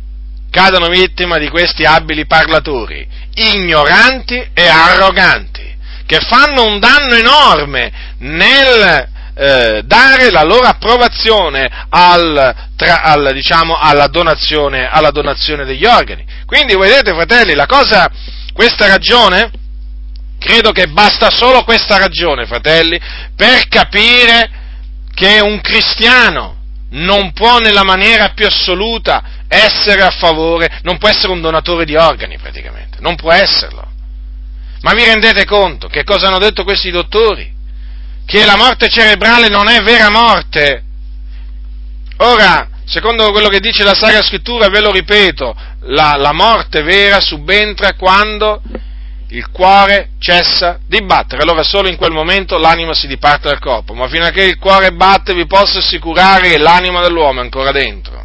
cadono 0.52 0.88
vittima 0.88 1.40
di 1.40 1.50
questi 1.50 1.86
abili 1.86 2.28
parlatori, 2.28 3.08
ignoranti 3.34 4.50
e 4.54 4.68
arroganti, 4.68 5.76
che 6.06 6.20
fanno 6.20 6.66
un 6.66 6.80
danno 6.80 7.16
enorme 7.16 7.92
nel 8.20 9.12
eh, 9.36 9.82
dare 9.84 10.30
la 10.30 10.44
loro 10.44 10.68
approvazione 10.68 11.70
al, 11.90 12.56
tra, 12.76 13.02
al, 13.02 13.32
diciamo, 13.34 13.76
alla, 13.78 14.08
donazione, 14.08 14.88
alla, 14.88 15.12
donazione, 15.12 15.66
degli 15.66 15.86
organi. 15.86 16.26
Quindi 16.46 16.76
vedete 16.76 17.14
fratelli, 17.14 17.54
la 17.56 17.66
cosa, 17.66 18.10
questa 18.54 18.88
ragione, 18.88 19.52
credo 20.40 20.72
che 20.72 20.88
basta 20.88 21.30
solo 21.30 21.64
questa 21.64 21.98
ragione, 21.98 22.46
fratelli, 22.46 23.00
per 23.36 23.68
capire 23.68 24.50
che 25.14 25.40
un 25.42 25.62
cristiano 25.62 26.58
non 26.90 27.32
può 27.34 27.58
nella 27.58 27.84
maniera 27.84 28.30
più 28.30 28.46
assoluta 28.46 29.24
essere 29.48 30.02
a 30.02 30.12
favore, 30.12 30.80
non 30.84 30.98
può 30.98 31.10
essere 31.10 31.32
un 31.32 31.42
donatore 31.42 31.86
di 31.86 31.96
organi 31.96 32.38
praticamente, 32.38 32.98
non 33.00 33.16
può 33.16 33.32
esserlo. 33.32 33.92
Ma 34.82 34.94
vi 34.94 35.06
rendete 35.06 35.46
conto 35.46 35.88
che 35.88 36.04
cosa 36.04 36.28
hanno 36.28 36.40
detto 36.40 36.64
questi 36.64 36.92
dottori? 36.92 37.53
Che 38.26 38.46
la 38.46 38.56
morte 38.56 38.88
cerebrale 38.90 39.48
non 39.50 39.68
è 39.68 39.82
vera 39.82 40.10
morte. 40.10 40.84
Ora, 42.18 42.70
secondo 42.86 43.32
quello 43.32 43.50
che 43.50 43.60
dice 43.60 43.84
la 43.84 43.94
Sacra 43.94 44.22
Scrittura, 44.22 44.68
ve 44.70 44.82
lo 44.82 44.92
ripeto, 44.92 45.56
la, 45.82 46.16
la 46.18 46.32
morte 46.32 46.82
vera 46.84 47.20
subentra 47.20 47.94
quando 47.96 48.62
il 49.30 49.50
cuore 49.50 50.12
cessa 50.20 50.80
di 50.86 51.04
battere, 51.04 51.42
allora 51.42 51.64
solo 51.64 51.90
in 51.90 51.98
quel 51.98 52.12
momento 52.12 52.58
l'anima 52.60 52.94
si 52.94 53.08
diparte 53.08 53.50
dal 53.50 53.60
corpo, 53.60 53.96
ma 53.96 54.08
fino 54.08 54.26
a 54.26 54.30
che 54.30 54.44
il 54.44 54.60
cuore 54.60 54.92
batte 54.92 55.34
vi 55.34 55.48
posso 55.48 55.80
assicurare 55.80 56.50
che 56.50 56.58
l'anima 56.60 57.02
dell'uomo 57.02 57.40
è 57.40 57.44
ancora 57.44 57.72
dentro. 57.72 58.24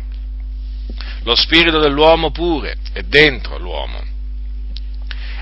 Lo 1.22 1.34
spirito 1.34 1.78
dell'uomo 1.78 2.30
pure 2.30 2.76
è 2.92 3.02
dentro 3.02 3.58
l'uomo. 3.58 4.02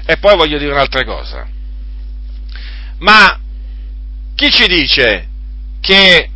E 0.07 0.17
poi 0.19 0.37
voglio 0.37 0.59
dire 0.59 0.73
un'altra 0.73 1.05
cosa. 1.05 1.47
Ma 2.99 3.41
chi 4.37 4.51
ci 4.51 4.69
dice 4.69 5.27
che 5.81 6.31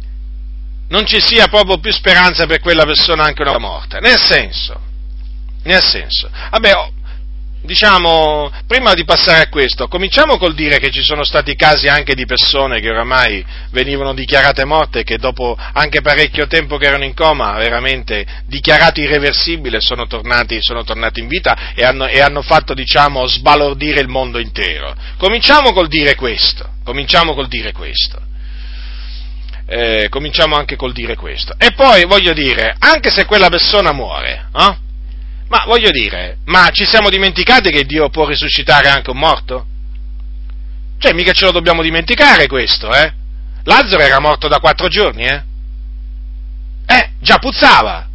non 0.89 1.07
ci 1.07 1.21
sia 1.21 1.47
proprio 1.47 1.79
più 1.79 1.93
speranza 1.93 2.47
per 2.47 2.61
quella 2.61 2.85
persona 2.85 3.25
anche 3.25 3.43
una 3.43 3.59
morte? 3.59 4.01
Nel 4.01 4.19
senso, 4.19 4.81
Nel 5.63 5.83
senso, 5.83 6.31
vabbè, 6.51 6.73
diciamo, 7.63 8.51
prima 8.67 8.95
di 8.95 9.05
passare 9.05 9.43
a 9.43 9.49
questo, 9.49 9.89
cominciamo 9.89 10.39
col 10.39 10.55
dire 10.55 10.79
che 10.79 10.91
ci 10.91 11.03
sono 11.03 11.25
stati 11.25 11.55
casi 11.57 11.89
anche 11.89 12.15
di 12.15 12.25
persone 12.25 12.81
che 12.81 12.91
oramai 12.91 13.45
venivano 13.71 14.15
dichiarate 14.15 14.65
morte 14.65 15.01
e 15.01 15.05
che 15.05 15.19
dopo 15.19 15.57
anche 15.73 16.01
parecchio 16.01 16.47
tempo 16.47 16.77
che 16.77 16.87
erano 16.87 17.05
in 17.05 17.15
coma, 17.15 17.53
veramente 17.55 18.25
dichiarati 18.47 19.03
irreversibili, 19.03 19.81
sono 19.81 20.07
tornati, 20.07 20.59
sono 20.61 20.85
tornati 20.85 21.21
in 21.21 21.29
vita 21.29 21.73
e 21.75 21.85
hanno, 21.85 22.07
e 22.07 22.21
hanno 22.21 22.43
fatto, 22.43 22.75
diciamo, 22.75 23.27
sbalordire 23.27 24.01
il 24.01 24.09
mondo 24.09 24.39
intero. 24.39 24.95
Cominciamo 25.19 25.73
col 25.73 25.89
dire 25.89 26.15
questo, 26.15 26.69
cominciamo 26.85 27.35
col 27.35 27.49
dire 27.49 27.73
questo. 27.73 28.29
Eh, 29.73 30.09
cominciamo 30.11 30.57
anche 30.57 30.75
col 30.75 30.93
dire 30.93 31.15
questo. 31.15 31.55
E 31.57 31.71
poi 31.77 32.05
voglio 32.05 32.33
dire, 32.33 32.75
anche 32.77 33.09
se 33.11 33.25
quella 33.25 33.49
persona 33.49 33.93
muore, 33.93 34.49
eh? 34.53 34.89
Ma 35.51 35.65
voglio 35.67 35.91
dire, 35.91 36.39
ma 36.45 36.69
ci 36.71 36.85
siamo 36.87 37.11
dimenticati 37.11 37.71
che 37.71 37.85
Dio 37.85 38.09
può 38.09 38.25
risuscitare 38.25 38.89
anche 38.89 39.11
un 39.11 39.19
morto? 39.19 39.67
Cioè, 40.97 41.13
mica 41.13 41.33
ce 41.33 41.47
lo 41.47 41.51
dobbiamo 41.51 41.83
dimenticare 41.83 42.47
questo, 42.47 42.93
eh? 42.95 43.13
Lazzaro 43.65 44.01
era 44.01 44.21
morto 44.21 44.47
da 44.47 44.61
quattro 44.61 44.87
giorni, 44.87 45.25
eh? 45.25 45.43
Eh, 46.87 47.11
già 47.19 47.39
puzzava. 47.39 48.07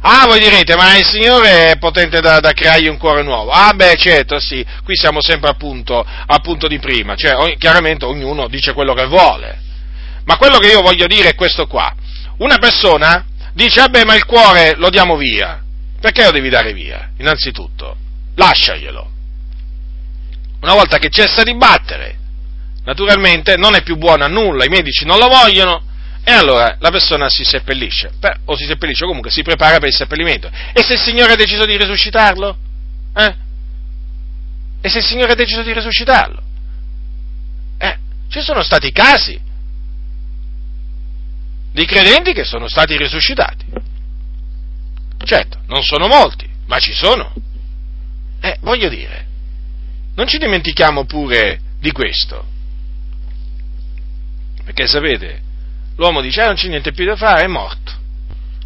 Ah, 0.00 0.24
voi 0.26 0.40
direte, 0.40 0.76
ma 0.76 0.96
il 0.96 1.04
Signore 1.04 1.72
è 1.72 1.78
potente 1.78 2.20
da, 2.20 2.40
da, 2.40 2.52
creargli 2.52 2.88
un 2.88 2.96
cuore 2.96 3.22
nuovo. 3.22 3.50
Ah, 3.50 3.74
beh, 3.74 3.96
certo, 3.96 4.40
sì, 4.40 4.64
qui 4.82 4.96
siamo 4.96 5.20
sempre 5.20 5.50
appunto, 5.50 6.06
appunto 6.26 6.68
di 6.68 6.78
prima, 6.78 7.16
cioè 7.16 7.34
o, 7.36 7.54
chiaramente 7.58 8.06
ognuno 8.06 8.48
dice 8.48 8.72
quello 8.72 8.94
che 8.94 9.04
vuole. 9.04 9.60
Ma 10.24 10.38
quello 10.38 10.56
che 10.56 10.68
io 10.68 10.80
voglio 10.80 11.06
dire 11.06 11.28
è 11.28 11.34
questo 11.34 11.66
qua. 11.66 11.94
Una 12.38 12.56
persona 12.56 13.26
dice, 13.52 13.80
vabbè, 13.80 14.04
ma 14.04 14.14
il 14.14 14.24
cuore 14.24 14.74
lo 14.76 14.90
diamo 14.90 15.16
via. 15.16 15.62
Perché 16.00 16.24
lo 16.24 16.30
devi 16.30 16.48
dare 16.48 16.72
via? 16.72 17.10
Innanzitutto, 17.18 17.96
lasciaglielo. 18.34 19.10
Una 20.62 20.74
volta 20.74 20.98
che 20.98 21.10
cessa 21.10 21.42
di 21.42 21.54
battere, 21.56 22.18
naturalmente 22.84 23.56
non 23.56 23.74
è 23.74 23.82
più 23.82 23.96
buono 23.96 24.24
a 24.24 24.28
nulla, 24.28 24.64
i 24.64 24.68
medici 24.68 25.04
non 25.04 25.18
lo 25.18 25.28
vogliono, 25.28 25.82
e 26.22 26.32
allora 26.32 26.76
la 26.78 26.90
persona 26.90 27.28
si 27.28 27.44
seppellisce, 27.44 28.12
o 28.44 28.56
si 28.56 28.64
seppellisce, 28.64 29.04
comunque 29.04 29.30
si 29.30 29.42
prepara 29.42 29.78
per 29.78 29.88
il 29.88 29.94
seppellimento. 29.94 30.50
E 30.72 30.82
se 30.82 30.94
il 30.94 31.00
Signore 31.00 31.32
ha 31.32 31.36
deciso 31.36 31.64
di 31.64 31.76
risuscitarlo? 31.76 32.56
Eh? 33.14 33.34
E 34.82 34.88
se 34.88 34.98
il 34.98 35.04
Signore 35.04 35.32
ha 35.32 35.36
deciso 35.36 35.62
di 35.62 35.72
risuscitarlo? 35.72 36.42
Eh, 37.78 37.98
ci 38.28 38.40
sono 38.40 38.62
stati 38.62 38.92
casi 38.92 39.38
di 41.80 41.86
credenti 41.86 42.34
che 42.34 42.44
sono 42.44 42.68
stati 42.68 42.94
risuscitati. 42.98 43.64
Certo, 45.24 45.60
non 45.66 45.82
sono 45.82 46.08
molti, 46.08 46.46
ma 46.66 46.78
ci 46.78 46.92
sono. 46.92 47.32
Eh, 48.38 48.58
voglio 48.60 48.90
dire, 48.90 49.26
non 50.14 50.26
ci 50.26 50.36
dimentichiamo 50.36 51.06
pure 51.06 51.58
di 51.78 51.90
questo. 51.90 52.44
Perché 54.62 54.86
sapete, 54.86 55.40
l'uomo 55.96 56.20
dice, 56.20 56.42
ah, 56.42 56.46
non 56.46 56.54
c'è 56.56 56.68
niente 56.68 56.92
più 56.92 57.06
da 57.06 57.16
fare, 57.16 57.44
è 57.44 57.46
morto. 57.46 57.92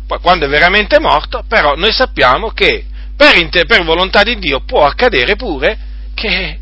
Poi 0.08 0.18
quando 0.18 0.46
è 0.46 0.48
veramente 0.48 0.98
morto, 0.98 1.44
però 1.46 1.76
noi 1.76 1.92
sappiamo 1.92 2.50
che 2.50 2.84
per, 3.16 3.36
inter- 3.36 3.66
per 3.66 3.84
volontà 3.84 4.24
di 4.24 4.36
Dio 4.38 4.60
può 4.64 4.84
accadere 4.84 5.36
pure 5.36 5.78
che, 6.14 6.58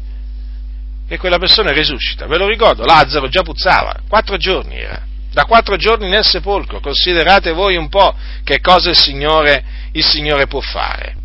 che 1.09 1.18
quella 1.18 1.38
persona 1.38 1.72
risuscita. 1.72 2.26
Ve 2.26 2.36
lo 2.36 2.46
ricordo, 2.46 2.84
Lazzaro 2.84 3.28
già 3.28 3.40
puzzava, 3.40 4.00
quattro 4.07 4.36
giorni 4.36 4.78
era 4.78 5.11
da 5.33 5.45
quattro 5.45 5.76
giorni 5.76 6.09
nel 6.09 6.24
sepolcro, 6.24 6.80
considerate 6.80 7.53
voi 7.53 7.76
un 7.76 7.89
po' 7.89 8.14
che 8.45 8.61
cosa 8.61 8.91
il 8.91 8.97
Signore, 8.97 9.64
il 9.93 10.05
Signore 10.05 10.47
può 10.47 10.61
fare. 10.61 11.16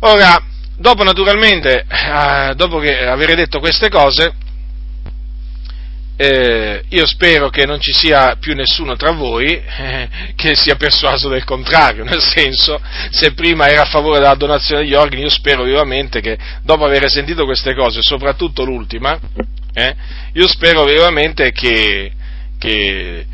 Ora, 0.00 0.42
dopo 0.76 1.02
naturalmente, 1.02 1.84
eh, 1.88 2.54
dopo 2.54 2.78
che 2.78 3.06
avere 3.06 3.34
detto 3.34 3.58
queste 3.58 3.88
cose, 3.88 4.32
eh, 6.20 6.82
io 6.88 7.06
spero 7.06 7.48
che 7.48 7.64
non 7.64 7.80
ci 7.80 7.92
sia 7.92 8.36
più 8.40 8.52
nessuno 8.54 8.96
tra 8.96 9.12
voi 9.12 9.46
eh, 9.54 10.08
che 10.34 10.56
sia 10.56 10.74
persuaso 10.74 11.28
del 11.28 11.44
contrario, 11.44 12.02
nel 12.02 12.20
senso, 12.20 12.80
se 13.10 13.34
prima 13.34 13.68
era 13.68 13.82
a 13.82 13.88
favore 13.88 14.18
della 14.18 14.34
donazione 14.34 14.82
degli 14.82 14.94
organi, 14.94 15.22
io 15.22 15.30
spero 15.30 15.62
vivamente 15.62 16.20
che 16.20 16.36
dopo 16.62 16.84
aver 16.84 17.08
sentito 17.08 17.44
queste 17.44 17.72
cose, 17.74 18.02
soprattutto 18.02 18.64
l'ultima, 18.64 19.16
eh, 19.72 19.94
io 20.32 20.48
spero 20.48 20.84
vivamente 20.84 21.52
che, 21.52 22.10
che 22.58 23.26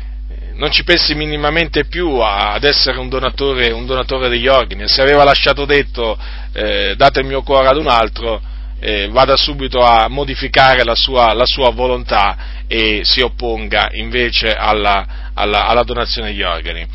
non 0.55 0.71
ci 0.71 0.83
pensi 0.83 1.15
minimamente 1.15 1.85
più 1.85 2.17
ad 2.19 2.63
essere 2.63 2.97
un 2.97 3.09
donatore, 3.09 3.71
un 3.71 3.85
donatore 3.85 4.29
degli 4.29 4.47
organi, 4.47 4.87
se 4.87 5.01
aveva 5.01 5.23
lasciato 5.23 5.65
detto 5.65 6.17
eh, 6.53 6.95
date 6.95 7.19
il 7.19 7.25
mio 7.25 7.41
cuore 7.41 7.67
ad 7.67 7.77
un 7.77 7.87
altro, 7.87 8.41
eh, 8.79 9.07
vada 9.09 9.35
subito 9.35 9.81
a 9.81 10.07
modificare 10.07 10.83
la 10.83 10.95
sua, 10.95 11.33
la 11.33 11.45
sua, 11.45 11.71
volontà 11.71 12.63
e 12.67 13.01
si 13.03 13.21
opponga 13.21 13.89
invece 13.93 14.53
alla, 14.53 15.31
alla, 15.33 15.65
alla 15.65 15.83
donazione 15.83 16.29
degli 16.29 16.43
organi. 16.43 16.85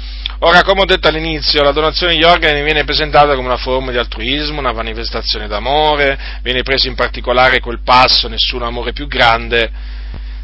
Ora, 0.43 0.62
come 0.62 0.81
ho 0.81 0.87
detto 0.87 1.09
all'inizio, 1.09 1.62
la 1.62 1.72
donazione 1.72 2.14
degli 2.14 2.24
organi 2.24 2.62
viene 2.62 2.85
presentata 2.85 3.35
come 3.35 3.47
una 3.47 3.59
forma 3.59 3.91
di 3.91 3.99
altruismo, 3.99 4.59
una 4.59 4.72
manifestazione 4.72 5.49
d'amore, 5.49 6.18
viene 6.43 6.62
preso 6.62 6.89
in 6.89 6.95
particolare 6.95 7.61
quel 7.61 7.81
passo, 7.85 8.26
nessun 8.28 8.62
amore 8.62 8.93
più 8.93 9.07
grande, 9.07 9.70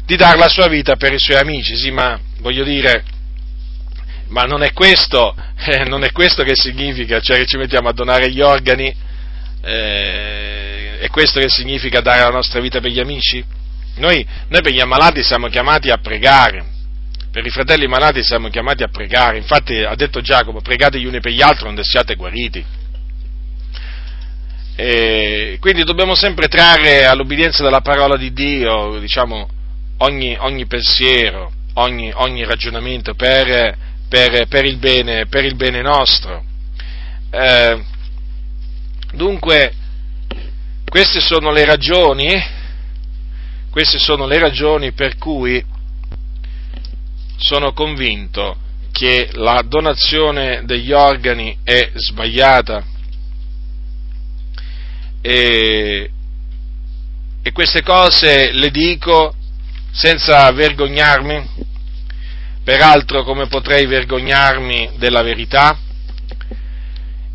di 0.07 0.15
dare 0.15 0.37
la 0.37 0.47
sua 0.47 0.69
vita 0.69 0.95
per 0.95 1.11
i 1.11 1.19
suoi 1.19 1.35
amici, 1.35 1.75
sì, 1.75 1.91
ma 1.91 2.17
voglio 2.39 2.63
dire, 2.63 3.03
ma 4.29 4.43
non 4.43 4.63
è 4.63 4.71
questo, 4.71 5.35
eh, 5.67 5.83
non 5.83 6.05
è 6.05 6.13
questo 6.13 6.43
che 6.43 6.55
significa, 6.55 7.19
cioè 7.19 7.39
che 7.39 7.45
ci 7.45 7.57
mettiamo 7.57 7.89
a 7.89 7.93
donare 7.93 8.31
gli 8.31 8.39
organi, 8.39 8.95
eh, 9.61 10.99
è 10.99 11.09
questo 11.09 11.41
che 11.41 11.49
significa 11.49 11.99
dare 11.99 12.21
la 12.21 12.29
nostra 12.29 12.61
vita 12.61 12.79
per 12.79 12.89
gli 12.89 13.01
amici? 13.01 13.43
Noi, 13.97 14.25
noi 14.47 14.61
per 14.61 14.71
gli 14.71 14.79
ammalati 14.79 15.21
siamo 15.23 15.49
chiamati 15.49 15.89
a 15.89 15.97
pregare, 15.97 16.65
per 17.29 17.45
i 17.45 17.49
fratelli 17.49 17.85
malati 17.85 18.23
siamo 18.23 18.47
chiamati 18.47 18.83
a 18.83 18.87
pregare, 18.87 19.35
infatti 19.35 19.81
ha 19.81 19.93
detto 19.95 20.21
Giacomo, 20.21 20.61
pregate 20.61 21.01
gli 21.01 21.05
uni 21.05 21.19
per 21.19 21.33
gli 21.33 21.41
altri 21.41 21.67
onde 21.67 21.83
siate 21.83 22.15
guariti. 22.15 22.63
E 24.73 25.57
quindi 25.59 25.83
dobbiamo 25.83 26.15
sempre 26.15 26.47
trarre 26.47 27.05
all'obbedienza 27.05 27.61
della 27.61 27.81
parola 27.81 28.15
di 28.15 28.31
Dio, 28.31 28.99
diciamo, 28.99 29.49
ogni, 29.97 30.35
ogni 30.39 30.65
pensiero, 30.65 31.51
ogni, 31.73 32.11
ogni 32.13 32.43
ragionamento 32.43 33.13
per, 33.13 33.77
per, 34.07 34.47
per, 34.47 34.65
il 34.65 34.77
bene, 34.77 35.27
per, 35.27 35.45
il 35.45 35.55
bene, 35.55 35.81
nostro. 35.81 36.43
Eh, 37.29 37.83
dunque, 39.13 39.73
queste 40.85 41.19
sono 41.19 41.51
le 41.51 41.65
ragioni, 41.65 42.41
queste 43.69 43.99
sono 43.99 44.25
le 44.25 44.39
ragioni 44.39 44.91
per 44.91 45.17
cui 45.17 45.63
sono 47.37 47.73
convinto 47.73 48.57
che 48.91 49.29
la 49.33 49.63
donazione 49.63 50.63
degli 50.65 50.91
organi 50.91 51.55
è 51.63 51.91
sbagliata 51.93 52.83
e, 55.21 56.09
e 57.43 57.51
queste 57.51 57.83
cose 57.83 58.51
le 58.53 58.71
dico 58.71 59.35
senza 59.97 60.51
vergognarmi, 60.51 61.43
peraltro 62.63 63.23
come 63.23 63.47
potrei 63.47 63.87
vergognarmi 63.87 64.91
della 64.97 65.23
verità, 65.23 65.75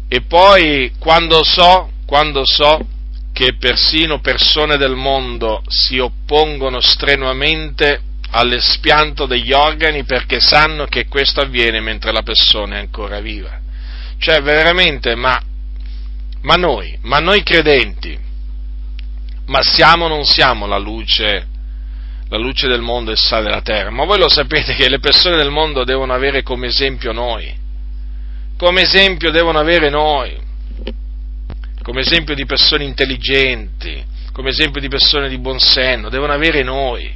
e 0.07 0.21
poi 0.23 0.93
quando 0.97 1.43
so, 1.43 1.91
quando 2.07 2.43
so 2.45 2.87
che 3.33 3.57
persino 3.59 4.21
persone 4.21 4.77
del 4.77 4.95
mondo 4.95 5.63
si 5.67 5.99
oppongono 5.99 6.81
strenuamente 6.81 8.01
all'espianto 8.31 9.27
degli 9.27 9.53
organi 9.53 10.05
perché 10.05 10.39
sanno 10.39 10.85
che 10.87 11.09
questo 11.09 11.41
avviene 11.41 11.81
mentre 11.81 12.13
la 12.13 12.23
persona 12.23 12.77
è 12.77 12.79
ancora 12.79 13.19
viva. 13.19 13.59
Cioè 14.19 14.41
veramente, 14.41 15.17
ma, 15.17 15.41
ma 16.43 16.55
noi, 16.55 16.97
ma 17.03 17.19
noi 17.19 17.43
credenti, 17.43 18.17
ma 19.47 19.63
siamo 19.63 20.05
o 20.05 20.09
non 20.09 20.25
siamo 20.25 20.67
la 20.67 20.79
luce 20.79 21.49
la 22.33 22.39
luce 22.39 22.67
del 22.67 22.81
mondo 22.81 23.11
e 23.11 23.13
il 23.13 23.19
sale 23.19 23.45
della 23.45 23.61
terra, 23.61 23.91
ma 23.91 24.07
voi 24.07 24.19
lo 24.19 24.31
sapete 24.31 24.73
che 24.73 24.89
le 24.89 25.01
persone 25.01 25.37
del 25.37 25.51
mondo 25.51 25.85
devono 25.85 26.15
avere 26.15 26.43
come 26.43 26.69
esempio 26.69 27.13
noi, 27.13 27.55
come 28.57 28.81
esempio 28.81 29.31
devono 29.31 29.59
avere 29.59 29.91
noi, 29.91 30.35
come 31.83 32.01
esempio 32.01 32.35
di 32.35 32.47
persone 32.47 32.85
intelligenti, 32.85 34.03
come 34.33 34.49
esempio 34.49 34.81
di 34.81 34.89
persone 34.89 35.29
di 35.29 35.37
buon 35.37 35.59
senno, 35.59 36.09
devono 36.09 36.33
avere 36.33 36.63
noi. 36.63 37.13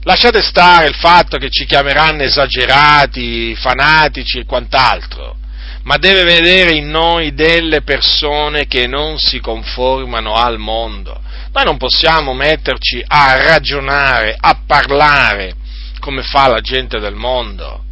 Lasciate 0.00 0.42
stare 0.42 0.88
il 0.88 0.96
fatto 0.96 1.38
che 1.38 1.48
ci 1.48 1.64
chiameranno 1.64 2.24
esagerati, 2.24 3.54
fanatici 3.54 4.40
e 4.40 4.44
quant'altro, 4.44 5.36
ma 5.84 5.96
deve 5.96 6.24
vedere 6.24 6.72
in 6.72 6.88
noi 6.88 7.34
delle 7.34 7.82
persone 7.82 8.66
che 8.66 8.86
non 8.86 9.18
si 9.18 9.40
conformano 9.40 10.34
al 10.34 10.58
mondo, 10.58 11.20
noi 11.52 11.64
non 11.64 11.76
possiamo 11.76 12.32
metterci 12.32 13.02
a 13.06 13.36
ragionare, 13.36 14.36
a 14.38 14.60
parlare 14.66 15.54
come 15.98 16.22
fa 16.22 16.48
la 16.48 16.60
gente 16.60 16.98
del 16.98 17.14
mondo. 17.14 17.84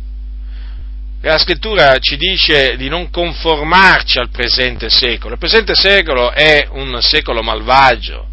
La 1.22 1.36
scrittura 1.36 1.98
ci 1.98 2.16
dice 2.16 2.76
di 2.76 2.88
non 2.88 3.10
conformarci 3.10 4.18
al 4.18 4.30
presente 4.30 4.88
secolo. 4.88 5.34
Il 5.34 5.38
presente 5.38 5.74
secolo 5.74 6.32
è 6.32 6.66
un 6.70 6.96
secolo 7.02 7.42
malvagio, 7.42 8.29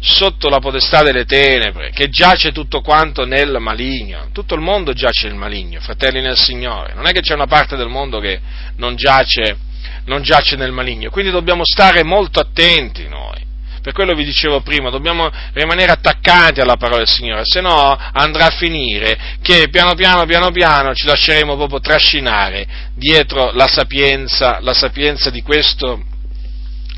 sotto 0.00 0.48
la 0.48 0.58
potestà 0.58 1.02
delle 1.02 1.24
tenebre, 1.24 1.90
che 1.90 2.08
giace 2.08 2.52
tutto 2.52 2.80
quanto 2.80 3.24
nel 3.24 3.56
maligno. 3.60 4.28
Tutto 4.32 4.54
il 4.54 4.60
mondo 4.60 4.92
giace 4.92 5.28
nel 5.28 5.36
maligno, 5.36 5.80
fratelli 5.80 6.20
nel 6.20 6.36
Signore. 6.36 6.94
Non 6.94 7.06
è 7.06 7.12
che 7.12 7.20
c'è 7.20 7.34
una 7.34 7.46
parte 7.46 7.76
del 7.76 7.88
mondo 7.88 8.18
che 8.18 8.40
non 8.76 8.96
giace, 8.96 9.56
non 10.04 10.22
giace 10.22 10.56
nel 10.56 10.72
maligno. 10.72 11.10
Quindi 11.10 11.30
dobbiamo 11.30 11.62
stare 11.64 12.02
molto 12.02 12.40
attenti 12.40 13.08
noi. 13.08 13.44
Per 13.86 13.94
quello 13.94 14.14
vi 14.14 14.24
dicevo 14.24 14.62
prima, 14.62 14.90
dobbiamo 14.90 15.30
rimanere 15.52 15.92
attaccati 15.92 16.60
alla 16.60 16.74
parola 16.76 16.98
del 16.98 17.06
Signore, 17.06 17.42
se 17.44 17.60
no 17.60 17.96
andrà 17.96 18.46
a 18.46 18.50
finire 18.50 19.36
che 19.40 19.68
piano 19.70 19.94
piano, 19.94 20.26
piano 20.26 20.50
piano 20.50 20.92
ci 20.92 21.06
lasceremo 21.06 21.54
proprio 21.54 21.78
trascinare 21.78 22.66
dietro 22.96 23.52
la 23.52 23.68
sapienza, 23.68 24.58
la 24.60 24.74
sapienza 24.74 25.30
di 25.30 25.40
questo, 25.40 26.02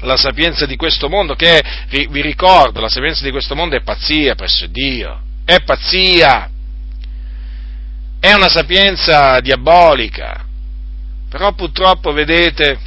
la 0.00 0.16
sapienza 0.16 0.66
di 0.66 0.76
questo 0.76 1.08
mondo, 1.08 1.34
che 1.34 1.62
vi 1.88 2.20
ricordo, 2.22 2.80
la 2.80 2.88
sapienza 2.88 3.24
di 3.24 3.30
questo 3.30 3.54
mondo 3.54 3.76
è 3.76 3.82
pazzia 3.82 4.34
presso 4.34 4.66
Dio, 4.66 5.20
è 5.44 5.60
pazzia, 5.62 6.50
è 8.20 8.32
una 8.32 8.48
sapienza 8.48 9.40
diabolica, 9.40 10.44
però 11.28 11.52
purtroppo 11.52 12.12
vedete, 12.12 12.78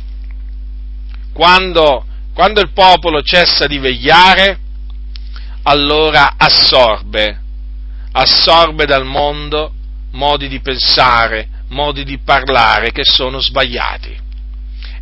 quando 1.34 2.06
quando 2.34 2.62
il 2.62 2.72
popolo 2.72 3.22
cessa 3.22 3.68
di 3.68 3.78
vegliare, 3.78 4.58
allora 5.64 6.36
assorbe, 6.38 7.40
assorbe 8.14 8.86
dal 8.86 9.06
mondo 9.06 9.74
modi 10.12 10.48
di 10.48 10.60
pensare, 10.60 11.48
modi 11.70 12.04
di 12.04 12.20
parlare 12.20 12.92
che 12.92 13.04
sono 13.04 13.40
sbagliati. 13.40 14.21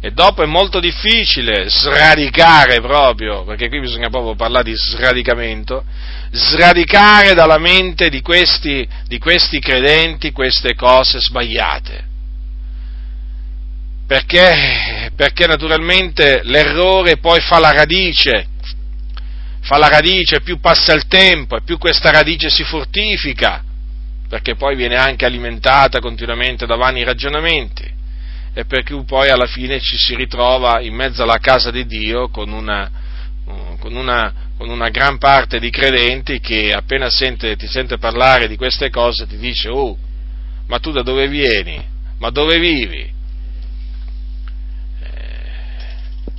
E 0.02 0.12
dopo 0.12 0.42
è 0.44 0.46
molto 0.46 0.80
difficile 0.80 1.70
sradicare 1.70 2.80
proprio, 2.80 3.44
perché 3.44 3.68
qui 3.68 3.82
bisogna 3.82 4.10
proprio 4.10 4.34
parlare 4.34 4.64
di 4.64 4.76
sradicamento, 4.76 5.84
sradicare 6.32 7.34
dalla 7.34 7.58
mente 7.58 8.10
di 8.10 8.22
questi, 8.22 8.88
di 9.08 9.20
questi 9.20 9.60
credenti 9.60 10.32
queste 10.32 10.74
cose 10.74 11.20
sbagliate. 11.20 12.08
Perché, 14.08 15.12
perché 15.18 15.46
naturalmente 15.48 16.42
l'errore 16.44 17.18
poi 17.18 17.42
fa 17.42 17.60
la 17.60 17.74
radice, 17.74 18.48
fa 19.60 19.78
la 19.78 19.90
radice, 19.90 20.40
più 20.40 20.62
passa 20.62 20.94
il 20.94 21.08
tempo 21.08 21.58
e 21.58 21.62
più 21.62 21.78
questa 21.78 22.10
radice 22.10 22.50
si 22.50 22.64
fortifica, 22.64 23.62
perché 24.30 24.56
poi 24.56 24.78
viene 24.78 24.96
anche 24.96 25.26
alimentata 25.26 26.00
continuamente 26.00 26.66
da 26.66 26.78
vani 26.78 27.04
ragionamenti 27.04 27.89
e 28.60 28.66
per 28.66 28.84
cui 28.84 29.02
poi 29.06 29.30
alla 29.30 29.46
fine 29.46 29.80
ci 29.80 29.96
si 29.96 30.16
ritrova 30.16 30.82
in 30.82 30.94
mezzo 30.94 31.24
alla 31.24 31.38
casa 31.38 31.72
di 31.72 31.86
Dio 31.86 32.28
con 32.28 32.52
una, 32.52 32.92
con 33.80 33.96
una, 33.96 34.34
con 34.58 34.70
una 34.70 34.90
gran 34.90 35.18
parte 35.18 35.60
di 35.60 35.70
credenti 35.70 36.42
che 36.42 36.74
appena 36.74 37.10
sente, 37.10 37.56
ti 37.56 37.68
sente 37.68 37.98
parlare 37.98 38.50
di 38.50 38.58
queste 38.58 38.90
cose 38.90 39.26
ti 39.28 39.38
dice, 39.38 39.70
oh, 39.70 39.98
ma 40.68 40.78
tu 40.80 40.92
da 40.92 41.04
dove 41.04 41.30
vieni? 41.30 41.82
Ma 42.18 42.32
dove 42.32 42.60
vivi? 42.60 43.16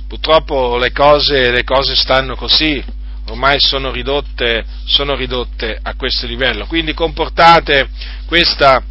Purtroppo 0.07 0.77
le 0.77 0.91
cose, 0.91 1.49
le 1.49 1.63
cose 1.63 1.95
stanno 1.95 2.35
così, 2.35 2.83
ormai 3.29 3.55
sono 3.59 3.91
ridotte, 3.91 4.63
sono 4.85 5.15
ridotte, 5.15 5.79
a 5.81 5.95
questo 5.95 6.27
livello. 6.27 6.67
Quindi 6.67 6.93
comportate 6.93 7.89
questa, 8.27 8.83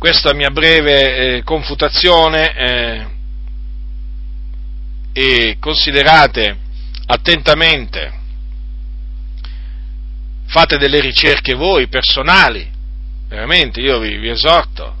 questa 0.00 0.32
mia 0.32 0.48
breve 0.48 1.36
eh, 1.36 1.42
confutazione 1.42 2.56
eh, 2.56 3.06
e 5.12 5.56
considerate 5.60 6.56
attentamente, 7.04 8.10
fate 10.46 10.78
delle 10.78 11.00
ricerche 11.00 11.52
voi 11.52 11.88
personali, 11.88 12.66
veramente 13.28 13.82
io 13.82 13.98
vi, 13.98 14.16
vi 14.16 14.30
esorto, 14.30 14.96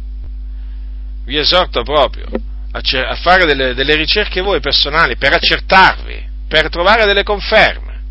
vi 1.24 1.38
esorto 1.38 1.82
proprio 1.82 2.26
a, 2.72 3.14
fare 3.14 3.46
delle, 3.46 3.72
delle 3.72 3.94
ricerche 3.94 4.42
voi 4.42 4.60
personali 4.60 5.16
per 5.16 5.32
accertarvi, 5.32 6.28
per 6.46 6.68
trovare 6.68 7.06
delle 7.06 7.22
conferme 7.22 8.02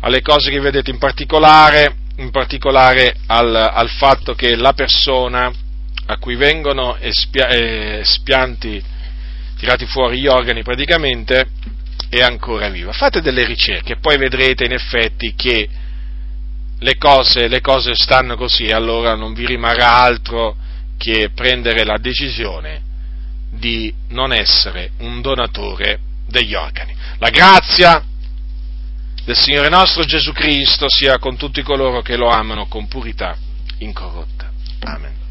alle 0.00 0.22
cose 0.22 0.50
che 0.50 0.58
vedete, 0.58 0.90
in 0.90 0.98
particolare, 0.98 1.94
in 2.16 2.32
particolare 2.32 3.14
al, 3.26 3.54
al, 3.54 3.88
fatto 3.90 4.34
che 4.34 4.56
la 4.56 4.72
persona 4.72 5.62
a 6.06 6.18
cui 6.18 6.36
vengono 6.36 6.96
espia, 6.96 7.48
eh, 7.48 8.04
tirati 9.56 9.86
fuori 9.86 10.20
gli 10.20 10.26
organi 10.26 10.62
praticamente, 10.62 11.46
è 12.08 12.20
ancora 12.20 12.68
viva. 12.68 12.92
Fate 12.92 13.20
delle 13.20 13.44
ricerche 13.44 13.94
e 13.94 13.98
poi 13.98 14.16
vedrete 14.16 14.64
in 14.64 14.72
effetti 14.72 15.34
che 15.34 15.68
le 16.78 16.96
cose, 16.96 17.48
le 17.48 17.60
cose 17.60 17.94
stanno 17.94 18.36
così 18.36 18.70
allora 18.70 19.14
non 19.14 19.32
vi 19.32 19.46
rimarrà 19.46 20.00
altro 20.00 20.56
che 20.98 21.30
prendere 21.34 21.84
la 21.84 21.96
decisione 21.98 22.82
di 23.50 23.92
non 24.08 24.32
essere 24.32 24.90
un 24.98 25.20
donatore 25.20 25.98
degli 26.26 26.54
organi. 26.54 26.94
La 27.18 27.30
grazia 27.30 28.04
del 29.24 29.36
Signore 29.36 29.68
nostro 29.68 30.04
Gesù 30.04 30.32
Cristo 30.32 30.86
sia 30.88 31.18
con 31.18 31.36
tutti 31.36 31.62
coloro 31.62 32.02
che 32.02 32.16
lo 32.16 32.28
amano 32.28 32.66
con 32.66 32.86
purità 32.86 33.36
incorrotta. 33.78 34.50
Amen. 34.80 35.23